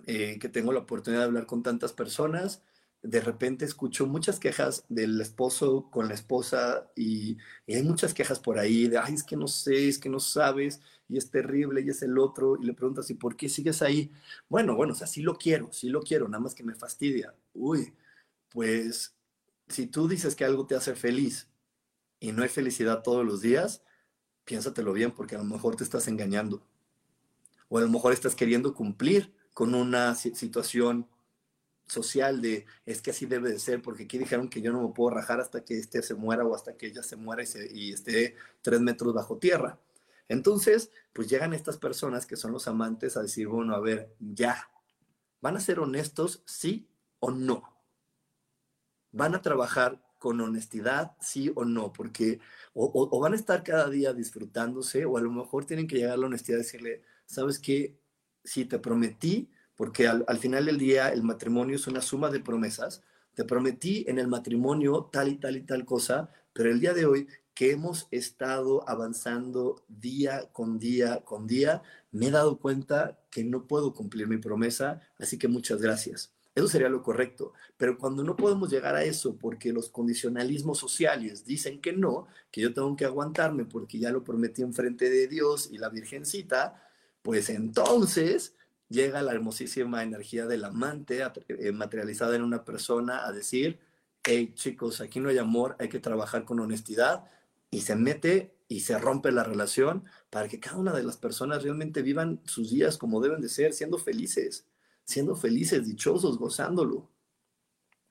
eh, 0.06 0.38
que 0.40 0.50
tengo 0.50 0.74
la 0.74 0.80
oportunidad 0.82 1.22
de 1.22 1.28
hablar 1.28 1.46
con 1.46 1.64
tantas 1.64 1.94
personas, 1.94 2.64
de 3.04 3.20
repente 3.20 3.66
escucho 3.66 4.06
muchas 4.06 4.40
quejas 4.40 4.86
del 4.88 5.20
esposo 5.22 5.90
con 5.90 6.08
la 6.08 6.14
esposa 6.14 6.92
y, 6.96 7.38
hay 7.68 7.84
muchas 7.84 8.14
quejas 8.14 8.40
por 8.40 8.60
ahí 8.60 8.88
de, 8.88 8.98
ay, 8.98 9.16
es 9.16 9.24
que 9.24 9.36
no 9.36 9.48
sé, 9.48 9.88
es 9.88 9.98
que 9.98 10.10
no 10.10 10.20
sabes 10.20 10.82
y 11.08 11.18
es 11.18 11.32
terrible 11.32 11.82
y 11.82 11.90
es 11.90 12.02
el 12.04 12.18
otro 12.20 12.58
y 12.62 12.66
le 12.66 12.74
preguntas, 12.74 13.10
¿y 13.10 13.16
por 13.16 13.36
qué 13.36 13.50
sigues 13.50 13.82
ahí? 13.82 14.12
Bueno, 14.50 14.76
bueno, 14.76 14.94
o 14.94 14.96
sea, 14.96 15.08
sí 15.08 15.22
lo 15.22 15.38
quiero, 15.38 15.72
sí 15.72 15.90
lo 15.90 16.02
quiero, 16.02 16.28
nada 16.28 16.44
más 16.44 16.54
que 16.56 16.64
me 16.64 16.76
fastidia. 16.76 17.36
Uy, 17.54 17.94
pues 18.50 19.16
si 19.68 19.88
tú 19.88 20.08
dices 20.08 20.36
que 20.36 20.46
algo 20.46 20.68
te 20.68 20.76
hace 20.76 20.96
feliz 20.96 21.50
y 22.20 22.32
no 22.32 22.44
hay 22.44 22.50
felicidad 22.50 23.02
todos 23.04 23.26
los 23.26 23.42
días, 23.42 23.84
piénsatelo 24.52 24.92
bien 24.92 25.12
porque 25.12 25.36
a 25.36 25.38
lo 25.38 25.46
mejor 25.46 25.78
te 25.78 25.86
estás 25.86 26.10
engañando. 26.10 26.62
O 27.70 27.78
a 27.78 27.82
lo 27.82 27.88
mejor 27.88 28.12
estás 28.12 28.36
queriendo 28.36 28.74
cumplir 28.74 29.34
con 29.54 29.74
una 29.74 30.14
situación 30.14 31.08
social 31.88 32.42
de 32.42 32.66
es 32.86 33.02
que 33.02 33.12
así 33.12 33.26
debe 33.26 33.50
de 33.50 33.60
ser, 33.60 33.82
porque 33.82 34.04
aquí 34.04 34.18
dijeron 34.18 34.50
que 34.50 34.62
yo 34.62 34.74
no 34.74 34.86
me 34.86 34.94
puedo 34.94 35.12
rajar 35.12 35.40
hasta 35.40 35.64
que 35.64 35.80
este 35.80 36.02
se 36.02 36.16
muera 36.16 36.44
o 36.44 36.54
hasta 36.54 36.76
que 36.76 36.88
ella 36.88 37.02
se 37.02 37.16
muera 37.16 37.44
y, 37.72 37.94
esté 37.94 38.36
tres 38.62 38.82
metros 38.82 39.14
bajo 39.14 39.38
tierra. 39.38 39.80
Entonces, 40.28 40.92
pues 41.14 41.30
llegan 41.30 41.54
estas 41.54 41.78
personas 41.78 42.26
que 42.26 42.36
son 42.36 42.52
los 42.52 42.68
amantes 42.68 43.16
a 43.16 43.22
decir, 43.22 43.48
bueno, 43.48 43.74
a 43.74 43.80
ver, 43.80 44.14
ya, 44.20 44.70
¿van 45.40 45.56
a 45.56 45.62
ser 45.62 45.80
honestos, 45.80 46.44
sí 46.46 46.90
o 47.22 47.32
no? 47.32 47.64
¿Van 49.14 49.34
a 49.34 49.42
trabajar 49.42 50.04
con 50.22 50.40
honestidad, 50.40 51.18
sí 51.20 51.52
o 51.56 51.66
no, 51.66 51.92
porque 51.92 52.40
o, 52.76 53.20
van 53.20 53.34
a 53.34 53.36
estar 53.36 53.64
cada 53.64 53.90
día 53.90 54.14
disfrutándose 54.14 55.04
o 55.04 55.18
a 55.18 55.22
lo 55.22 55.32
mejor 55.32 55.66
tienen 55.66 55.88
que 55.88 55.96
llegar 55.96 56.14
a 56.14 56.18
la 56.18 56.28
honestidad 56.28 56.60
y 56.60 56.62
decirle, 56.62 57.02
sabes 57.26 57.58
qué, 57.58 57.98
si 58.44 58.66
te 58.66 58.78
prometí, 58.78 59.50
porque 59.76 60.08
al, 60.08 60.38
final 60.38 60.68
del 60.68 60.78
día 60.78 61.10
el 61.10 61.24
matrimonio 61.24 61.76
es 61.76 61.88
una 61.88 62.02
suma 62.02 62.30
de 62.30 62.40
promesas, 62.40 63.02
te 63.34 63.46
prometí 63.46 64.06
en 64.08 64.20
el 64.20 64.28
matrimonio 64.28 65.10
tal 65.12 65.28
y 65.30 65.38
tal 65.38 65.58
y 65.58 65.62
tal 65.62 65.86
cosa, 65.86 66.30
pero 66.54 66.70
el 66.70 66.80
día 66.80 66.94
de 66.94 67.08
hoy 67.08 67.28
que 67.56 67.72
hemos 67.72 68.08
estado 68.12 68.88
avanzando 68.88 69.84
día 69.88 70.52
con 70.52 70.78
día 70.78 71.22
con 71.26 71.48
día, 71.48 71.82
me 72.12 72.28
he 72.28 72.32
dado 72.32 72.60
cuenta 72.60 73.20
que 73.32 73.44
no 73.44 73.66
puedo 73.66 73.96
cumplir 73.96 74.28
mi 74.28 74.38
promesa, 74.38 75.02
así 75.18 75.40
que 75.40 75.48
muchas 75.48 75.82
gracias. 75.82 76.32
Eso 76.62 76.68
sería 76.68 76.90
lo 76.90 77.02
correcto. 77.02 77.54
Pero 77.76 77.98
cuando 77.98 78.24
no 78.24 78.36
podemos 78.36 78.70
llegar 78.70 78.94
a 78.94 79.04
eso 79.04 79.36
porque 79.36 79.74
los 79.74 79.90
condicionalismos 79.90 80.78
sociales 80.78 81.44
dicen 81.44 81.82
que 81.82 81.92
no, 81.92 82.28
que 82.52 82.62
yo 82.62 82.72
tengo 82.72 82.96
que 82.96 83.06
aguantarme 83.06 83.66
porque 83.66 83.98
ya 83.98 84.12
lo 84.12 84.24
prometí 84.24 84.62
en 84.62 84.72
frente 84.72 85.10
de 85.10 85.28
Dios 85.28 85.70
y 85.72 85.80
la 85.80 85.90
Virgencita, 85.90 86.88
pues 87.24 87.50
entonces 87.50 88.54
llega 88.90 89.24
la 89.24 89.32
hermosísima 89.32 90.04
energía 90.04 90.46
del 90.46 90.64
amante 90.64 91.24
eh, 91.48 91.72
materializada 91.72 92.36
en 92.36 92.44
una 92.44 92.64
persona 92.64 93.26
a 93.26 93.32
decir, 93.32 93.80
hey 94.24 94.52
chicos, 94.54 95.02
aquí 95.02 95.20
no 95.20 95.30
hay 95.30 95.40
amor, 95.40 95.76
hay 95.80 95.90
que 95.90 96.00
trabajar 96.00 96.46
con 96.46 96.60
honestidad 96.60 97.24
y 97.72 97.82
se 97.82 97.96
mete 97.96 98.54
y 98.68 98.82
se 98.82 99.00
rompe 99.00 99.32
la 99.32 99.44
relación 99.44 100.04
para 100.30 100.48
que 100.48 100.60
cada 100.60 100.78
una 100.78 100.94
de 100.94 101.02
las 101.02 101.18
personas 101.18 101.64
realmente 101.64 102.04
vivan 102.04 102.40
sus 102.46 102.70
días 102.70 103.00
como 103.00 103.20
deben 103.20 103.42
de 103.42 103.50
ser, 103.50 103.74
siendo 103.74 103.98
felices 103.98 104.68
siendo 105.12 105.36
felices, 105.36 105.86
dichosos, 105.86 106.38
gozándolo. 106.38 107.10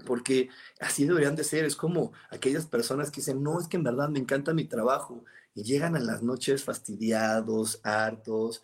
Porque 0.06 0.48
así 0.80 1.04
deberían 1.04 1.36
de 1.36 1.44
ser. 1.44 1.64
Es 1.64 1.76
como 1.76 2.12
aquellas 2.30 2.66
personas 2.66 3.10
que 3.10 3.20
dicen, 3.20 3.42
no, 3.42 3.60
es 3.60 3.68
que 3.68 3.76
en 3.76 3.84
verdad 3.84 4.08
me 4.08 4.18
encanta 4.18 4.54
mi 4.54 4.64
trabajo. 4.64 5.24
Y 5.54 5.64
llegan 5.64 5.96
a 5.96 6.00
las 6.00 6.22
noches 6.22 6.64
fastidiados, 6.64 7.80
hartos. 7.82 8.62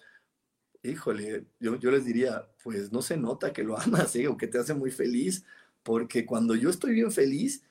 Híjole, 0.83 1.47
yo, 1.61 1.77
yo 1.77 1.91
les 1.91 2.05
diría, 2.05 2.49
pues 2.63 2.93
no 2.93 3.03
se 3.03 3.17
nota 3.17 3.53
que 3.53 3.65
lo 3.65 3.79
amas 3.81 4.15
¿eh? 4.17 4.29
o 4.29 4.37
que 4.37 4.47
te 4.47 4.59
hace 4.59 4.75
muy 4.75 4.91
feliz. 4.91 5.45
Porque 5.83 6.27
cuando 6.27 6.55
yo 6.55 6.71
estoy 6.71 6.95
bien 6.95 7.13
feliz, 7.13 7.63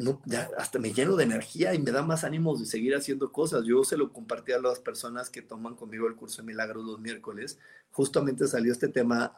no, 0.00 0.22
hasta 0.56 0.78
me 0.78 0.92
lleno 0.92 1.14
de 1.14 1.24
energía 1.24 1.74
y 1.74 1.78
me 1.78 1.90
da 1.90 2.02
más 2.02 2.24
ánimos 2.24 2.58
de 2.58 2.66
seguir 2.66 2.94
haciendo 2.94 3.32
cosas. 3.32 3.64
Yo 3.64 3.84
se 3.84 3.98
lo 3.98 4.12
compartí 4.12 4.52
a 4.52 4.58
las 4.58 4.80
personas 4.80 5.28
que 5.28 5.42
toman 5.42 5.76
conmigo 5.76 6.08
el 6.08 6.16
curso 6.16 6.40
de 6.40 6.46
milagros 6.46 6.84
los 6.84 7.00
miércoles. 7.00 7.58
Justamente 7.90 8.46
salió 8.46 8.72
este 8.72 8.88
tema 8.88 9.34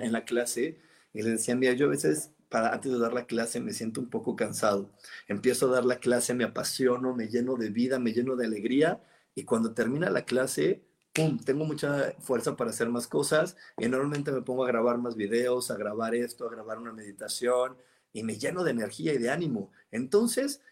en 0.00 0.12
la 0.12 0.24
clase 0.24 0.78
y 1.12 1.22
les 1.22 1.32
decía, 1.32 1.56
mira, 1.56 1.72
yo 1.72 1.86
a 1.86 1.90
veces 1.90 2.30
para 2.48 2.72
antes 2.72 2.92
de 2.92 2.98
dar 2.98 3.12
la 3.12 3.26
clase 3.26 3.58
me 3.60 3.72
siento 3.72 4.00
un 4.00 4.08
poco 4.08 4.36
cansado. 4.36 4.90
Empiezo 5.26 5.68
a 5.68 5.74
dar 5.74 5.84
la 5.84 5.98
clase, 5.98 6.34
me 6.34 6.44
apasiono, 6.44 7.14
me 7.14 7.28
lleno 7.28 7.56
de 7.56 7.70
vida, 7.70 7.98
me 7.98 8.12
lleno 8.12 8.36
de 8.36 8.46
alegría 8.46 9.02
y 9.34 9.42
cuando 9.44 9.74
termina 9.74 10.08
la 10.08 10.24
clase, 10.24 10.84
¡pum!, 11.12 11.38
tengo 11.38 11.64
mucha 11.64 12.12
fuerza 12.20 12.56
para 12.56 12.70
hacer 12.70 12.88
más 12.90 13.08
cosas 13.08 13.56
y 13.76 13.88
normalmente 13.88 14.30
me 14.30 14.42
pongo 14.42 14.64
a 14.64 14.68
grabar 14.68 14.98
más 14.98 15.16
videos, 15.16 15.72
a 15.72 15.76
grabar 15.76 16.14
esto, 16.14 16.46
a 16.46 16.50
grabar 16.50 16.78
una 16.78 16.92
meditación, 16.92 17.76
y 18.16 18.22
me 18.22 18.38
lleno 18.38 18.64
de 18.64 18.70
energía 18.70 19.12
y 19.12 19.18
de 19.18 19.30
ánimo. 19.30 19.70
Entonces, 19.90 20.62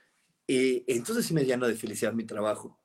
eh, 0.48 0.82
entonces 0.86 1.26
sí 1.26 1.34
me 1.34 1.44
lleno 1.44 1.66
de 1.66 1.74
felicidad 1.74 2.14
mi 2.14 2.24
trabajo. 2.24 2.80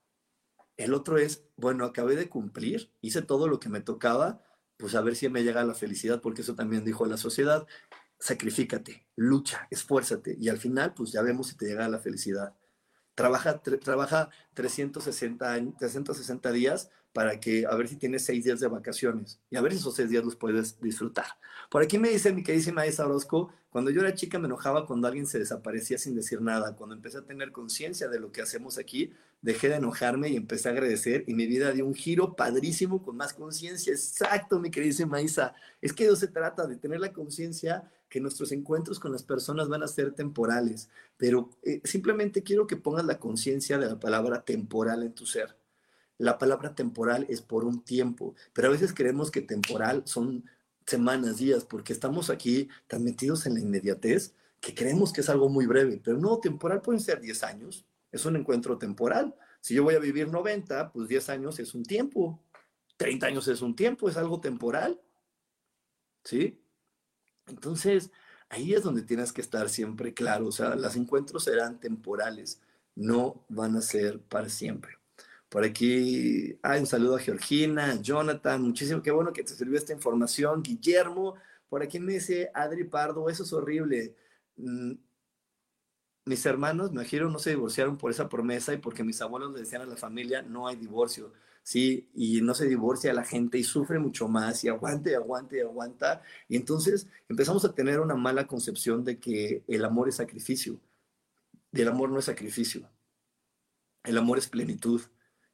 El 0.76 0.94
otro 0.94 1.18
es, 1.18 1.46
bueno, 1.56 1.86
acabé 1.86 2.18
de 2.18 2.28
cumplir, 2.28 2.92
hice 3.00 3.22
todo 3.22 3.48
lo 3.48 3.62
que 3.62 3.70
me 3.70 3.80
tocaba, 3.80 4.44
pues 4.76 4.96
a 4.96 5.02
ver 5.02 5.16
si 5.16 5.30
me 5.30 5.44
llega 5.44 5.64
la 5.64 5.76
felicidad, 5.76 6.22
porque 6.22 6.42
eso 6.42 6.56
también 6.56 6.84
dijo 6.84 7.06
la 7.06 7.16
sociedad, 7.16 7.68
sacrifícate, 8.20 9.08
lucha, 9.16 9.66
esfuérzate, 9.72 10.36
y 10.38 10.50
al 10.50 10.58
final, 10.58 10.94
pues 10.94 11.14
ya 11.14 11.22
vemos 11.22 11.48
si 11.48 11.56
te 11.56 11.66
llega 11.66 11.88
la 11.88 12.00
felicidad. 12.00 12.54
Trabaja, 13.20 13.60
trabaja 13.60 14.30
360, 14.54 15.76
360 15.78 16.52
días 16.54 16.90
para 17.12 17.38
que 17.42 17.66
a 17.66 17.76
ver 17.76 17.90
si 17.90 17.98
tienes 17.98 18.24
seis 18.24 18.46
días 18.46 18.62
de 18.62 18.68
vacaciones 18.68 19.42
y 19.50 19.58
a 19.58 19.62
ver 19.62 19.74
si 19.74 19.80
esos 19.80 19.94
seis 19.94 20.10
días 20.10 20.24
los 20.24 20.38
puedes 20.38 20.80
disfrutar. 20.80 21.26
Por 21.70 21.82
aquí 21.82 21.98
me 21.98 22.08
dice 22.08 22.32
mi 22.32 22.44
queridísima 22.44 22.88
Isa 22.88 23.06
Orozco, 23.06 23.52
cuando 23.72 23.92
yo 23.92 24.00
era 24.00 24.14
chica 24.14 24.40
me 24.40 24.46
enojaba 24.46 24.86
cuando 24.86 25.10
alguien 25.10 25.28
se 25.28 25.38
desaparecía 25.38 25.98
sin 25.98 26.16
decir 26.16 26.42
nada. 26.42 26.78
Cuando 26.78 26.96
empecé 26.96 27.18
a 27.18 27.26
tener 27.26 27.52
conciencia 27.52 28.08
de 28.08 28.22
lo 28.22 28.32
que 28.32 28.42
hacemos 28.42 28.78
aquí, 28.78 29.12
dejé 29.42 29.68
de 29.68 29.76
enojarme 29.76 30.30
y 30.30 30.38
empecé 30.38 30.70
a 30.70 30.72
agradecer 30.72 31.26
y 31.28 31.34
mi 31.34 31.46
vida 31.46 31.74
dio 31.74 31.86
un 31.86 31.96
giro 31.96 32.38
padrísimo 32.38 33.04
con 33.04 33.18
más 33.18 33.34
conciencia. 33.34 33.92
Exacto, 33.92 34.62
mi 34.62 34.72
queridísima 34.72 35.22
Isa. 35.22 35.54
Es 35.82 35.92
que 35.92 36.06
eso 36.06 36.16
se 36.16 36.30
trata 36.30 36.68
de 36.68 36.78
tener 36.78 37.02
la 37.02 37.12
conciencia 37.12 37.92
que 38.10 38.20
nuestros 38.20 38.52
encuentros 38.52 39.00
con 39.00 39.12
las 39.12 39.24
personas 39.24 39.70
van 39.70 39.84
a 39.84 39.88
ser 39.88 40.14
temporales, 40.14 40.90
pero 41.18 41.50
eh, 41.64 41.82
simplemente 41.84 42.44
quiero 42.44 42.68
que 42.68 42.76
pongas 42.76 43.06
la 43.06 43.20
conciencia 43.20 43.78
de 43.78 43.88
la 43.88 44.00
palabra 44.00 44.44
temporal 44.44 45.04
en 45.04 45.14
tu 45.14 45.26
ser 45.26 45.60
la 46.20 46.38
palabra 46.38 46.76
temporal 46.76 47.26
es 47.30 47.42
por 47.42 47.64
un 47.64 47.82
tiempo, 47.82 48.36
pero 48.54 48.68
a 48.68 48.72
veces 48.72 48.94
creemos 48.94 49.32
que 49.32 49.42
temporal 49.42 50.04
son 50.06 50.44
semanas, 50.86 51.38
días, 51.38 51.64
porque 51.64 51.94
estamos 51.94 52.30
aquí 52.30 52.68
tan 52.88 53.04
metidos 53.04 53.46
en 53.46 53.56
la 53.56 53.62
inmediatez 53.62 54.36
que 54.60 54.76
creemos 54.76 55.14
que 55.14 55.22
es 55.22 55.30
algo 55.30 55.48
muy 55.48 55.66
breve, 55.66 56.00
pero 56.04 56.18
no, 56.18 56.38
temporal 56.40 56.82
pueden 56.82 57.00
ser 57.00 57.22
10 57.22 57.44
años, 57.44 57.86
es 58.12 58.26
un 58.26 58.36
encuentro 58.36 58.78
temporal. 58.78 59.34
Si 59.62 59.74
yo 59.74 59.84
voy 59.84 59.96
a 59.96 60.00
vivir 60.00 60.28
90, 60.28 60.92
pues 60.92 61.08
10 61.08 61.30
años 61.30 61.60
es 61.60 61.74
un 61.74 61.84
tiempo, 61.84 62.42
30 62.98 63.28
años 63.28 63.48
es 63.48 63.62
un 63.62 63.74
tiempo, 63.74 64.10
es 64.10 64.18
algo 64.18 64.42
temporal. 64.42 65.00
¿Sí? 66.26 66.60
Entonces, 67.50 68.12
ahí 68.50 68.74
es 68.74 68.84
donde 68.84 69.04
tienes 69.04 69.34
que 69.34 69.42
estar 69.42 69.70
siempre 69.70 70.14
claro. 70.14 70.48
O 70.48 70.52
sea, 70.52 70.76
los 70.76 70.96
encuentros 70.96 71.44
serán 71.44 71.80
temporales, 71.80 72.62
no 72.96 73.44
van 73.50 73.76
a 73.76 73.82
ser 73.82 74.20
para 74.22 74.50
siempre. 74.50 75.00
Por 75.50 75.64
aquí 75.64 76.60
hay 76.62 76.80
un 76.80 76.86
saludo 76.86 77.16
a 77.16 77.20
Georgina, 77.20 78.00
Jonathan, 78.02 78.62
muchísimo, 78.62 79.02
qué 79.02 79.12
bueno 79.12 79.34
que 79.34 79.44
te 79.44 79.54
sirvió 79.56 79.78
esta 79.78 79.94
información. 79.94 80.62
Guillermo, 80.62 81.36
por 81.70 81.82
aquí 81.82 82.00
me 82.00 82.14
dice 82.14 82.52
Adri 82.54 82.84
Pardo, 82.84 83.30
eso 83.30 83.44
es 83.44 83.54
horrible. 83.54 84.16
Mm, 84.58 84.94
mis 86.26 86.46
hermanos, 86.46 86.92
me 86.92 87.02
imagino, 87.02 87.30
no 87.30 87.40
se 87.40 87.50
divorciaron 87.52 87.98
por 87.98 88.12
esa 88.12 88.30
promesa 88.30 88.74
y 88.74 88.78
porque 88.78 89.04
mis 89.04 89.22
abuelos 89.22 89.52
le 89.52 89.62
decían 89.62 89.82
a 89.82 89.86
la 89.86 89.98
familia, 89.98 90.44
no 90.44 90.68
hay 90.68 90.76
divorcio, 90.76 91.34
¿sí? 91.70 92.10
Y 92.16 92.42
no 92.42 92.56
se 92.56 92.68
divorcia 92.68 93.14
la 93.14 93.24
gente 93.24 93.60
y 93.60 93.64
sufre 93.64 94.00
mucho 94.00 94.28
más 94.28 94.64
y 94.64 94.70
aguante, 94.70 95.16
aguante, 95.16 95.62
aguanta. 95.62 96.24
Y 96.48 96.56
entonces 96.56 97.08
empezamos 97.30 97.64
a 97.64 97.76
tener 97.76 98.00
una 98.00 98.16
mala 98.16 98.48
concepción 98.48 99.04
de 99.04 99.20
que 99.20 99.64
el 99.68 99.86
amor 99.86 100.10
es 100.10 100.16
sacrificio. 100.16 100.80
El 101.72 101.88
amor 101.88 102.10
no 102.10 102.18
es 102.18 102.26
sacrificio. 102.26 102.90
El 104.04 104.18
amor 104.18 104.40
es 104.40 104.48
plenitud. 104.48 105.00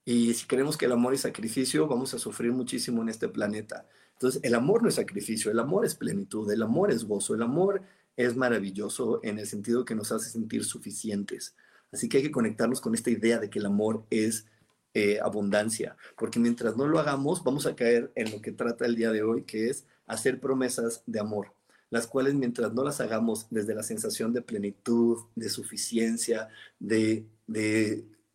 Y 0.05 0.33
si 0.35 0.47
queremos 0.47 0.77
que 0.77 0.85
el 0.85 0.93
amor 0.93 1.13
es 1.13 1.19
sacrificio, 1.19 1.85
vamos 1.85 2.13
a 2.13 2.19
sufrir 2.19 2.53
muchísimo 2.53 3.01
en 3.01 3.09
este 3.09 3.27
planeta. 3.27 3.85
Entonces, 4.13 4.41
el 4.45 4.55
amor 4.55 4.83
no 4.83 4.87
es 4.87 4.95
sacrificio, 4.95 5.51
el 5.51 5.59
amor 5.59 5.85
es 5.85 5.95
plenitud, 5.95 6.49
el 6.49 6.61
amor 6.61 6.91
es 6.91 7.03
gozo, 7.03 7.35
el 7.35 7.41
amor 7.41 7.81
es 8.15 8.37
maravilloso 8.37 9.19
en 9.21 9.37
el 9.37 9.47
sentido 9.47 9.83
que 9.83 9.95
nos 9.95 10.13
hace 10.13 10.29
sentir 10.29 10.63
suficientes. 10.63 11.57
Así 11.91 12.07
que 12.07 12.17
hay 12.17 12.23
que 12.23 12.31
conectarnos 12.31 12.79
con 12.79 12.95
esta 12.95 13.09
idea 13.09 13.37
de 13.37 13.49
que 13.49 13.59
el 13.59 13.65
amor 13.65 14.05
es 14.09 14.47
eh, 14.95 15.19
abundancia, 15.21 15.95
porque 16.17 16.39
mientras 16.39 16.75
no 16.75 16.87
lo 16.87 16.97
hagamos, 16.97 17.43
vamos 17.43 17.67
a 17.67 17.75
caer 17.75 18.11
en 18.15 18.31
lo 18.31 18.41
que 18.41 18.51
trata 18.51 18.87
el 18.87 18.95
día 18.95 19.11
de 19.11 19.21
hoy, 19.21 19.43
que 19.43 19.69
es 19.69 19.85
hacer 20.07 20.39
promesas 20.39 21.03
de 21.05 21.19
amor, 21.19 21.53
las 21.91 22.07
cuales 22.07 22.33
mientras 22.33 22.73
no 22.73 22.83
las 22.83 22.99
hagamos 22.99 23.45
desde 23.51 23.75
la 23.75 23.83
sensación 23.83 24.33
de 24.33 24.41
plenitud, 24.41 25.25
de 25.35 25.49
suficiencia, 25.49 26.49
de, 26.79 27.27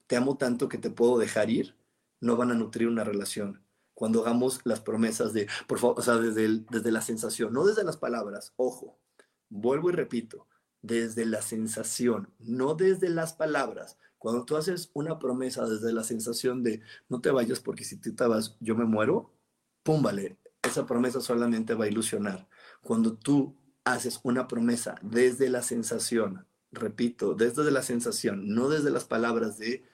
te 0.06 0.16
amo 0.16 0.36
tanto 0.36 0.68
que 0.68 0.78
te 0.78 0.90
puedo 0.90 1.18
dejar 1.18 1.50
ir, 1.50 1.74
no 2.20 2.36
van 2.36 2.52
a 2.52 2.54
nutrir 2.54 2.86
una 2.86 3.02
relación. 3.02 3.60
Cuando 3.94 4.20
hagamos 4.20 4.60
las 4.64 4.80
promesas 4.80 5.32
de, 5.32 5.48
por 5.66 5.78
favor, 5.78 5.98
o 5.98 6.02
sea, 6.02 6.16
desde, 6.16 6.62
desde 6.70 6.92
la 6.92 7.02
sensación, 7.02 7.52
no 7.52 7.66
desde 7.66 7.82
las 7.82 7.96
palabras, 7.96 8.52
ojo, 8.56 9.00
Vuelvo 9.50 9.90
y 9.90 9.92
repito, 9.92 10.46
desde 10.80 11.26
la 11.26 11.42
sensación, 11.42 12.32
no 12.38 12.74
desde 12.74 13.08
las 13.08 13.32
palabras. 13.32 13.98
Cuando 14.20 14.44
tú 14.44 14.58
haces 14.58 14.90
una 14.92 15.18
promesa 15.18 15.66
desde 15.66 15.94
la 15.94 16.04
sensación 16.04 16.62
de 16.62 16.82
no 17.08 17.22
te 17.22 17.30
vayas 17.30 17.58
porque 17.58 17.84
si 17.84 17.96
tú 17.96 18.14
te 18.14 18.26
vas 18.26 18.54
yo 18.60 18.76
me 18.76 18.84
muero, 18.84 19.32
pum, 19.82 20.02
vale, 20.02 20.36
esa 20.62 20.84
promesa 20.84 21.22
solamente 21.22 21.72
va 21.72 21.86
a 21.86 21.88
ilusionar. 21.88 22.46
Cuando 22.82 23.14
tú 23.14 23.56
haces 23.82 24.20
una 24.22 24.46
promesa 24.46 24.96
desde 25.00 25.48
la 25.48 25.62
sensación, 25.62 26.44
repito, 26.70 27.34
desde 27.34 27.70
la 27.70 27.80
sensación, 27.80 28.54
no 28.54 28.68
desde 28.68 28.90
las 28.90 29.06
palabras 29.06 29.56
de 29.56 29.84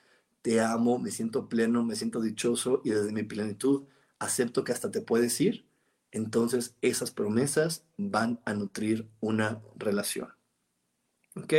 te 0.42 0.60
amo, 0.60 0.98
me 0.98 1.12
siento 1.12 1.48
pleno, 1.48 1.84
me 1.84 1.94
siento 1.94 2.20
dichoso 2.20 2.82
y 2.84 2.90
desde 2.90 3.12
mi 3.12 3.22
plenitud 3.22 3.84
acepto 4.18 4.64
que 4.64 4.72
hasta 4.72 4.90
te 4.90 5.02
puedes 5.02 5.40
ir, 5.40 5.68
entonces 6.10 6.74
esas 6.82 7.12
promesas 7.12 7.84
van 7.96 8.40
a 8.44 8.54
nutrir 8.54 9.08
una 9.20 9.62
relación. 9.76 10.30
¿Ok? 11.36 11.52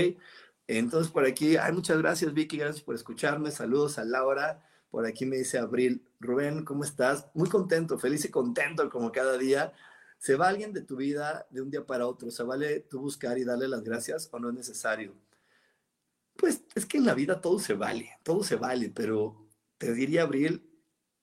Entonces 0.67 1.11
por 1.11 1.25
aquí, 1.25 1.57
hay 1.57 1.71
muchas 1.71 1.97
gracias 1.97 2.33
Vicky, 2.33 2.57
gracias 2.57 2.83
por 2.83 2.95
escucharme, 2.95 3.51
saludos 3.51 3.97
a 3.99 4.05
Laura, 4.05 4.63
por 4.89 5.05
aquí 5.05 5.25
me 5.25 5.37
dice 5.37 5.57
Abril, 5.57 6.05
Rubén, 6.19 6.65
¿cómo 6.65 6.83
estás? 6.83 7.27
Muy 7.33 7.49
contento, 7.49 7.97
feliz 7.97 8.25
y 8.25 8.29
contento 8.29 8.89
como 8.89 9.11
cada 9.11 9.37
día. 9.37 9.73
¿Se 10.17 10.35
va 10.35 10.47
alguien 10.47 10.73
de 10.73 10.81
tu 10.81 10.95
vida 10.95 11.45
de 11.51 11.61
un 11.61 11.69
día 11.69 11.85
para 11.85 12.07
otro? 12.07 12.31
¿Se 12.31 12.43
vale 12.43 12.79
tú 12.81 12.99
buscar 12.99 13.37
y 13.37 13.43
darle 13.43 13.67
las 13.67 13.83
gracias 13.83 14.29
o 14.31 14.39
no 14.39 14.49
es 14.49 14.55
necesario? 14.55 15.13
Pues 16.35 16.63
es 16.75 16.85
que 16.85 16.97
en 16.97 17.05
la 17.05 17.13
vida 17.13 17.41
todo 17.41 17.59
se 17.59 17.73
vale, 17.73 18.11
todo 18.23 18.43
se 18.43 18.55
vale, 18.55 18.89
pero 18.89 19.47
te 19.77 19.93
diría, 19.93 20.23
Abril, 20.23 20.69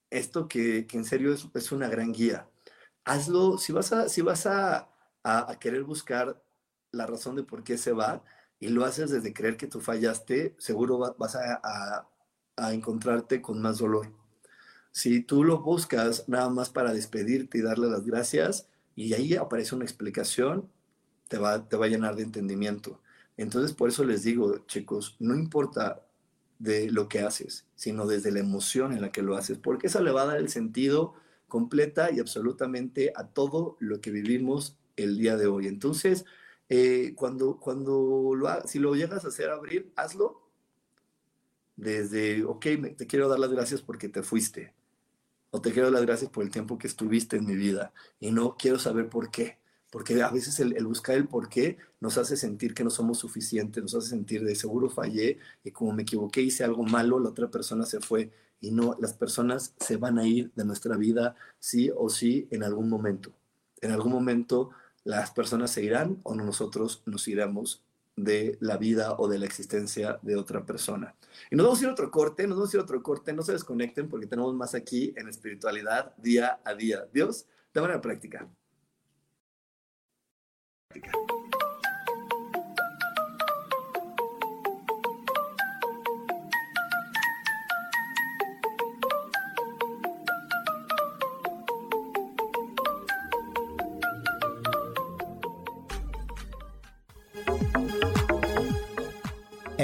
esto 0.09 0.47
que, 0.47 0.87
en 0.91 1.05
serio 1.05 1.33
es, 1.33 1.47
es 1.53 1.71
una 1.71 1.89
gran 1.89 2.11
guía 2.13 2.47
hazlo, 3.05 3.57
si 3.57 3.71
vas 3.71 3.93
a, 3.93 4.09
si 4.09 4.21
vas 4.21 4.45
a, 4.47 4.89
querer 5.59 5.83
buscar 5.83 6.43
la 6.91 7.07
razón 7.07 7.35
de 7.35 7.43
por 7.43 7.63
qué 7.63 7.77
se 7.77 7.93
va 7.93 8.23
y 8.65 8.69
lo 8.69 8.83
haces 8.83 9.11
desde 9.11 9.31
creer 9.31 9.57
que 9.57 9.67
tú 9.67 9.79
fallaste, 9.79 10.55
seguro 10.57 11.15
vas 11.19 11.35
a, 11.35 12.09
encontrarte 12.71 13.39
con 13.39 13.61
más 13.61 13.77
dolor. 13.77 14.11
Si 14.91 15.21
tú 15.21 15.43
lo 15.43 15.61
buscas 15.61 16.27
nada 16.27 16.49
más 16.49 16.71
para 16.71 16.91
despedirte 16.91 17.59
y 17.59 17.61
darle 17.61 17.89
las 17.89 18.05
gracias 18.05 18.67
y 18.95 19.13
ahí 19.13 19.35
aparece 19.35 19.75
una 19.75 19.83
explicación, 19.83 20.67
te 21.27 21.37
va, 21.37 21.69
te 21.69 21.77
va 21.77 21.85
a 21.85 21.89
llenar 21.89 22.15
de 22.15 22.23
entendimiento. 22.23 23.01
Entonces, 23.37 23.73
por 23.73 23.89
eso 23.89 24.03
les 24.03 24.23
digo, 24.23 24.65
chicos, 24.65 25.15
no 25.19 25.35
importa 25.35 26.03
de 26.57 26.89
lo 26.89 27.07
que 27.07 27.19
haces, 27.19 27.67
sino 27.75 28.07
desde 28.07 28.31
la 28.31 28.39
emoción 28.39 28.93
en 28.93 29.01
la 29.01 29.11
que 29.11 29.21
lo 29.21 29.35
haces, 29.35 29.59
porque 29.59 29.87
eso 29.87 30.01
le 30.01 30.11
va 30.11 30.23
a 30.23 30.27
dar 30.27 30.37
el 30.37 30.49
sentido 30.49 31.13
completa 31.47 32.09
y 32.11 32.19
absolutamente 32.19 33.13
a 33.15 33.27
todo 33.27 33.77
lo 33.79 34.01
que 34.01 34.09
vivimos 34.09 34.75
el 34.95 35.19
día 35.19 35.37
de 35.37 35.45
hoy. 35.45 35.67
Entonces, 35.67 36.25
eh, 36.69 37.13
cuando, 37.15 37.59
cuando 37.59 38.33
lo, 38.35 38.49
si 38.65 38.79
lo 38.79 38.95
llegas 38.95 39.25
a 39.25 39.29
hacer 39.29 39.49
abrir, 39.49 39.91
hazlo. 39.95 40.41
Desde, 41.75 42.43
ok, 42.45 42.65
te 42.97 43.05
quiero 43.05 43.27
dar 43.27 43.39
las 43.39 43.51
gracias 43.51 43.81
porque 43.81 44.07
te 44.07 44.23
fuiste, 44.23 44.73
o 45.51 45.59
te 45.59 45.73
quiero 45.73 45.87
dar 45.87 45.93
las 45.93 46.05
gracias 46.05 46.31
por 46.31 46.43
el 46.43 46.49
tiempo 46.49 46.77
que 46.77 46.87
estuviste 46.87 47.35
en 47.35 47.45
mi 47.45 47.55
vida, 47.55 47.93
y 48.17 48.31
no 48.31 48.55
quiero 48.57 48.79
saber 48.79 49.09
por 49.09 49.29
qué, 49.29 49.57
porque 49.91 50.21
a 50.23 50.29
veces 50.29 50.57
el, 50.61 50.77
el 50.77 50.85
buscar 50.85 51.17
el 51.17 51.27
por 51.27 51.49
qué 51.49 51.77
nos 51.99 52.17
hace 52.17 52.37
sentir 52.37 52.73
que 52.73 52.85
no 52.85 52.89
somos 52.89 53.19
suficientes, 53.19 53.83
nos 53.83 53.95
hace 53.95 54.09
sentir 54.09 54.45
de 54.45 54.55
seguro 54.55 54.89
fallé, 54.89 55.37
y 55.65 55.71
como 55.71 55.91
me 55.91 56.03
equivoqué, 56.03 56.41
hice 56.41 56.63
algo 56.63 56.83
malo, 56.83 57.19
la 57.19 57.29
otra 57.29 57.51
persona 57.51 57.85
se 57.85 57.99
fue, 57.99 58.31
y 58.61 58.71
no, 58.71 58.95
las 58.99 59.13
personas 59.13 59.73
se 59.77 59.97
van 59.97 60.17
a 60.17 60.25
ir 60.25 60.51
de 60.55 60.63
nuestra 60.63 60.95
vida 60.95 61.35
sí 61.59 61.91
o 61.95 62.09
sí 62.09 62.47
en 62.51 62.63
algún 62.63 62.89
momento. 62.89 63.33
En 63.81 63.91
algún 63.91 64.13
momento 64.13 64.71
las 65.05 65.31
personas 65.31 65.71
se 65.71 65.83
irán 65.83 66.19
o 66.23 66.35
nosotros 66.35 67.01
nos 67.05 67.27
iremos 67.29 67.81
de 68.15 68.57
la 68.59 68.77
vida 68.77 69.13
o 69.17 69.27
de 69.27 69.39
la 69.39 69.45
existencia 69.45 70.19
de 70.21 70.35
otra 70.35 70.65
persona. 70.65 71.15
Y 71.51 71.55
nos 71.55 71.65
vamos 71.65 71.79
a 71.79 71.83
ir 71.83 71.89
a 71.89 71.93
otro 71.93 72.11
corte, 72.11 72.47
nos 72.47 72.57
vamos 72.57 72.73
a 72.73 72.77
ir 72.77 72.81
a 72.81 72.83
otro 72.83 73.03
corte, 73.03 73.31
no 73.31 73.43
se 73.43 73.53
desconecten 73.53 74.09
porque 74.09 74.27
tenemos 74.27 74.53
más 74.53 74.73
aquí 74.73 75.13
en 75.15 75.27
espiritualidad 75.27 76.15
día 76.17 76.59
a 76.65 76.73
día. 76.73 77.07
Dios, 77.13 77.45
de 77.73 77.81
manera 77.81 78.01
práctica. 78.01 78.49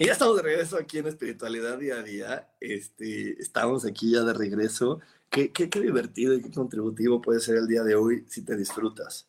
Y 0.00 0.06
ya 0.06 0.12
estamos 0.12 0.36
de 0.36 0.42
regreso 0.42 0.78
aquí 0.78 0.96
en 0.96 1.08
Espiritualidad 1.08 1.76
Día 1.76 1.96
a 1.96 2.02
Día. 2.02 2.48
Este, 2.58 3.38
estamos 3.38 3.84
aquí 3.84 4.12
ya 4.12 4.22
de 4.22 4.32
regreso. 4.32 4.98
Qué, 5.28 5.52
qué, 5.52 5.68
qué 5.68 5.78
divertido 5.78 6.32
y 6.32 6.40
qué 6.40 6.50
contributivo 6.50 7.20
puede 7.20 7.38
ser 7.40 7.56
el 7.56 7.66
día 7.68 7.82
de 7.82 7.96
hoy 7.96 8.24
si 8.26 8.40
te 8.40 8.56
disfrutas. 8.56 9.28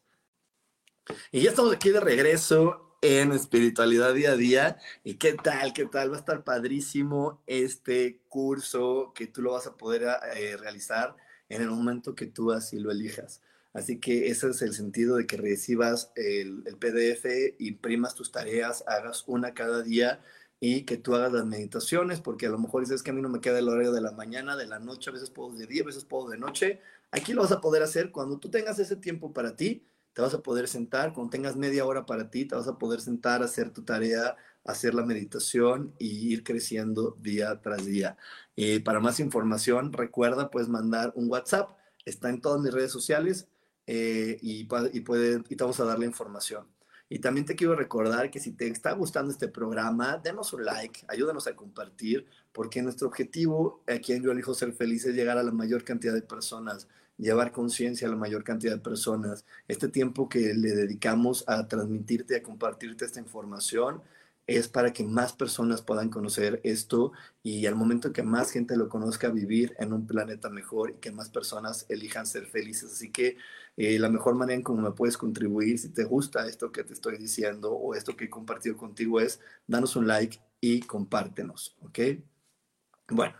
Y 1.29 1.41
ya 1.41 1.49
estamos 1.49 1.75
aquí 1.75 1.89
de 1.89 1.99
regreso 1.99 2.95
en 3.01 3.33
Espiritualidad 3.33 4.13
Día 4.13 4.31
a 4.31 4.37
Día. 4.37 4.77
¿Y 5.03 5.15
qué 5.15 5.33
tal? 5.33 5.73
¿Qué 5.73 5.87
tal? 5.87 6.09
Va 6.09 6.15
a 6.15 6.19
estar 6.19 6.45
padrísimo 6.45 7.43
este 7.47 8.21
curso 8.29 9.11
que 9.13 9.27
tú 9.27 9.41
lo 9.41 9.51
vas 9.51 9.67
a 9.67 9.75
poder 9.75 10.03
eh, 10.37 10.55
realizar 10.55 11.17
en 11.49 11.63
el 11.63 11.69
momento 11.69 12.15
que 12.15 12.27
tú 12.27 12.53
así 12.53 12.79
lo 12.79 12.91
elijas. 12.91 13.41
Así 13.73 13.99
que 13.99 14.27
ese 14.27 14.49
es 14.49 14.61
el 14.61 14.73
sentido 14.73 15.17
de 15.17 15.27
que 15.27 15.35
recibas 15.35 16.13
el, 16.15 16.63
el 16.65 16.77
PDF, 16.77 17.25
imprimas 17.59 18.15
tus 18.15 18.31
tareas, 18.31 18.85
hagas 18.87 19.25
una 19.27 19.53
cada 19.53 19.81
día 19.81 20.21
y 20.63 20.83
que 20.83 20.95
tú 20.95 21.15
hagas 21.15 21.33
las 21.33 21.45
meditaciones, 21.45 22.21
porque 22.21 22.45
a 22.45 22.49
lo 22.49 22.59
mejor 22.59 22.81
dices 22.83 23.01
que 23.01 23.09
a 23.09 23.13
mí 23.13 23.21
no 23.21 23.29
me 23.29 23.41
queda 23.41 23.57
el 23.57 23.67
horario 23.67 23.91
de 23.91 23.99
la 23.99 24.11
mañana, 24.11 24.55
de 24.55 24.67
la 24.67 24.77
noche, 24.79 25.09
a 25.09 25.13
veces 25.13 25.31
puedo 25.31 25.51
de 25.53 25.65
día, 25.65 25.81
a 25.81 25.87
veces 25.87 26.05
puedo 26.05 26.29
de 26.29 26.37
noche. 26.37 26.79
Aquí 27.09 27.33
lo 27.33 27.41
vas 27.41 27.51
a 27.51 27.61
poder 27.61 27.81
hacer 27.81 28.11
cuando 28.11 28.37
tú 28.37 28.51
tengas 28.51 28.77
ese 28.77 28.95
tiempo 28.95 29.33
para 29.33 29.55
ti, 29.55 29.83
te 30.13 30.21
vas 30.21 30.35
a 30.35 30.43
poder 30.43 30.67
sentar, 30.67 31.13
cuando 31.13 31.31
tengas 31.31 31.55
media 31.55 31.83
hora 31.83 32.05
para 32.05 32.29
ti, 32.29 32.45
te 32.45 32.53
vas 32.55 32.67
a 32.67 32.77
poder 32.77 33.01
sentar, 33.01 33.41
hacer 33.41 33.71
tu 33.73 33.83
tarea, 33.83 34.37
hacer 34.63 34.93
la 34.93 35.03
meditación 35.03 35.95
y 35.97 36.31
ir 36.31 36.43
creciendo 36.43 37.17
día 37.19 37.59
tras 37.61 37.83
día. 37.85 38.17
Y 38.55 38.79
para 38.79 38.99
más 38.99 39.19
información, 39.19 39.91
recuerda, 39.91 40.51
puedes 40.51 40.69
mandar 40.69 41.11
un 41.15 41.27
WhatsApp, 41.27 41.71
está 42.05 42.29
en 42.29 42.39
todas 42.39 42.61
mis 42.61 42.71
redes 42.71 42.91
sociales 42.91 43.47
eh, 43.87 44.37
y, 44.41 44.67
y, 44.93 44.99
puede, 45.01 45.41
y 45.49 45.55
te 45.55 45.63
vamos 45.63 45.79
a 45.79 45.85
dar 45.85 45.97
la 45.97 46.05
información. 46.05 46.67
Y 47.13 47.19
también 47.19 47.45
te 47.45 47.57
quiero 47.57 47.75
recordar 47.75 48.31
que 48.31 48.39
si 48.39 48.53
te 48.53 48.69
está 48.69 48.93
gustando 48.93 49.33
este 49.33 49.49
programa, 49.49 50.17
denos 50.23 50.53
un 50.53 50.63
like, 50.63 51.01
ayúdanos 51.09 51.45
a 51.45 51.57
compartir, 51.57 52.25
porque 52.53 52.81
nuestro 52.81 53.09
objetivo 53.09 53.83
aquí 53.85 54.13
en 54.13 54.23
Yo 54.23 54.31
Elijo 54.31 54.53
Ser 54.53 54.71
Feliz 54.71 55.03
es 55.05 55.13
llegar 55.13 55.37
a 55.37 55.43
la 55.43 55.51
mayor 55.51 55.83
cantidad 55.83 56.13
de 56.13 56.21
personas, 56.21 56.87
llevar 57.17 57.51
conciencia 57.51 58.07
a 58.07 58.11
la 58.11 58.15
mayor 58.15 58.45
cantidad 58.45 58.71
de 58.75 58.79
personas. 58.79 59.43
Este 59.67 59.89
tiempo 59.89 60.29
que 60.29 60.53
le 60.53 60.69
dedicamos 60.69 61.43
a 61.47 61.67
transmitirte, 61.67 62.37
a 62.37 62.43
compartirte 62.43 63.03
esta 63.03 63.19
información, 63.19 64.01
es 64.47 64.69
para 64.69 64.93
que 64.93 65.03
más 65.03 65.33
personas 65.33 65.81
puedan 65.81 66.09
conocer 66.09 66.61
esto 66.63 67.11
y 67.43 67.65
al 67.65 67.75
momento 67.75 68.13
que 68.13 68.23
más 68.23 68.51
gente 68.51 68.77
lo 68.77 68.87
conozca, 68.87 69.27
vivir 69.29 69.75
en 69.79 69.91
un 69.91 70.07
planeta 70.07 70.49
mejor 70.49 70.91
y 70.91 70.93
que 71.01 71.11
más 71.11 71.29
personas 71.29 71.85
elijan 71.89 72.25
ser 72.25 72.45
felices. 72.45 72.93
Así 72.93 73.11
que 73.11 73.35
eh, 73.77 73.97
la 73.99 74.09
mejor 74.09 74.35
manera 74.35 74.55
en 74.55 74.63
cómo 74.63 74.81
me 74.81 74.91
puedes 74.91 75.17
contribuir, 75.17 75.79
si 75.79 75.89
te 75.89 76.03
gusta 76.03 76.47
esto 76.47 76.71
que 76.71 76.83
te 76.83 76.93
estoy 76.93 77.17
diciendo 77.17 77.71
o 77.71 77.95
esto 77.95 78.15
que 78.15 78.25
he 78.25 78.29
compartido 78.29 78.77
contigo, 78.77 79.19
es 79.19 79.39
danos 79.67 79.95
un 79.95 80.07
like 80.07 80.39
y 80.59 80.81
compártenos, 80.81 81.75
¿ok? 81.81 81.99
Bueno, 83.09 83.35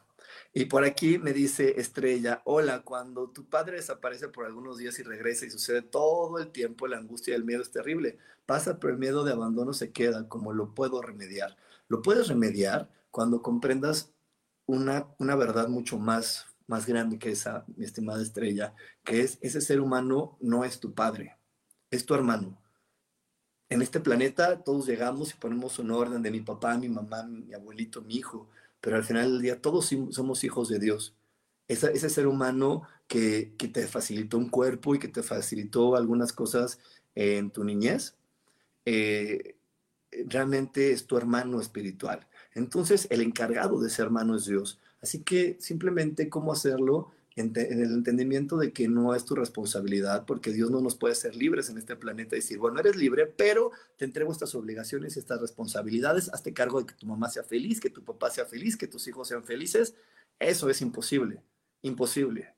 y 0.53 0.65
por 0.65 0.83
aquí 0.83 1.17
me 1.17 1.33
dice 1.33 1.79
Estrella, 1.79 2.41
hola, 2.45 2.81
cuando 2.81 3.29
tu 3.29 3.45
padre 3.45 3.77
desaparece 3.77 4.27
por 4.27 4.45
algunos 4.45 4.77
días 4.77 4.99
y 4.99 5.03
regresa 5.03 5.45
y 5.45 5.49
sucede 5.49 5.81
todo 5.81 6.39
el 6.39 6.51
tiempo, 6.51 6.87
la 6.87 6.97
angustia 6.97 7.31
y 7.31 7.35
el 7.35 7.45
miedo 7.45 7.61
es 7.61 7.71
terrible. 7.71 8.17
Pasa, 8.45 8.79
pero 8.79 8.93
el 8.93 8.99
miedo 8.99 9.23
de 9.23 9.31
abandono 9.31 9.73
se 9.73 9.91
queda, 9.91 10.27
como 10.27 10.51
lo 10.51 10.73
puedo 10.73 11.01
remediar. 11.01 11.55
Lo 11.87 12.01
puedes 12.01 12.27
remediar 12.27 12.89
cuando 13.11 13.41
comprendas 13.41 14.11
una, 14.65 15.07
una 15.19 15.35
verdad 15.35 15.69
mucho 15.69 15.97
más, 15.97 16.47
más 16.71 16.87
grande 16.87 17.19
que 17.19 17.31
esa, 17.31 17.63
mi 17.75 17.85
estimada 17.85 18.23
Estrella, 18.23 18.73
que 19.03 19.21
es 19.21 19.37
ese 19.41 19.61
ser 19.61 19.79
humano 19.79 20.37
no 20.41 20.65
es 20.65 20.79
tu 20.79 20.95
padre, 20.95 21.37
es 21.91 22.05
tu 22.05 22.15
hermano. 22.15 22.57
En 23.69 23.83
este 23.83 23.99
planeta 23.99 24.63
todos 24.63 24.87
llegamos 24.87 25.31
y 25.31 25.37
ponemos 25.37 25.77
un 25.77 25.91
orden 25.91 26.23
de 26.23 26.31
mi 26.31 26.41
papá, 26.41 26.77
mi 26.77 26.89
mamá, 26.89 27.23
mi 27.23 27.53
abuelito, 27.53 28.01
mi 28.01 28.15
hijo 28.15 28.49
pero 28.81 28.97
al 28.97 29.03
final 29.03 29.31
del 29.31 29.41
día 29.41 29.61
todos 29.61 29.95
somos 30.09 30.43
hijos 30.43 30.67
de 30.67 30.79
Dios. 30.79 31.15
Ese, 31.67 32.09
ser 32.09 32.27
humano 32.27 32.81
que, 33.07 33.53
que, 33.57 33.69
te 33.69 33.87
facilitó 33.87 34.37
un 34.37 34.49
cuerpo 34.49 34.93
y 34.93 34.99
que 34.99 35.07
te 35.07 35.23
facilitó 35.23 35.95
algunas 35.95 36.33
cosas 36.33 36.79
en 37.15 37.49
tu 37.51 37.63
niñez, 37.63 38.17
eh, 38.83 39.55
realmente 40.25 40.91
es 40.91 41.05
tu 41.07 41.15
hermano 41.15 41.61
espiritual. 41.61 42.27
Entonces, 42.55 43.07
el 43.09 43.21
encargado 43.21 43.79
de 43.79 43.87
ese 43.87 44.01
hermano 44.01 44.35
es 44.35 44.45
Dios. 44.45 44.79
Así 45.01 45.23
que 45.23 45.57
simplemente 45.59 46.29
cómo 46.29 46.53
hacerlo 46.53 47.11
en, 47.35 47.53
el 47.55 47.93
entendimiento 47.93 48.57
de 48.57 48.73
que 48.73 48.87
no 48.87 49.15
es 49.15 49.25
tu 49.25 49.35
responsabilidad, 49.35 50.25
porque 50.25 50.51
Dios 50.51 50.69
no 50.69 50.81
nos 50.81 50.95
puede 50.95 51.15
ser 51.15 51.35
libres 51.35 51.69
en 51.69 51.77
este 51.77 51.95
planeta 51.95 52.35
y 52.35 52.39
decir, 52.39 52.59
bueno, 52.59 52.79
eres 52.79 52.95
libre, 52.95 53.25
pero 53.25 53.71
te 53.97 54.05
entrego 54.05 54.31
estas 54.31 54.53
obligaciones 54.53 55.15
y 55.15 55.19
estas 55.19 55.41
responsabilidades, 55.41 56.29
hazte 56.33 56.53
cargo 56.53 56.79
de 56.79 56.87
que 56.87 56.95
tu 56.95 57.07
mamá 57.07 57.29
sea 57.29 57.43
feliz, 57.43 57.79
que 57.79 57.89
tu 57.89 58.03
papá 58.03 58.29
sea 58.29 58.45
feliz, 58.45 58.77
que 58.77 58.87
tus 58.87 59.07
hijos 59.07 59.27
sean 59.27 59.43
felices. 59.43 59.95
Eso 60.39 60.69
es 60.69 60.81
imposible, 60.81 61.41
imposible. 61.81 62.53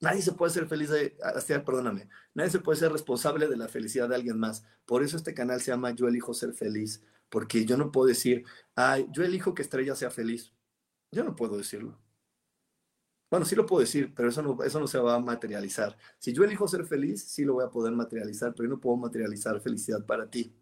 Nadie 0.00 0.22
se 0.22 0.32
puede 0.32 0.52
ser 0.52 0.66
feliz 0.66 0.90
de, 0.90 1.16
perdóname, 1.64 2.08
nadie 2.34 2.50
se 2.50 2.58
puede 2.58 2.78
ser 2.78 2.92
responsable 2.92 3.46
de 3.48 3.56
la 3.56 3.68
felicidad 3.68 4.08
de 4.08 4.16
alguien 4.16 4.38
más. 4.38 4.64
Por 4.84 5.02
eso 5.02 5.16
este 5.16 5.34
canal 5.34 5.60
se 5.60 5.70
llama 5.70 5.92
Yo 5.92 6.08
elijo 6.08 6.34
ser 6.34 6.52
feliz, 6.52 7.02
porque 7.28 7.64
yo 7.64 7.76
no 7.76 7.92
puedo 7.92 8.08
decir, 8.08 8.44
ay, 8.74 9.06
yo 9.12 9.22
elijo 9.22 9.54
que 9.54 9.62
Estrella 9.62 9.94
sea 9.94 10.10
feliz. 10.10 10.52
Yo 11.14 11.24
no 11.24 11.36
puedo 11.36 11.56
decirlo. 11.56 11.98
Bueno, 13.30 13.46
sí 13.46 13.56
lo 13.56 13.66
puedo 13.66 13.80
decir, 13.80 14.12
pero 14.14 14.28
eso 14.28 14.42
no, 14.42 14.62
eso 14.62 14.78
no 14.78 14.86
se 14.86 14.98
va 14.98 15.14
a 15.16 15.18
materializar. 15.18 15.96
Si 16.18 16.32
yo 16.32 16.44
elijo 16.44 16.68
ser 16.68 16.84
feliz, 16.84 17.24
sí 17.24 17.44
lo 17.44 17.54
voy 17.54 17.64
a 17.64 17.70
poder 17.70 17.92
materializar, 17.92 18.52
pero 18.54 18.68
yo 18.68 18.74
no 18.76 18.80
puedo 18.80 18.96
materializar 18.96 19.60
felicidad 19.60 20.04
para 20.04 20.30
ti. 20.30 20.54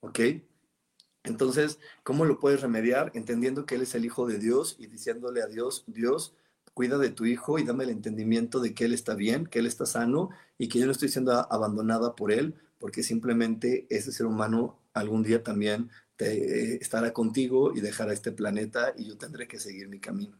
¿Ok? 0.00 0.20
Entonces, 1.24 1.78
¿cómo 2.02 2.24
lo 2.24 2.38
puedes 2.38 2.60
remediar? 2.60 3.12
Entendiendo 3.14 3.66
que 3.66 3.76
Él 3.76 3.82
es 3.82 3.94
el 3.94 4.04
Hijo 4.04 4.26
de 4.26 4.38
Dios 4.38 4.76
y 4.78 4.86
diciéndole 4.86 5.42
a 5.42 5.46
Dios, 5.46 5.84
Dios, 5.86 6.34
cuida 6.74 6.98
de 6.98 7.10
tu 7.10 7.26
hijo 7.26 7.58
y 7.58 7.64
dame 7.64 7.84
el 7.84 7.90
entendimiento 7.90 8.60
de 8.60 8.74
que 8.74 8.84
Él 8.86 8.92
está 8.92 9.14
bien, 9.14 9.46
que 9.46 9.58
Él 9.58 9.66
está 9.66 9.86
sano 9.86 10.30
y 10.58 10.68
que 10.68 10.78
yo 10.78 10.86
no 10.86 10.92
estoy 10.92 11.08
siendo 11.08 11.32
abandonada 11.32 12.14
por 12.16 12.32
Él, 12.32 12.54
porque 12.78 13.02
simplemente 13.02 13.86
ese 13.90 14.12
ser 14.12 14.26
humano 14.26 14.78
algún 14.94 15.22
día 15.22 15.42
también 15.42 15.90
estará 16.26 17.12
contigo 17.12 17.72
y 17.74 17.80
dejará 17.80 18.12
este 18.12 18.32
planeta 18.32 18.94
y 18.96 19.06
yo 19.06 19.18
tendré 19.18 19.48
que 19.48 19.58
seguir 19.58 19.88
mi 19.88 20.00
camino. 20.00 20.38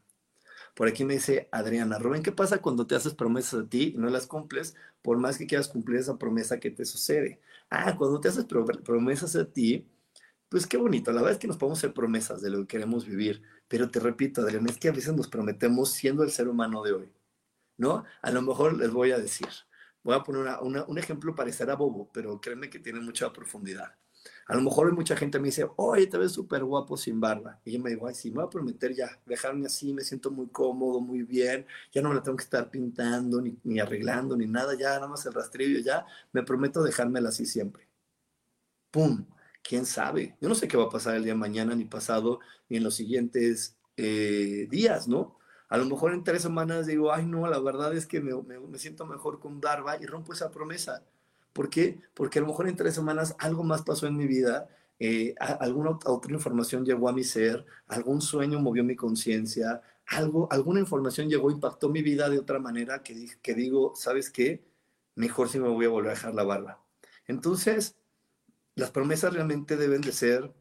Por 0.74 0.88
aquí 0.88 1.04
me 1.04 1.14
dice 1.14 1.48
Adriana, 1.52 1.98
Rubén, 1.98 2.22
¿qué 2.22 2.32
pasa 2.32 2.58
cuando 2.58 2.86
te 2.86 2.94
haces 2.94 3.14
promesas 3.14 3.64
a 3.64 3.68
ti 3.68 3.92
y 3.94 3.98
no 3.98 4.08
las 4.08 4.26
cumples? 4.26 4.76
Por 5.02 5.18
más 5.18 5.38
que 5.38 5.46
quieras 5.46 5.68
cumplir 5.68 5.98
esa 6.00 6.16
promesa, 6.18 6.60
¿qué 6.60 6.70
te 6.70 6.84
sucede? 6.84 7.40
Ah, 7.70 7.96
cuando 7.96 8.20
te 8.20 8.28
haces 8.28 8.44
promesas 8.44 9.36
a 9.36 9.44
ti, 9.44 9.86
pues 10.48 10.66
qué 10.66 10.76
bonito. 10.76 11.12
La 11.12 11.22
verdad 11.22 11.32
es 11.34 11.38
que 11.38 11.48
nos 11.48 11.56
podemos 11.56 11.78
hacer 11.78 11.94
promesas 11.94 12.42
de 12.42 12.50
lo 12.50 12.60
que 12.60 12.66
queremos 12.66 13.06
vivir. 13.06 13.42
Pero 13.68 13.90
te 13.90 14.00
repito, 14.00 14.42
Adriana, 14.42 14.70
es 14.70 14.78
que 14.78 14.88
a 14.88 14.92
veces 14.92 15.14
nos 15.14 15.28
prometemos 15.28 15.92
siendo 15.92 16.22
el 16.24 16.30
ser 16.30 16.48
humano 16.48 16.82
de 16.82 16.92
hoy. 16.92 17.12
¿No? 17.76 18.04
A 18.22 18.30
lo 18.30 18.42
mejor 18.42 18.76
les 18.76 18.90
voy 18.90 19.12
a 19.12 19.18
decir. 19.18 19.48
Voy 20.02 20.14
a 20.14 20.22
poner 20.22 20.56
un 20.62 20.98
ejemplo 20.98 21.34
parecerá 21.34 21.76
bobo, 21.76 22.10
pero 22.12 22.40
créeme 22.40 22.70
que 22.70 22.78
tiene 22.78 23.00
mucha 23.00 23.32
profundidad. 23.32 23.94
A 24.50 24.56
lo 24.56 24.62
mejor 24.62 24.92
mucha 24.92 25.16
gente 25.16 25.38
me 25.38 25.46
dice, 25.46 25.70
oye, 25.76 26.08
te 26.08 26.18
ves 26.18 26.32
súper 26.32 26.64
guapo 26.64 26.96
sin 26.96 27.20
barba. 27.20 27.60
Y 27.64 27.70
yo 27.70 27.78
me 27.78 27.90
digo, 27.90 28.08
ay, 28.08 28.16
sí, 28.16 28.30
me 28.30 28.38
voy 28.38 28.46
a 28.46 28.50
prometer 28.50 28.92
ya, 28.92 29.08
dejarme 29.24 29.66
así, 29.66 29.94
me 29.94 30.02
siento 30.02 30.32
muy 30.32 30.48
cómodo, 30.48 31.00
muy 31.00 31.22
bien, 31.22 31.64
ya 31.92 32.02
no 32.02 32.08
me 32.08 32.16
la 32.16 32.22
tengo 32.24 32.36
que 32.36 32.42
estar 32.42 32.68
pintando, 32.68 33.40
ni, 33.40 33.78
arreglando, 33.78 34.36
ni 34.36 34.48
nada, 34.48 34.74
ya 34.76 34.94
nada 34.94 35.06
más 35.06 35.24
el 35.24 35.34
rastrillo, 35.34 35.78
ya 35.78 36.04
me 36.32 36.42
prometo 36.42 36.82
dejármela 36.82 37.28
así 37.28 37.46
siempre. 37.46 37.86
¡Pum! 38.90 39.24
¿Quién 39.62 39.86
sabe? 39.86 40.36
Yo 40.40 40.48
no 40.48 40.56
sé 40.56 40.66
qué 40.66 40.76
va 40.76 40.86
a 40.86 40.90
pasar 40.90 41.14
el 41.14 41.22
día 41.22 41.34
de 41.34 41.38
mañana, 41.38 41.76
ni 41.76 41.84
pasado, 41.84 42.40
ni 42.68 42.78
en 42.78 42.82
los 42.82 42.96
siguientes 42.96 43.76
eh, 43.96 44.66
días, 44.68 45.06
¿no? 45.06 45.38
A 45.68 45.76
lo 45.78 45.84
mejor 45.84 46.12
en 46.12 46.24
tres 46.24 46.42
semanas 46.42 46.86
digo, 46.86 47.12
ay, 47.12 47.24
no, 47.24 47.46
la 47.46 47.60
verdad 47.60 47.94
es 47.94 48.04
que 48.04 48.20
me, 48.20 48.32
me 48.34 48.78
siento 48.78 49.06
mejor 49.06 49.38
con 49.38 49.60
barba 49.60 49.96
y 50.02 50.06
rompo 50.06 50.32
esa 50.32 50.50
promesa 50.50 51.04
¿Por 51.52 51.70
qué? 51.70 52.00
Porque 52.14 52.38
a 52.38 52.42
lo 52.42 52.48
mejor 52.48 52.68
en 52.68 52.76
tres 52.76 52.94
semanas 52.94 53.34
algo 53.38 53.64
más 53.64 53.82
pasó 53.82 54.06
en 54.06 54.16
mi 54.16 54.26
vida, 54.26 54.68
eh, 54.98 55.34
alguna 55.38 55.98
otra 56.04 56.32
información 56.32 56.84
llegó 56.84 57.08
a 57.08 57.12
mi 57.12 57.24
ser, 57.24 57.64
algún 57.86 58.20
sueño 58.20 58.60
movió 58.60 58.84
mi 58.84 58.96
conciencia, 58.96 59.80
algo, 60.06 60.48
alguna 60.52 60.80
información 60.80 61.28
llegó, 61.28 61.50
impactó 61.50 61.88
mi 61.88 62.02
vida 62.02 62.28
de 62.28 62.38
otra 62.38 62.58
manera 62.58 63.02
que, 63.02 63.28
que 63.42 63.54
digo, 63.54 63.94
¿sabes 63.96 64.30
qué? 64.30 64.64
Mejor 65.14 65.48
si 65.48 65.58
me 65.58 65.68
voy 65.68 65.86
a 65.86 65.88
volver 65.88 66.10
a 66.10 66.14
dejar 66.14 66.34
la 66.34 66.44
barba. 66.44 66.84
Entonces, 67.26 67.96
las 68.74 68.90
promesas 68.90 69.32
realmente 69.32 69.76
deben 69.76 70.00
de 70.00 70.12
ser 70.12 70.52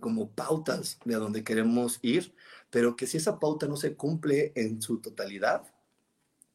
como 0.00 0.30
pautas 0.30 0.98
de 1.04 1.14
a 1.14 1.18
donde 1.18 1.44
queremos 1.44 1.98
ir, 2.02 2.34
pero 2.70 2.96
que 2.96 3.06
si 3.06 3.16
esa 3.16 3.38
pauta 3.38 3.66
no 3.66 3.76
se 3.76 3.94
cumple 3.96 4.52
en 4.54 4.80
su 4.80 5.00
totalidad, 5.00 5.62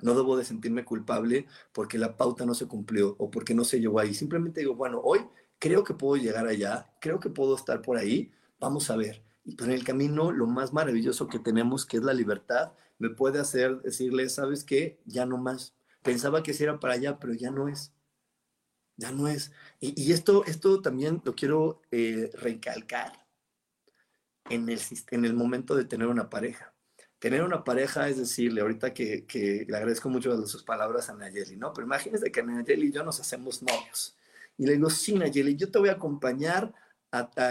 no 0.03 0.13
debo 0.13 0.37
de 0.37 0.43
sentirme 0.45 0.83
culpable 0.83 1.47
porque 1.71 1.97
la 1.97 2.17
pauta 2.17 2.45
no 2.45 2.53
se 2.53 2.67
cumplió 2.67 3.15
o 3.19 3.31
porque 3.31 3.53
no 3.55 3.63
se 3.63 3.79
llegó 3.79 3.99
ahí. 3.99 4.13
Simplemente 4.13 4.59
digo, 4.59 4.75
bueno, 4.75 4.99
hoy 5.03 5.21
creo 5.59 5.83
que 5.83 5.93
puedo 5.93 6.21
llegar 6.21 6.45
allá, 6.47 6.93
creo 6.99 7.19
que 7.19 7.29
puedo 7.29 7.55
estar 7.55 7.81
por 7.81 7.97
ahí, 7.97 8.31
vamos 8.59 8.89
a 8.89 8.97
ver. 8.97 9.23
pero 9.57 9.65
en 9.65 9.71
el 9.71 9.83
camino 9.85 10.31
lo 10.31 10.45
más 10.45 10.73
maravilloso 10.73 11.27
que 11.27 11.39
tenemos, 11.39 11.85
que 11.85 11.97
es 11.97 12.03
la 12.03 12.13
libertad, 12.13 12.73
me 12.99 13.09
puede 13.09 13.39
hacer 13.39 13.81
decirle, 13.81 14.29
¿sabes 14.29 14.63
qué? 14.63 14.99
Ya 15.05 15.25
no 15.25 15.37
más. 15.37 15.73
Pensaba 16.03 16.43
que 16.43 16.53
si 16.53 16.63
era 16.63 16.79
para 16.79 16.95
allá, 16.95 17.17
pero 17.19 17.33
ya 17.33 17.51
no 17.51 17.69
es. 17.69 17.93
Ya 18.97 19.11
no 19.11 19.27
es. 19.27 19.51
Y, 19.79 20.11
esto, 20.11 20.43
esto 20.45 20.81
también 20.81 21.21
lo 21.25 21.33
quiero 21.33 21.81
eh, 21.91 22.29
recalcar 22.35 23.25
en 24.49 24.69
el 25.25 25.33
momento 25.33 25.75
de 25.75 25.85
tener 25.85 26.07
una 26.07 26.29
pareja. 26.29 26.72
Tener 27.23 27.41
una 27.41 27.63
pareja 27.63 28.09
es 28.09 28.17
decirle, 28.17 28.59
ahorita 28.59 28.93
que, 28.93 29.25
que 29.25 29.65
le 29.65 29.77
agradezco 29.77 30.09
mucho 30.09 30.35
de 30.35 30.45
sus 30.45 30.61
palabras 30.61 31.09
a 31.09 31.13
Nayeli, 31.13 31.55
¿no? 31.55 31.71
Pero 31.71 31.87
imagínese 31.87 32.29
que 32.33 32.43
Nayeli 32.43 32.87
y 32.87 32.91
yo 32.91 33.01
nos 33.01 33.17
hacemos 33.21 33.63
novios. 33.63 34.17
Y 34.57 34.65
le 34.65 34.73
digo, 34.73 34.89
sí, 34.89 35.13
Nayeli, 35.13 35.55
yo 35.55 35.71
te 35.71 35.79
voy 35.79 35.87
a 35.87 35.93
acompañar 35.93 36.73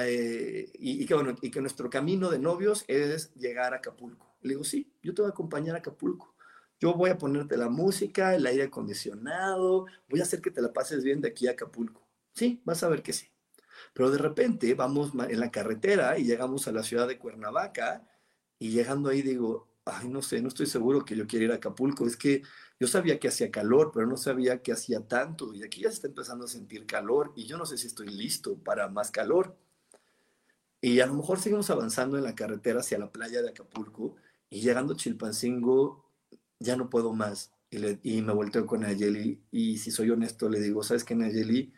eh, 0.04 0.70
y, 0.74 1.06
que, 1.06 1.14
bueno, 1.14 1.34
y 1.40 1.50
que 1.50 1.62
nuestro 1.62 1.88
camino 1.88 2.28
de 2.28 2.38
novios 2.38 2.84
es 2.86 3.32
llegar 3.32 3.72
a 3.72 3.78
Acapulco. 3.78 4.36
Le 4.42 4.50
digo, 4.50 4.62
sí, 4.62 4.92
yo 5.02 5.14
te 5.14 5.22
voy 5.22 5.30
a 5.30 5.32
acompañar 5.32 5.74
a 5.74 5.78
Acapulco. 5.78 6.34
Yo 6.78 6.92
voy 6.92 7.08
a 7.08 7.16
ponerte 7.16 7.56
la 7.56 7.70
música, 7.70 8.34
el 8.34 8.44
aire 8.44 8.64
acondicionado, 8.64 9.86
voy 10.06 10.20
a 10.20 10.24
hacer 10.24 10.42
que 10.42 10.50
te 10.50 10.60
la 10.60 10.74
pases 10.74 11.02
bien 11.02 11.22
de 11.22 11.28
aquí 11.28 11.48
a 11.48 11.52
Acapulco. 11.52 12.06
Sí, 12.34 12.60
vas 12.66 12.82
a 12.82 12.90
ver 12.90 13.02
que 13.02 13.14
sí. 13.14 13.30
Pero 13.94 14.10
de 14.10 14.18
repente 14.18 14.74
vamos 14.74 15.12
en 15.30 15.40
la 15.40 15.50
carretera 15.50 16.18
y 16.18 16.24
llegamos 16.24 16.68
a 16.68 16.72
la 16.72 16.82
ciudad 16.82 17.08
de 17.08 17.18
Cuernavaca 17.18 18.06
y 18.62 18.70
llegando 18.70 19.08
ahí 19.08 19.22
digo, 19.22 19.66
ay, 19.84 20.08
no 20.08 20.22
sé, 20.22 20.40
no 20.40 20.46
estoy 20.46 20.66
seguro 20.66 21.04
que 21.04 21.16
yo 21.16 21.26
quiera 21.26 21.46
ir 21.46 21.50
a 21.50 21.56
Acapulco. 21.56 22.06
Es 22.06 22.16
que 22.16 22.42
yo 22.78 22.86
sabía 22.86 23.18
que 23.18 23.26
hacía 23.26 23.50
calor, 23.50 23.90
pero 23.92 24.06
no 24.06 24.16
sabía 24.16 24.62
que 24.62 24.70
hacía 24.70 25.00
tanto. 25.08 25.52
Y 25.52 25.64
aquí 25.64 25.80
ya 25.80 25.88
se 25.88 25.96
está 25.96 26.06
empezando 26.06 26.44
a 26.44 26.48
sentir 26.48 26.86
calor 26.86 27.32
y 27.34 27.46
yo 27.46 27.58
no 27.58 27.66
sé 27.66 27.76
si 27.76 27.88
estoy 27.88 28.06
listo 28.06 28.56
para 28.56 28.86
más 28.88 29.10
calor. 29.10 29.56
Y 30.80 31.00
a 31.00 31.06
lo 31.06 31.14
mejor 31.14 31.40
seguimos 31.40 31.70
avanzando 31.70 32.16
en 32.16 32.22
la 32.22 32.36
carretera 32.36 32.78
hacia 32.78 33.00
la 33.00 33.10
playa 33.10 33.42
de 33.42 33.48
Acapulco 33.48 34.14
y 34.48 34.60
llegando 34.60 34.92
a 34.92 34.96
Chilpancingo 34.96 36.08
ya 36.60 36.76
no 36.76 36.88
puedo 36.88 37.12
más. 37.14 37.52
Y, 37.68 38.22
me 38.22 38.32
volteo 38.32 38.64
con 38.64 38.82
Nayeli 38.82 39.42
y 39.50 39.78
si 39.78 39.90
soy 39.90 40.10
honesto 40.10 40.48
le 40.48 40.60
digo, 40.60 40.84
¿sabes 40.84 41.02
qué 41.02 41.16
Nayeli? 41.16 41.72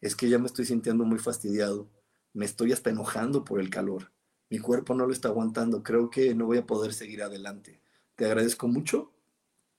Es 0.00 0.16
que 0.16 0.28
ya 0.28 0.40
me 0.40 0.46
estoy 0.46 0.64
sintiendo 0.64 1.04
muy 1.04 1.20
fastidiado. 1.20 1.88
Me 2.32 2.44
estoy 2.44 2.72
hasta 2.72 2.90
enojando 2.90 3.44
por 3.44 3.60
el 3.60 3.70
calor. 3.70 4.13
Mi 4.54 4.60
cuerpo 4.60 4.94
no 4.94 5.04
lo 5.04 5.12
está 5.12 5.30
aguantando. 5.30 5.82
Creo 5.82 6.08
que 6.08 6.32
no 6.32 6.46
voy 6.46 6.58
a 6.58 6.64
poder 6.64 6.92
seguir 6.94 7.24
adelante. 7.24 7.80
Te 8.14 8.26
agradezco 8.26 8.68
mucho 8.68 9.10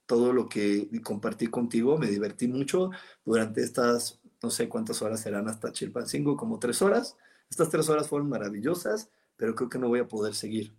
todo 0.04 0.34
lo 0.34 0.50
que 0.50 0.90
compartí 1.02 1.46
contigo. 1.46 1.96
Me 1.96 2.08
divertí 2.08 2.46
mucho 2.46 2.90
durante 3.24 3.62
estas, 3.62 4.20
no 4.42 4.50
sé 4.50 4.68
cuántas 4.68 5.00
horas 5.00 5.20
serán 5.20 5.48
hasta 5.48 5.72
Chilpancingo, 5.72 6.36
como 6.36 6.58
tres 6.58 6.82
horas. 6.82 7.16
Estas 7.48 7.70
tres 7.70 7.88
horas 7.88 8.06
fueron 8.06 8.28
maravillosas, 8.28 9.08
pero 9.38 9.54
creo 9.54 9.70
que 9.70 9.78
no 9.78 9.88
voy 9.88 10.00
a 10.00 10.08
poder 10.08 10.34
seguir. 10.34 10.74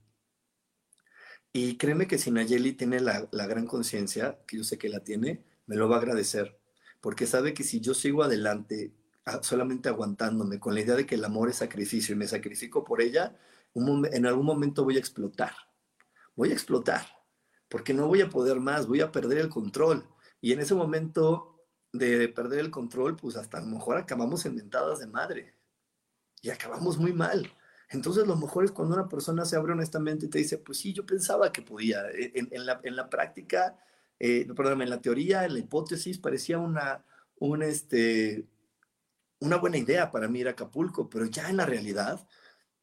Y 1.52 1.78
créeme 1.78 2.06
que 2.06 2.20
si 2.20 2.30
Nayeli 2.30 2.74
tiene 2.74 3.00
la, 3.00 3.28
gran 3.32 3.66
conciencia, 3.66 4.38
que 4.46 4.58
yo 4.58 4.64
sé 4.64 4.78
que 4.78 4.90
la 4.90 5.00
tiene, 5.00 5.44
me 5.66 5.76
lo 5.76 5.90
va 5.90 5.96
a 5.96 6.00
agradecer, 6.02 6.56
porque 7.02 7.26
sabe 7.26 7.56
que 7.56 7.64
si 7.64 7.82
yo 7.82 7.96
sigo 7.96 8.22
adelante 8.22 8.94
solamente 9.42 9.90
aguantándome 9.90 10.60
con 10.60 10.76
la 10.76 10.82
idea 10.82 10.96
de 10.96 11.08
que 11.08 11.16
el 11.16 11.26
amor 11.26 11.50
es 11.50 11.56
sacrificio 11.56 12.14
y 12.14 12.18
me 12.20 12.28
sacrifico 12.28 12.84
por 12.84 13.02
ella, 13.02 13.36
en 14.12 14.26
algún 14.26 14.46
momento 14.46 14.84
voy 14.84 14.98
a 14.98 15.00
explotar. 15.00 15.54
Voy 16.36 16.52
a 16.52 16.54
explotar, 16.54 17.06
porque 17.70 17.94
no 17.94 18.08
voy 18.08 18.22
a 18.22 18.30
poder 18.30 18.60
más, 18.60 18.88
voy 18.88 19.02
a 19.02 19.12
perder 19.12 19.40
el 19.40 19.50
control. 19.50 20.08
Y 20.40 20.54
en 20.54 20.60
ese 20.60 20.76
momento 20.76 21.66
de 21.92 22.30
perder 22.30 22.60
el 22.60 22.72
control, 22.72 23.16
pues 23.16 23.36
hasta 23.36 23.58
a 23.58 23.62
lo 23.62 23.68
mejor 23.68 23.98
acabamos 23.98 24.46
en 24.46 24.56
mentadas 24.56 25.00
de 25.00 25.08
madre 25.08 25.56
y 26.42 26.50
acabamos 26.50 26.98
muy 26.98 27.14
mal. 27.14 27.52
Entonces, 27.90 28.28
lo 28.28 28.36
mejor 28.36 28.66
es 28.66 28.72
cuando 28.72 28.96
una 28.96 29.08
persona 29.08 29.46
se 29.46 29.56
abre 29.56 29.72
honestamente 29.72 30.26
y 30.26 30.30
te 30.30 30.40
dice, 30.40 30.58
pues 30.58 30.78
sí, 30.78 30.94
yo 30.94 31.06
pensaba 31.06 31.52
que 31.52 31.62
podía. 31.62 32.06
E, 32.12 32.34
en, 32.36 32.66
la, 32.66 33.10
práctica, 33.10 33.78
eh, 34.20 34.46
perdón, 34.56 34.82
en 34.82 34.90
la 34.90 35.02
teoría, 35.02 35.46
en 35.46 35.54
la 35.54 35.60
hipótesis, 35.60 36.18
parecía 36.20 36.58
una, 36.60 37.06
un, 37.40 37.64
este, 37.64 38.46
una 39.40 39.58
buena 39.58 39.78
idea 39.78 40.12
para 40.12 40.28
mí 40.28 40.40
ir 40.40 40.48
a 40.48 40.52
Acapulco, 40.52 41.10
pero 41.10 41.26
ya 41.26 41.50
en 41.50 41.58
la 41.58 41.66
realidad, 41.66 42.28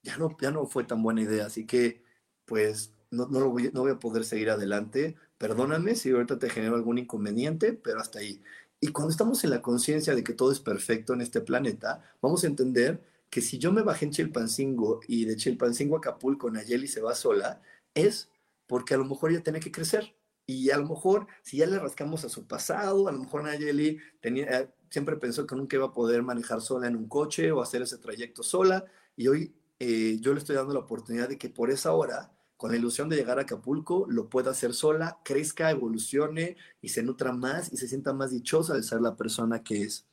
ya 0.04 0.16
no, 0.18 0.36
ya 0.40 0.50
no 0.50 0.66
fue 0.66 0.84
tan 0.84 1.02
buena 1.02 1.22
idea. 1.22 1.46
Así 1.46 1.66
que, 1.66 2.02
pues, 2.44 2.92
no, 3.10 3.26
no, 3.26 3.40
lo 3.40 3.50
voy, 3.50 3.70
no 3.72 3.80
voy 3.82 3.92
a 3.92 3.98
poder 3.98 4.24
seguir 4.24 4.50
adelante. 4.50 5.16
Perdóname 5.38 5.96
si 5.96 6.10
ahorita 6.10 6.38
te 6.38 6.50
genero 6.50 6.76
algún 6.76 6.98
inconveniente, 6.98 7.72
pero 7.72 8.00
hasta 8.00 8.20
ahí. 8.20 8.42
Y 8.80 8.88
cuando 8.88 9.10
estamos 9.10 9.42
en 9.44 9.50
la 9.50 9.62
conciencia 9.62 10.14
de 10.14 10.22
que 10.22 10.34
todo 10.34 10.52
es 10.52 10.60
perfecto 10.60 11.14
en 11.14 11.22
este 11.22 11.40
planeta, 11.40 12.02
vamos 12.20 12.44
a 12.44 12.48
entender 12.48 13.02
que 13.30 13.40
si 13.40 13.58
yo 13.58 13.72
me 13.72 13.82
bajé 13.82 14.04
en 14.04 14.12
Chilpancingo 14.12 15.00
y 15.08 15.24
de 15.24 15.36
Chilpancingo 15.36 15.96
a 15.96 15.98
Acapulco 15.98 16.50
Nayeli 16.50 16.86
se 16.86 17.00
va 17.00 17.14
sola, 17.14 17.62
es 17.94 18.28
porque 18.66 18.94
a 18.94 18.98
lo 18.98 19.04
mejor 19.06 19.30
ella 19.30 19.42
tiene 19.42 19.60
que 19.60 19.72
crecer. 19.72 20.14
Y 20.46 20.70
a 20.70 20.76
lo 20.76 20.86
mejor, 20.86 21.26
si 21.42 21.56
ya 21.56 21.66
le 21.66 21.78
rascamos 21.78 22.24
a 22.24 22.28
su 22.28 22.46
pasado, 22.46 23.08
a 23.08 23.12
lo 23.12 23.20
mejor 23.20 23.44
Nayeli 23.44 23.98
tenía, 24.20 24.60
eh, 24.60 24.68
siempre 24.90 25.16
pensó 25.16 25.46
que 25.46 25.56
nunca 25.56 25.76
iba 25.76 25.86
a 25.86 25.92
poder 25.92 26.22
manejar 26.22 26.60
sola 26.60 26.86
en 26.86 26.96
un 26.96 27.08
coche 27.08 27.50
o 27.50 27.62
hacer 27.62 27.82
ese 27.82 27.98
trayecto 27.98 28.42
sola. 28.42 28.84
Y 29.16 29.28
hoy 29.28 29.54
eh, 29.84 30.18
yo 30.18 30.32
le 30.32 30.38
estoy 30.38 30.56
dando 30.56 30.72
la 30.72 30.80
oportunidad 30.80 31.28
de 31.28 31.36
que 31.36 31.50
por 31.50 31.70
esa 31.70 31.92
hora, 31.92 32.32
con 32.56 32.70
la 32.70 32.78
ilusión 32.78 33.10
de 33.10 33.16
llegar 33.16 33.38
a 33.38 33.42
Acapulco, 33.42 34.06
lo 34.08 34.30
pueda 34.30 34.50
hacer 34.50 34.72
sola, 34.72 35.18
crezca, 35.24 35.70
evolucione 35.70 36.56
y 36.80 36.88
se 36.88 37.02
nutra 37.02 37.32
más 37.32 37.70
y 37.70 37.76
se 37.76 37.86
sienta 37.86 38.14
más 38.14 38.30
dichosa 38.30 38.74
de 38.74 38.82
ser 38.82 39.02
la 39.02 39.14
persona 39.16 39.62
que 39.62 39.82
es. 39.82 40.06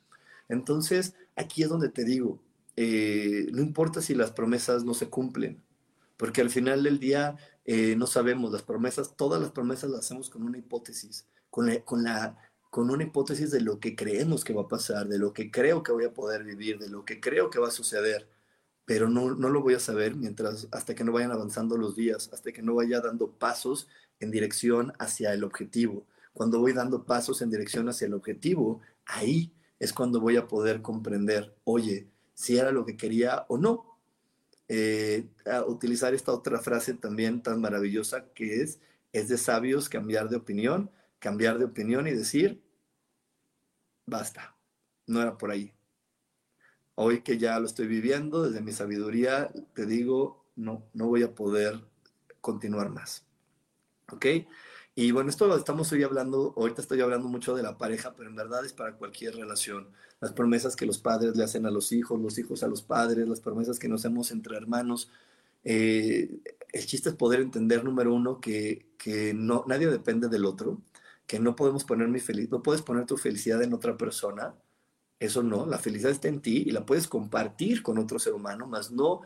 Entonces, 0.50 1.14
aquí 1.38 1.64
es 1.64 1.70
donde 1.70 1.88
te 1.88 2.04
digo, 2.04 2.42
eh, 2.76 3.48
no 3.54 3.62
importa 3.62 4.02
si 4.02 4.14
las 4.14 4.32
promesas 4.32 4.84
no 4.84 4.94
se 4.94 5.08
cumplen, 5.08 5.64
porque 6.18 6.42
al 6.42 6.50
final 6.50 6.84
del 6.84 7.00
día 7.00 7.38
eh, 7.64 7.96
no 7.96 8.08
sabemos, 8.08 8.52
las 8.52 8.64
promesas, 8.64 9.16
todas 9.16 9.42
las 9.42 9.52
promesas 9.52 9.90
las 9.90 10.02
hacemos 10.02 10.30
con 10.30 10.44
una 10.44 10.58
hipótesis, 10.58 11.26
con, 11.50 11.74
con, 11.86 12.04
la, 12.04 12.38
con 12.70 12.90
una 12.90 13.04
hipótesis 13.04 13.52
de 13.52 13.62
lo 13.62 13.80
que 13.80 13.96
creemos 13.96 14.44
que 14.44 14.54
va 14.54 14.64
a 14.64 14.68
pasar, 14.68 15.08
de 15.08 15.18
lo 15.18 15.32
que 15.32 15.50
creo 15.50 15.82
que 15.82 15.94
voy 15.94 16.04
a 16.04 16.14
poder 16.14 16.44
vivir, 16.44 16.78
de 16.78 16.90
lo 16.90 17.06
que 17.06 17.22
creo 17.22 17.50
que 17.50 17.60
va 17.60 17.70
a 17.70 17.72
suceder, 17.72 18.28
pero 18.86 19.10
no, 19.10 19.36
no 19.36 19.50
lo 19.50 19.62
voy 19.62 19.74
a 19.74 19.80
saber 19.80 20.16
mientras, 20.16 20.68
hasta 20.72 20.96
que 20.96 21.04
no 21.04 21.12
vayan 21.12 21.32
avanzando 21.32 21.78
los 21.78 21.96
días, 21.96 22.30
hasta 22.34 22.52
que 22.52 22.62
no 22.62 22.76
vaya 22.76 23.00
dando 23.00 23.32
pasos 23.32 23.88
en 24.20 24.32
dirección 24.32 24.94
hacia 25.00 25.34
el 25.34 25.44
objetivo. 25.44 26.06
Cuando 26.34 26.60
voy 26.60 26.74
dando 26.74 27.06
pasos 27.06 27.42
en 27.42 27.50
dirección 27.50 27.90
hacia 27.90 28.08
el 28.08 28.14
objetivo, 28.14 28.82
ahí 29.06 29.54
es 29.80 29.94
cuando 29.94 30.20
voy 30.20 30.38
a 30.38 30.48
poder 30.48 30.82
comprender, 30.82 31.56
oye, 31.64 32.08
si 32.34 32.58
era 32.58 32.72
lo 32.72 32.86
que 32.86 32.98
quería 32.98 33.46
o 33.50 33.58
no. 33.58 33.98
Eh, 34.68 35.28
utilizar 35.68 36.14
esta 36.14 36.32
otra 36.32 36.60
frase 36.60 36.94
también 36.94 37.44
tan 37.44 37.60
maravillosa 37.60 38.32
que 38.34 38.62
es, 38.62 38.80
es 39.12 39.28
de 39.28 39.38
sabios 39.38 39.90
cambiar 39.90 40.30
de 40.30 40.38
opinión, 40.38 40.90
cambiar 41.20 41.60
de 41.60 41.66
opinión 41.66 42.08
y 42.08 42.12
decir, 42.12 42.64
basta, 44.06 44.56
no 45.08 45.22
era 45.22 45.38
por 45.38 45.52
ahí. 45.52 45.74
Hoy 46.96 47.22
que 47.22 47.38
ya 47.38 47.60
lo 47.60 47.66
estoy 47.66 47.88
viviendo, 47.88 48.44
desde 48.44 48.62
mi 48.62 48.72
sabiduría, 48.72 49.52
te 49.74 49.86
digo, 49.86 50.46
no, 50.56 50.84
no 50.94 51.08
voy 51.08 51.24
a 51.24 51.34
poder 51.34 51.80
continuar 52.42 52.90
más. 52.90 53.26
¿Ok? 54.12 54.26
Y 54.94 55.12
bueno, 55.12 55.30
esto 55.30 55.48
lo 55.48 55.56
estamos 55.56 55.92
hoy 55.94 56.04
hablando, 56.04 56.54
ahorita 56.58 56.82
estoy 56.82 57.00
hablando 57.00 57.30
mucho 57.30 57.56
de 57.56 57.64
la 57.64 57.78
pareja, 57.78 58.14
pero 58.16 58.30
en 58.30 58.36
verdad 58.36 58.66
es 58.66 58.74
para 58.74 58.98
cualquier 58.98 59.36
relación. 59.36 59.88
Las 60.20 60.34
promesas 60.34 60.76
que 60.76 60.86
los 60.86 60.98
padres 60.98 61.36
le 61.36 61.44
hacen 61.44 61.66
a 61.66 61.72
los 61.72 61.92
hijos, 61.94 62.20
los 62.20 62.38
hijos 62.38 62.62
a 62.64 62.68
los 62.68 62.82
padres, 62.82 63.28
las 63.28 63.40
promesas 63.40 63.80
que 63.80 63.88
nos 63.88 64.02
hacemos 64.02 64.32
entre 64.32 64.58
hermanos. 64.58 65.10
Eh, 65.64 66.42
el 66.74 66.86
chiste 66.86 67.10
es 67.10 67.16
poder 67.16 67.40
entender, 67.40 67.84
número 67.86 68.14
uno, 68.14 68.42
que, 68.42 68.86
que 68.98 69.34
no, 69.34 69.64
nadie 69.68 69.88
depende 69.88 70.28
del 70.28 70.46
otro, 70.46 70.82
que 71.26 71.40
no 71.40 71.56
podemos 71.56 71.86
poner 71.86 72.10
mi 72.10 72.20
feliz, 72.20 72.50
no 72.52 72.62
puedes 72.62 72.82
poner 72.82 73.06
tu 73.06 73.18
felicidad 73.18 73.64
en 73.64 73.74
otra 73.74 73.98
persona. 73.98 74.54
Eso 75.22 75.44
no, 75.44 75.68
la 75.68 75.78
felicidad 75.78 76.12
está 76.12 76.30
en 76.30 76.42
ti 76.42 76.64
y 76.66 76.72
la 76.72 76.84
puedes 76.84 77.08
compartir 77.08 77.84
con 77.84 78.00
otro 78.00 78.18
ser 78.18 78.34
humano, 78.34 78.66
más 78.66 78.90
no 78.90 79.22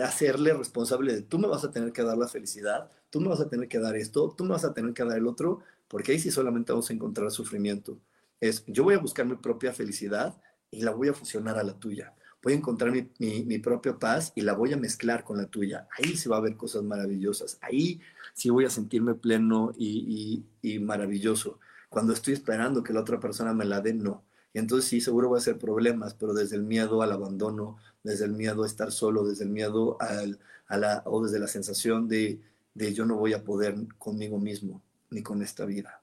hacerle 0.00 0.54
responsable 0.54 1.12
de 1.12 1.22
tú 1.22 1.40
me 1.40 1.48
vas 1.48 1.64
a 1.64 1.72
tener 1.72 1.92
que 1.92 2.04
dar 2.04 2.16
la 2.16 2.28
felicidad, 2.28 2.88
tú 3.10 3.20
me 3.20 3.26
vas 3.26 3.40
a 3.40 3.48
tener 3.48 3.66
que 3.66 3.80
dar 3.80 3.96
esto, 3.96 4.32
tú 4.36 4.44
me 4.44 4.50
vas 4.50 4.64
a 4.64 4.72
tener 4.72 4.94
que 4.94 5.04
dar 5.04 5.18
el 5.18 5.26
otro, 5.26 5.62
porque 5.88 6.12
ahí 6.12 6.20
sí 6.20 6.30
solamente 6.30 6.70
vamos 6.70 6.88
a 6.90 6.92
encontrar 6.92 7.32
sufrimiento. 7.32 7.98
Es, 8.40 8.64
yo 8.68 8.84
voy 8.84 8.94
a 8.94 8.98
buscar 8.98 9.26
mi 9.26 9.34
propia 9.34 9.72
felicidad 9.72 10.40
y 10.70 10.82
la 10.82 10.92
voy 10.92 11.08
a 11.08 11.12
fusionar 11.12 11.58
a 11.58 11.64
la 11.64 11.74
tuya. 11.74 12.14
Voy 12.40 12.52
a 12.52 12.56
encontrar 12.56 12.92
mi, 12.92 13.10
mi, 13.18 13.58
propia 13.58 13.98
paz 13.98 14.32
y 14.36 14.42
la 14.42 14.52
voy 14.52 14.74
a 14.74 14.76
mezclar 14.76 15.24
con 15.24 15.38
la 15.38 15.46
tuya. 15.46 15.88
Ahí 15.98 16.16
sí 16.16 16.28
va 16.28 16.36
a 16.36 16.38
haber 16.38 16.56
cosas 16.56 16.84
maravillosas. 16.84 17.58
Ahí 17.60 18.00
sí 18.32 18.48
voy 18.50 18.64
a 18.64 18.70
sentirme 18.70 19.14
pleno 19.14 19.72
y, 19.76 20.44
y, 20.62 20.74
y 20.74 20.78
maravilloso. 20.78 21.58
Cuando 21.88 22.12
estoy 22.12 22.34
esperando 22.34 22.84
que 22.84 22.92
la 22.92 23.00
otra 23.00 23.18
persona 23.18 23.52
me 23.52 23.64
la 23.64 23.80
dé, 23.80 23.94
no. 23.94 24.22
Entonces 24.58 24.88
sí, 24.88 25.00
seguro 25.00 25.30
va 25.30 25.38
a 25.38 25.42
ser 25.42 25.58
problemas, 25.58 26.14
pero 26.14 26.32
desde 26.32 26.56
el 26.56 26.62
miedo 26.62 27.02
al 27.02 27.12
abandono, 27.12 27.76
desde 28.02 28.24
el 28.24 28.32
miedo 28.32 28.62
a 28.62 28.66
estar 28.66 28.90
solo, 28.90 29.26
desde 29.26 29.44
el 29.44 29.50
miedo 29.50 29.96
al, 30.00 30.38
a 30.66 30.78
la, 30.78 31.02
o 31.06 31.22
desde 31.24 31.38
la 31.38 31.46
sensación 31.46 32.08
de, 32.08 32.40
de 32.74 32.94
yo 32.94 33.04
no 33.04 33.16
voy 33.16 33.32
a 33.34 33.44
poder 33.44 33.76
conmigo 33.98 34.38
mismo 34.38 34.82
ni 35.10 35.22
con 35.22 35.42
esta 35.42 35.64
vida. 35.64 36.02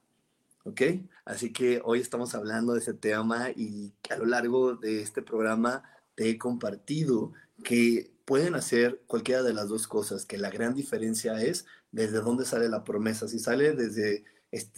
¿Ok? 0.64 0.82
Así 1.24 1.52
que 1.52 1.82
hoy 1.84 2.00
estamos 2.00 2.34
hablando 2.34 2.72
de 2.72 2.80
ese 2.80 2.94
tema 2.94 3.50
y 3.50 3.92
a 4.08 4.16
lo 4.16 4.26
largo 4.26 4.74
de 4.76 5.02
este 5.02 5.20
programa 5.20 5.82
te 6.14 6.30
he 6.30 6.38
compartido 6.38 7.32
que 7.62 8.12
pueden 8.24 8.54
hacer 8.54 9.02
cualquiera 9.06 9.42
de 9.42 9.52
las 9.52 9.68
dos 9.68 9.86
cosas, 9.86 10.24
que 10.24 10.38
la 10.38 10.50
gran 10.50 10.74
diferencia 10.74 11.42
es 11.42 11.66
desde 11.92 12.20
dónde 12.20 12.44
sale 12.44 12.68
la 12.68 12.84
promesa. 12.84 13.28
Si 13.28 13.38
sale 13.38 13.72
desde, 13.72 14.24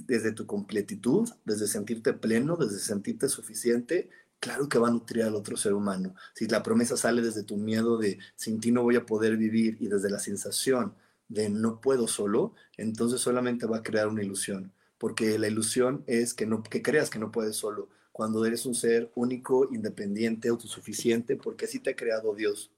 desde 0.06 0.32
tu 0.32 0.46
completitud, 0.46 1.28
desde 1.44 1.66
sentirte 1.66 2.12
pleno, 2.12 2.56
desde 2.56 2.78
sentirte 2.78 3.28
suficiente, 3.28 4.08
claro 4.40 4.68
que 4.68 4.78
va 4.78 4.88
a 4.88 4.92
nutrir 4.92 5.24
al 5.24 5.34
otro 5.34 5.56
ser 5.56 5.72
humano. 5.74 6.14
Si 6.34 6.46
la 6.46 6.62
promesa 6.62 6.96
sale 6.96 7.22
desde 7.22 7.42
tu 7.42 7.56
miedo 7.56 7.98
de 7.98 8.18
sin 8.36 8.60
ti 8.60 8.72
no 8.72 8.82
voy 8.82 8.96
a 8.96 9.06
poder 9.06 9.36
vivir 9.36 9.76
y 9.80 9.88
desde 9.88 10.10
la 10.10 10.18
sensación 10.18 10.94
de 11.28 11.48
no 11.48 11.80
puedo 11.80 12.06
solo, 12.06 12.54
entonces 12.76 13.20
solamente 13.20 13.66
va 13.66 13.78
a 13.78 13.82
crear 13.82 14.08
una 14.08 14.22
ilusión, 14.22 14.72
porque 14.98 15.38
la 15.38 15.48
ilusión 15.48 16.04
es 16.06 16.34
que 16.34 16.46
no 16.46 16.62
que 16.62 16.82
creas 16.82 17.10
que 17.10 17.18
no 17.18 17.32
puedes 17.32 17.56
solo, 17.56 17.88
cuando 18.12 18.46
eres 18.46 18.64
un 18.64 18.74
ser 18.74 19.10
único, 19.14 19.68
independiente, 19.74 20.48
autosuficiente, 20.48 21.36
porque 21.36 21.66
así 21.66 21.80
te 21.80 21.90
ha 21.90 21.96
creado 21.96 22.34
Dios. 22.34 22.70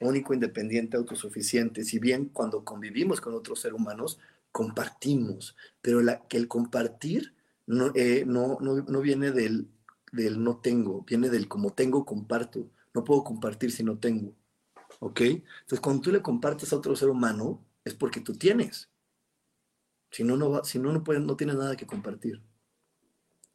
Único, 0.00 0.32
independiente, 0.32 0.96
autosuficiente. 0.96 1.84
Si 1.84 1.98
bien 1.98 2.30
cuando 2.32 2.64
convivimos 2.64 3.20
con 3.20 3.34
otros 3.34 3.60
seres 3.60 3.78
humanos, 3.78 4.18
compartimos, 4.52 5.56
pero 5.80 6.00
que 6.28 6.36
el 6.36 6.48
compartir 6.48 7.34
no, 7.66 7.92
eh, 7.94 8.24
no, 8.26 8.58
no, 8.60 8.76
no 8.76 9.00
viene 9.00 9.30
del 9.30 9.68
del 10.12 10.42
no 10.42 10.58
tengo, 10.58 11.02
viene 11.02 11.28
del 11.28 11.48
como 11.48 11.72
tengo, 11.72 12.04
comparto. 12.04 12.70
No 12.94 13.04
puedo 13.04 13.24
compartir 13.24 13.70
si 13.70 13.84
no 13.84 13.98
tengo. 13.98 14.34
¿Ok? 14.98 15.20
Entonces, 15.20 15.80
cuando 15.80 16.02
tú 16.02 16.12
le 16.12 16.22
compartes 16.22 16.72
a 16.72 16.76
otro 16.76 16.96
ser 16.96 17.08
humano, 17.08 17.64
es 17.84 17.94
porque 17.94 18.20
tú 18.20 18.34
tienes. 18.34 18.90
Si 20.10 20.24
no, 20.24 20.36
no, 20.36 20.50
va, 20.50 20.64
si 20.64 20.78
no, 20.78 20.92
no, 20.92 21.00
no 21.00 21.36
tienes 21.36 21.56
nada 21.56 21.76
que 21.76 21.86
compartir. 21.86 22.42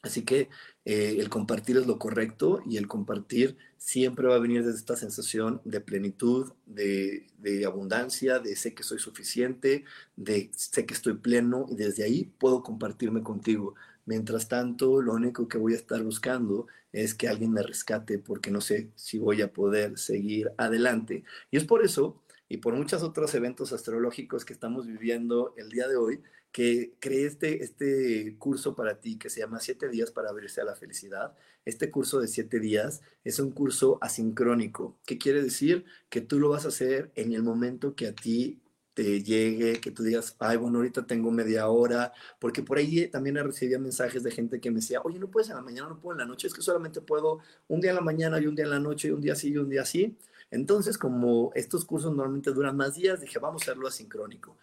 Así 0.05 0.21
que 0.21 0.49
eh, 0.85 1.17
el 1.17 1.29
compartir 1.29 1.77
es 1.77 1.87
lo 1.87 1.97
correcto 1.97 2.61
y 2.63 2.77
el 2.77 2.87
compartir 2.87 3.57
siempre 3.75 4.27
va 4.27 4.35
a 4.35 4.39
venir 4.39 4.63
desde 4.63 4.77
esta 4.77 4.95
sensación 4.95 5.61
de 5.65 5.81
plenitud, 5.81 6.53
de, 6.67 7.25
de, 7.39 7.65
abundancia, 7.65 8.37
de 8.37 8.55
sé 8.55 8.75
que 8.75 8.83
soy 8.83 8.99
suficiente, 8.99 9.83
de 10.15 10.51
sé 10.53 10.85
que 10.85 10.93
estoy 10.93 11.15
pleno 11.15 11.65
y 11.69 11.75
desde 11.75 12.03
ahí 12.03 12.31
puedo 12.37 12.61
compartirme 12.61 13.23
contigo. 13.23 13.73
Mientras 14.05 14.47
tanto, 14.47 15.01
lo 15.01 15.13
único 15.13 15.47
que 15.47 15.57
voy 15.57 15.73
a 15.73 15.77
estar 15.77 16.03
buscando 16.03 16.67
es 16.91 17.15
que 17.15 17.27
alguien 17.27 17.51
me 17.51 17.63
rescate 17.63 18.19
porque 18.19 18.51
no 18.51 18.61
sé 18.61 18.91
si 18.95 19.17
voy 19.17 19.41
a 19.41 19.51
poder 19.51 19.97
seguir 19.97 20.51
adelante. 20.55 21.23
Y 21.49 21.57
es 21.57 21.65
por 21.65 21.83
eso, 21.83 22.21
y 22.47 22.57
por 22.57 22.75
muchos 22.75 23.01
otros 23.01 23.33
eventos 23.33 23.73
astrológicos 23.73 24.45
que 24.45 24.53
estamos 24.53 24.85
viviendo 24.85 25.55
el 25.57 25.69
día 25.69 25.87
de 25.87 25.95
hoy, 25.95 26.21
que 26.55 26.93
creé 27.01 27.25
este, 27.25 27.65
este 27.65 28.37
curso 28.39 28.77
para 28.77 29.01
ti 29.01 29.17
que 29.17 29.29
se 29.29 29.41
llama 29.41 29.59
Siete 29.59 29.89
días 29.89 30.11
para 30.11 30.29
abrirse 30.29 30.61
a 30.61 30.63
la 30.63 30.73
felicidad. 30.73 31.35
Este 31.65 31.91
curso 31.91 32.21
de 32.21 32.29
siete 32.29 32.61
días 32.61 33.01
es 33.25 33.39
un 33.39 33.51
curso 33.51 33.97
asincrónico. 33.99 34.97
¿Qué 35.05 35.17
quiere 35.17 35.43
decir? 35.43 35.83
Que 36.07 36.21
tú 36.21 36.39
lo 36.39 36.47
vas 36.47 36.63
a 36.63 36.69
hacer 36.69 37.11
en 37.15 37.33
el 37.33 37.43
momento 37.43 37.93
que 37.93 38.07
a 38.07 38.15
ti 38.15 38.61
te 38.93 39.21
llegue, 39.21 39.81
que 39.81 39.91
tú 39.91 40.01
digas, 40.03 40.37
ay, 40.39 40.55
bueno, 40.55 40.77
ahorita 40.77 41.05
tengo 41.05 41.29
media 41.29 41.67
hora, 41.67 42.13
porque 42.39 42.63
por 42.63 42.77
ahí 42.77 43.05
también 43.09 43.35
recibía 43.35 43.77
mensajes 43.77 44.23
de 44.23 44.31
gente 44.31 44.61
que 44.61 44.71
me 44.71 44.77
decía, 44.77 45.01
oye, 45.03 45.19
no 45.19 45.29
puedes 45.29 45.49
en 45.49 45.57
la 45.57 45.61
mañana, 45.61 45.89
no 45.89 45.99
puedo 45.99 46.13
en 46.13 46.19
la 46.19 46.25
noche, 46.25 46.47
es 46.47 46.53
que 46.53 46.61
solamente 46.61 47.01
puedo 47.01 47.39
un 47.67 47.81
día 47.81 47.89
en 47.89 47.97
la 47.97 48.01
mañana 48.01 48.39
y 48.39 48.47
un 48.47 48.55
día 48.55 48.63
en 48.63 48.71
la 48.71 48.79
noche, 48.79 49.09
y 49.09 49.11
un 49.11 49.19
día 49.19 49.33
así 49.33 49.49
y 49.49 49.57
un 49.57 49.67
día 49.67 49.81
así. 49.81 50.17
Entonces, 50.51 50.97
como 50.97 51.51
estos 51.53 51.83
cursos 51.83 52.15
normalmente 52.15 52.53
duran 52.53 52.77
más 52.77 52.95
días, 52.95 53.19
dije, 53.19 53.39
vamos 53.39 53.63
a 53.63 53.65
hacerlo 53.65 53.89
asincrónico. 53.89 54.55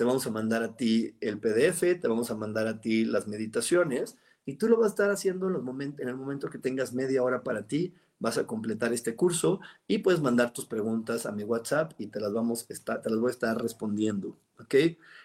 Te 0.00 0.04
vamos 0.04 0.26
a 0.26 0.30
mandar 0.30 0.62
a 0.62 0.74
ti 0.76 1.14
el 1.20 1.38
PDF, 1.38 1.80
te 2.00 2.08
vamos 2.08 2.30
a 2.30 2.34
mandar 2.34 2.66
a 2.66 2.80
ti 2.80 3.04
las 3.04 3.28
meditaciones, 3.28 4.16
y 4.46 4.54
tú 4.54 4.66
lo 4.66 4.78
vas 4.78 4.86
a 4.86 4.88
estar 4.92 5.10
haciendo 5.10 5.46
en, 5.48 5.94
el 5.98 6.16
momento 6.16 6.48
que 6.48 6.56
tengas 6.56 6.94
media 6.94 7.22
hora 7.22 7.42
para 7.42 7.66
ti, 7.66 7.92
vas 8.18 8.38
a 8.38 8.46
completar 8.46 8.94
este 8.94 9.14
curso 9.14 9.60
y 9.86 9.98
puedes 9.98 10.22
mandar 10.22 10.54
tus 10.54 10.64
preguntas 10.64 11.26
a 11.26 11.32
mi 11.32 11.44
WhatsApp 11.44 11.92
y 11.98 12.06
te 12.06 12.18
las, 12.18 12.32
vamos 12.32 12.66
te 12.66 13.10
las 13.10 13.18
voy 13.18 13.28
a 13.28 13.30
estar 13.30 13.60
respondiendo, 13.60 14.38
¿ok? 14.58 14.74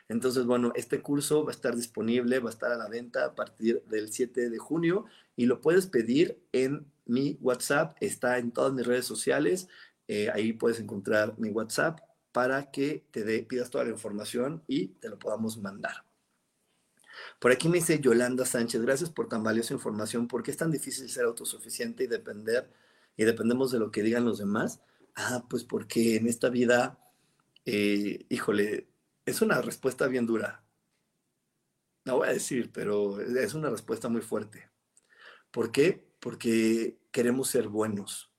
Entonces, 0.09 0.45
bueno, 0.45 0.73
este 0.75 1.01
curso 1.01 1.45
va 1.45 1.51
a 1.51 1.55
estar 1.55 1.73
disponible, 1.73 2.39
va 2.39 2.49
a 2.49 2.53
estar 2.53 2.73
a 2.73 2.77
la 2.77 2.89
venta 2.89 3.23
a 3.23 3.33
partir 3.33 3.81
del 3.87 4.11
7 4.11 4.49
de 4.49 4.57
junio 4.57 5.05
y 5.37 5.45
lo 5.45 5.61
puedes 5.61 5.87
pedir 5.87 6.37
en 6.51 6.85
mi 7.05 7.37
WhatsApp, 7.39 7.95
está 8.01 8.39
en 8.39 8.51
todas 8.51 8.73
mis 8.73 8.85
redes 8.85 9.05
sociales, 9.05 9.69
eh, 10.09 10.29
ahí 10.33 10.51
puedes 10.51 10.81
encontrar 10.81 11.33
mi 11.39 11.47
WhatsApp 11.47 12.01
para 12.35 12.69
que 12.69 13.07
te 13.11 13.23
dé, 13.23 13.43
pidas 13.43 13.69
toda 13.69 13.85
la 13.85 13.91
información 13.91 14.61
y 14.67 14.87
te 14.87 15.07
lo 15.07 15.17
podamos 15.17 15.57
mandar. 15.57 16.03
Por 17.39 17.53
aquí 17.53 17.69
me 17.69 17.77
dice 17.77 18.01
Yolanda 18.01 18.45
Sánchez, 18.45 18.81
gracias 18.81 19.09
por 19.09 19.29
tan 19.29 19.41
valiosa 19.41 19.73
información. 19.73 20.27
¿Por 20.27 20.43
qué 20.43 20.51
es 20.51 20.57
tan 20.57 20.69
difícil 20.69 21.09
ser 21.09 21.23
autosuficiente 21.23 22.03
y 22.03 22.07
depender 22.07 22.69
y 23.15 23.23
dependemos 23.23 23.71
de 23.71 23.79
lo 23.79 23.89
que 23.89 24.03
digan 24.03 24.25
los 24.25 24.37
demás? 24.37 24.81
Ah, 25.15 25.45
pues 25.49 25.63
porque 25.63 26.17
en 26.17 26.27
esta 26.27 26.49
vida, 26.49 26.99
eh, 27.63 28.25
híjole, 28.27 28.89
es 29.25 29.41
una 29.41 29.61
respuesta 29.61 30.05
bien 30.07 30.25
dura. 30.25 30.61
No 32.03 32.17
voy 32.17 32.27
a 32.27 32.33
decir, 32.33 32.69
pero 32.73 33.17
es 33.21 33.53
una 33.53 33.69
respuesta 33.69 34.09
muy 34.09 34.21
fuerte. 34.21 34.69
¿Por 35.51 35.71
qué? 35.71 36.05
Porque 36.19 36.99
queremos 37.11 37.47
ser 37.47 37.69
buenos 37.69 38.29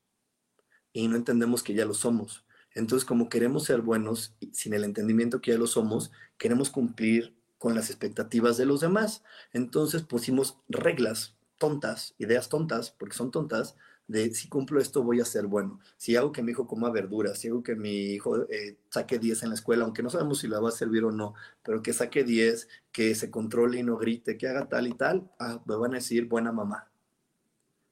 y 0.92 1.08
no 1.08 1.16
entendemos 1.16 1.62
que 1.62 1.72
ya 1.72 1.86
lo 1.86 1.94
somos. 1.94 2.45
Entonces, 2.76 3.06
como 3.06 3.30
queremos 3.30 3.64
ser 3.64 3.80
buenos, 3.80 4.36
sin 4.52 4.74
el 4.74 4.84
entendimiento 4.84 5.40
que 5.40 5.52
ya 5.52 5.58
lo 5.58 5.66
somos, 5.66 6.12
queremos 6.36 6.68
cumplir 6.68 7.34
con 7.56 7.74
las 7.74 7.88
expectativas 7.88 8.58
de 8.58 8.66
los 8.66 8.82
demás. 8.82 9.24
Entonces 9.54 10.02
pusimos 10.02 10.58
reglas 10.68 11.36
tontas, 11.56 12.14
ideas 12.18 12.50
tontas, 12.50 12.90
porque 12.90 13.16
son 13.16 13.30
tontas, 13.30 13.76
de 14.08 14.32
si 14.34 14.50
cumplo 14.50 14.78
esto 14.78 15.02
voy 15.02 15.20
a 15.20 15.24
ser 15.24 15.46
bueno. 15.46 15.80
Si 15.96 16.16
hago 16.16 16.32
que 16.32 16.42
mi 16.42 16.52
hijo 16.52 16.66
coma 16.66 16.90
verduras, 16.90 17.38
si 17.38 17.48
hago 17.48 17.62
que 17.62 17.74
mi 17.74 18.12
hijo 18.12 18.42
eh, 18.50 18.76
saque 18.90 19.18
10 19.18 19.44
en 19.44 19.48
la 19.48 19.54
escuela, 19.54 19.84
aunque 19.84 20.02
no 20.02 20.10
sabemos 20.10 20.40
si 20.40 20.46
la 20.46 20.60
va 20.60 20.68
a 20.68 20.72
servir 20.72 21.02
o 21.04 21.10
no, 21.10 21.32
pero 21.64 21.82
que 21.82 21.94
saque 21.94 22.24
10, 22.24 22.68
que 22.92 23.14
se 23.14 23.30
controle 23.30 23.78
y 23.78 23.84
no 23.84 23.96
grite, 23.96 24.36
que 24.36 24.48
haga 24.48 24.68
tal 24.68 24.86
y 24.86 24.92
tal, 24.92 25.30
ah, 25.38 25.62
me 25.64 25.76
van 25.76 25.92
a 25.92 25.96
decir 25.96 26.26
buena 26.28 26.52
mamá. 26.52 26.90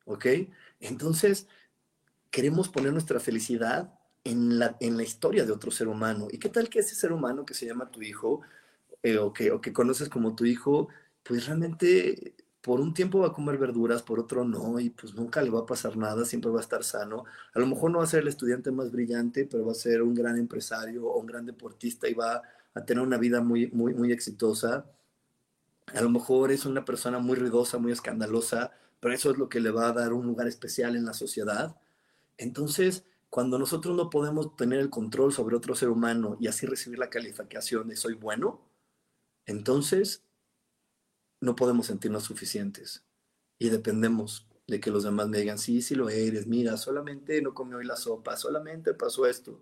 ¿Ok? 0.04 0.26
Entonces, 0.78 1.48
queremos 2.30 2.68
poner 2.68 2.92
nuestra 2.92 3.18
felicidad 3.18 3.98
en 4.24 4.58
la, 4.58 4.76
en 4.80 4.96
la 4.96 5.02
historia 5.02 5.44
de 5.44 5.52
otro 5.52 5.70
ser 5.70 5.88
humano. 5.88 6.28
¿Y 6.30 6.38
qué 6.38 6.48
tal 6.48 6.68
que 6.68 6.80
ese 6.80 6.94
ser 6.94 7.12
humano 7.12 7.44
que 7.44 7.54
se 7.54 7.66
llama 7.66 7.90
tu 7.90 8.02
hijo 8.02 8.40
eh, 9.02 9.18
o, 9.18 9.32
que, 9.32 9.52
o 9.52 9.60
que 9.60 9.72
conoces 9.72 10.08
como 10.08 10.34
tu 10.34 10.46
hijo, 10.46 10.88
pues 11.22 11.46
realmente 11.46 12.34
por 12.62 12.80
un 12.80 12.94
tiempo 12.94 13.18
va 13.18 13.28
a 13.28 13.32
comer 13.34 13.58
verduras, 13.58 14.02
por 14.02 14.18
otro 14.18 14.42
no, 14.44 14.80
y 14.80 14.88
pues 14.88 15.14
nunca 15.14 15.42
le 15.42 15.50
va 15.50 15.60
a 15.60 15.66
pasar 15.66 15.98
nada, 15.98 16.24
siempre 16.24 16.50
va 16.50 16.58
a 16.58 16.62
estar 16.62 16.82
sano. 16.82 17.26
A 17.52 17.58
lo 17.58 17.66
mejor 17.66 17.90
no 17.90 17.98
va 17.98 18.04
a 18.04 18.06
ser 18.06 18.22
el 18.22 18.28
estudiante 18.28 18.70
más 18.70 18.90
brillante, 18.90 19.44
pero 19.44 19.66
va 19.66 19.72
a 19.72 19.74
ser 19.74 20.00
un 20.00 20.14
gran 20.14 20.38
empresario 20.38 21.04
o 21.06 21.20
un 21.20 21.26
gran 21.26 21.44
deportista 21.44 22.08
y 22.08 22.14
va 22.14 22.40
a 22.72 22.84
tener 22.86 23.04
una 23.04 23.18
vida 23.18 23.42
muy, 23.42 23.66
muy, 23.72 23.92
muy 23.92 24.10
exitosa. 24.12 24.86
A 25.94 26.00
lo 26.00 26.08
mejor 26.08 26.50
es 26.52 26.64
una 26.64 26.86
persona 26.86 27.18
muy 27.18 27.36
ruidosa, 27.36 27.76
muy 27.76 27.92
escandalosa, 27.92 28.72
pero 29.00 29.14
eso 29.14 29.30
es 29.30 29.36
lo 29.36 29.50
que 29.50 29.60
le 29.60 29.70
va 29.70 29.88
a 29.88 29.92
dar 29.92 30.14
un 30.14 30.26
lugar 30.26 30.48
especial 30.48 30.96
en 30.96 31.04
la 31.04 31.12
sociedad. 31.12 31.76
Entonces, 32.38 33.04
cuando 33.34 33.58
nosotros 33.58 33.96
no 33.96 34.10
podemos 34.10 34.54
tener 34.54 34.78
el 34.78 34.90
control 34.90 35.32
sobre 35.32 35.56
otro 35.56 35.74
ser 35.74 35.88
humano 35.88 36.36
y 36.38 36.46
así 36.46 36.66
recibir 36.66 37.00
la 37.00 37.10
calificación 37.10 37.88
de 37.88 37.96
soy 37.96 38.14
bueno, 38.14 38.60
entonces 39.44 40.22
no 41.40 41.56
podemos 41.56 41.86
sentirnos 41.86 42.22
suficientes 42.22 43.02
y 43.58 43.70
dependemos 43.70 44.46
de 44.68 44.78
que 44.78 44.92
los 44.92 45.02
demás 45.02 45.26
me 45.26 45.38
digan, 45.38 45.58
sí, 45.58 45.82
sí 45.82 45.96
lo 45.96 46.10
eres, 46.10 46.46
mira, 46.46 46.76
solamente 46.76 47.42
no 47.42 47.54
comió 47.54 47.78
hoy 47.78 47.84
la 47.84 47.96
sopa, 47.96 48.36
solamente 48.36 48.94
pasó 48.94 49.26
esto, 49.26 49.60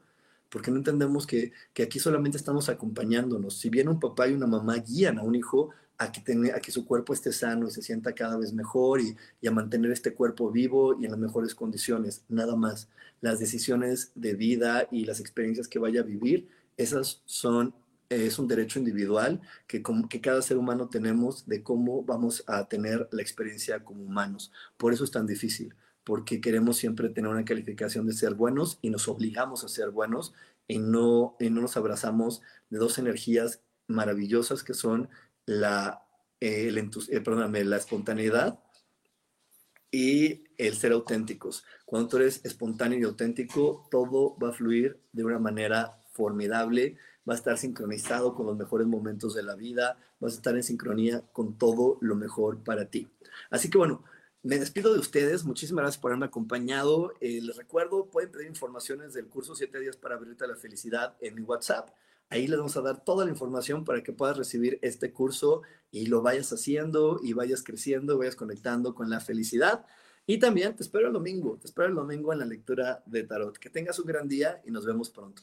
porque 0.51 0.71
no 0.71 0.77
entendemos 0.77 1.27
que, 1.27 1.55
aquí 1.83 1.99
solamente 1.99 2.37
estamos 2.37 2.69
acompañándonos. 2.69 3.57
Si 3.57 3.71
bien 3.71 3.89
un 3.89 3.99
papá 3.99 4.29
y 4.29 4.35
una 4.35 4.47
mamá 4.47 4.77
guían 4.81 5.19
a 5.19 5.23
un 5.23 5.35
hijo 5.35 5.71
a 6.03 6.61
que, 6.61 6.73
su 6.73 6.87
cuerpo 6.87 7.13
esté 7.13 7.33
sano 7.33 7.69
y 7.69 7.71
se 7.71 7.83
sienta 7.83 8.15
cada 8.15 8.37
vez 8.37 8.53
mejor 8.53 9.01
y, 9.01 9.17
y 9.41 9.47
a 9.47 9.51
mantener 9.51 9.91
este 9.91 10.15
cuerpo 10.15 10.51
vivo 10.51 11.01
y 11.01 11.05
en 11.05 11.11
las 11.11 11.21
mejores 11.21 11.55
condiciones, 11.55 12.25
nada 12.29 12.57
más. 12.57 12.89
Las 13.21 13.39
decisiones 13.39 14.13
de 14.15 14.35
vida 14.35 14.89
y 14.91 15.05
las 15.05 15.21
experiencias 15.21 15.69
que 15.69 15.79
vaya 15.79 16.01
a 16.01 16.05
vivir, 16.05 16.49
esas 16.77 17.23
son 17.25 17.75
es 18.13 18.39
un 18.39 18.49
derecho 18.49 18.79
individual 18.79 19.41
que, 19.67 19.83
que 20.09 20.21
cada 20.21 20.43
ser 20.43 20.59
humano 20.59 20.89
tenemos 20.89 21.47
de 21.47 21.63
cómo 21.63 22.03
vamos 22.03 22.45
a 22.47 22.69
tener 22.69 23.09
la 23.11 23.23
experiencia 23.23 23.85
como 23.85 24.05
humanos. 24.05 24.53
Por 24.77 24.93
eso 24.93 25.05
es 25.05 25.11
tan 25.11 25.27
difícil, 25.27 25.75
porque 26.05 26.41
queremos 26.41 26.77
siempre 26.77 27.09
tener 27.09 27.31
una 27.31 27.45
calificación 27.45 28.07
de 28.07 28.13
ser 28.13 28.35
buenos 28.35 28.79
y 28.83 28.91
nos 28.91 29.09
obligamos 29.09 29.65
a 29.65 29.69
ser 29.69 29.91
buenos 29.91 30.35
y 30.69 30.79
no, 30.79 31.37
y 31.41 31.51
no 31.51 31.61
nos 31.61 31.77
abrazamos 31.77 32.43
de 32.71 32.79
dos 32.79 32.99
energías 32.99 33.61
maravillosas 33.87 34.63
que 34.63 34.75
son 34.75 35.09
la, 35.47 36.03
eh, 36.41 36.69
el 36.69 36.79
eh, 36.79 37.65
la 37.65 37.77
espontaneidad 37.77 38.59
y 39.91 40.45
el 40.57 40.75
ser 40.75 40.93
auténticos. 40.93 41.65
Cuando 41.85 42.09
tú 42.09 42.17
eres 42.19 42.45
espontáneo 42.45 42.99
y 42.99 43.05
auténtico, 43.05 43.87
todo 43.91 44.37
va 44.39 44.51
a 44.51 44.53
fluir 44.53 45.01
de 45.13 45.25
una 45.25 45.39
manera 45.39 45.99
formidable 46.13 46.97
va 47.29 47.35
a 47.35 47.37
estar 47.37 47.57
sincronizado 47.59 48.35
con 48.35 48.47
los 48.47 48.57
mejores 48.57 48.87
momentos 48.87 49.35
de 49.35 49.43
la 49.43 49.55
vida, 49.55 49.99
vas 50.19 50.33
a 50.33 50.37
estar 50.37 50.57
en 50.57 50.63
sincronía 50.63 51.23
con 51.33 51.57
todo 51.57 51.99
lo 52.01 52.17
mejor 52.17 52.63
para 52.65 52.87
ti. 52.87 53.09
Así 53.51 53.71
que 53.71 53.79
bueno, 53.79 54.05
me 54.43 54.59
despido 54.59 54.93
de 54.93 54.99
ustedes. 54.99 55.45
Muchísimas 55.45 55.83
gracias 55.83 56.01
por 56.01 56.11
haberme 56.11 56.27
acompañado. 56.27 57.13
Eh, 57.21 57.41
les 57.41 57.57
recuerdo, 57.57 58.07
pueden 58.07 58.31
pedir 58.33 58.49
informaciones 58.49 59.15
del 59.15 59.29
curso 59.29 59.55
7 59.55 59.79
días 59.79 59.97
para 59.97 60.17
abrirte 60.17 60.45
a 60.45 60.49
la 60.49 60.57
felicidad 60.57 61.17
en 61.21 61.35
mi 61.37 61.43
WhatsApp. 61.43 61.91
Ahí 62.33 62.47
les 62.47 62.57
vamos 62.57 62.75
a 62.79 62.81
dar 62.81 63.05
toda 63.05 63.27
la 63.27 63.31
información 63.31 63.85
para 63.85 64.03
que 64.03 64.15
puedas 64.15 64.39
recibir 64.39 64.79
este 64.81 65.13
curso 65.13 65.61
y 65.91 66.07
lo 66.07 66.23
vayas 66.23 66.51
haciendo 66.51 67.21
y 67.23 67.35
vayas 67.35 67.63
creciendo, 67.63 68.17
vayas 68.17 68.37
conectando 68.37 68.95
con 68.95 69.11
la 69.11 69.21
felicidad. 69.21 69.85
Y 70.25 70.39
también 70.39 70.75
te 70.75 70.83
espero 70.83 71.09
el 71.09 71.13
domingo, 71.13 71.59
te 71.59 71.67
espero 71.67 71.89
el 71.89 71.95
domingo 71.95 72.33
en 72.33 72.39
la 72.39 72.47
lectura 72.47 73.03
de 73.05 73.25
Tarot. 73.25 73.59
Que 73.59 73.69
tengas 73.69 73.99
un 73.99 74.07
gran 74.07 74.29
día 74.29 74.63
y 74.65 74.71
nos 74.71 74.87
vemos 74.87 75.11
pronto. 75.11 75.43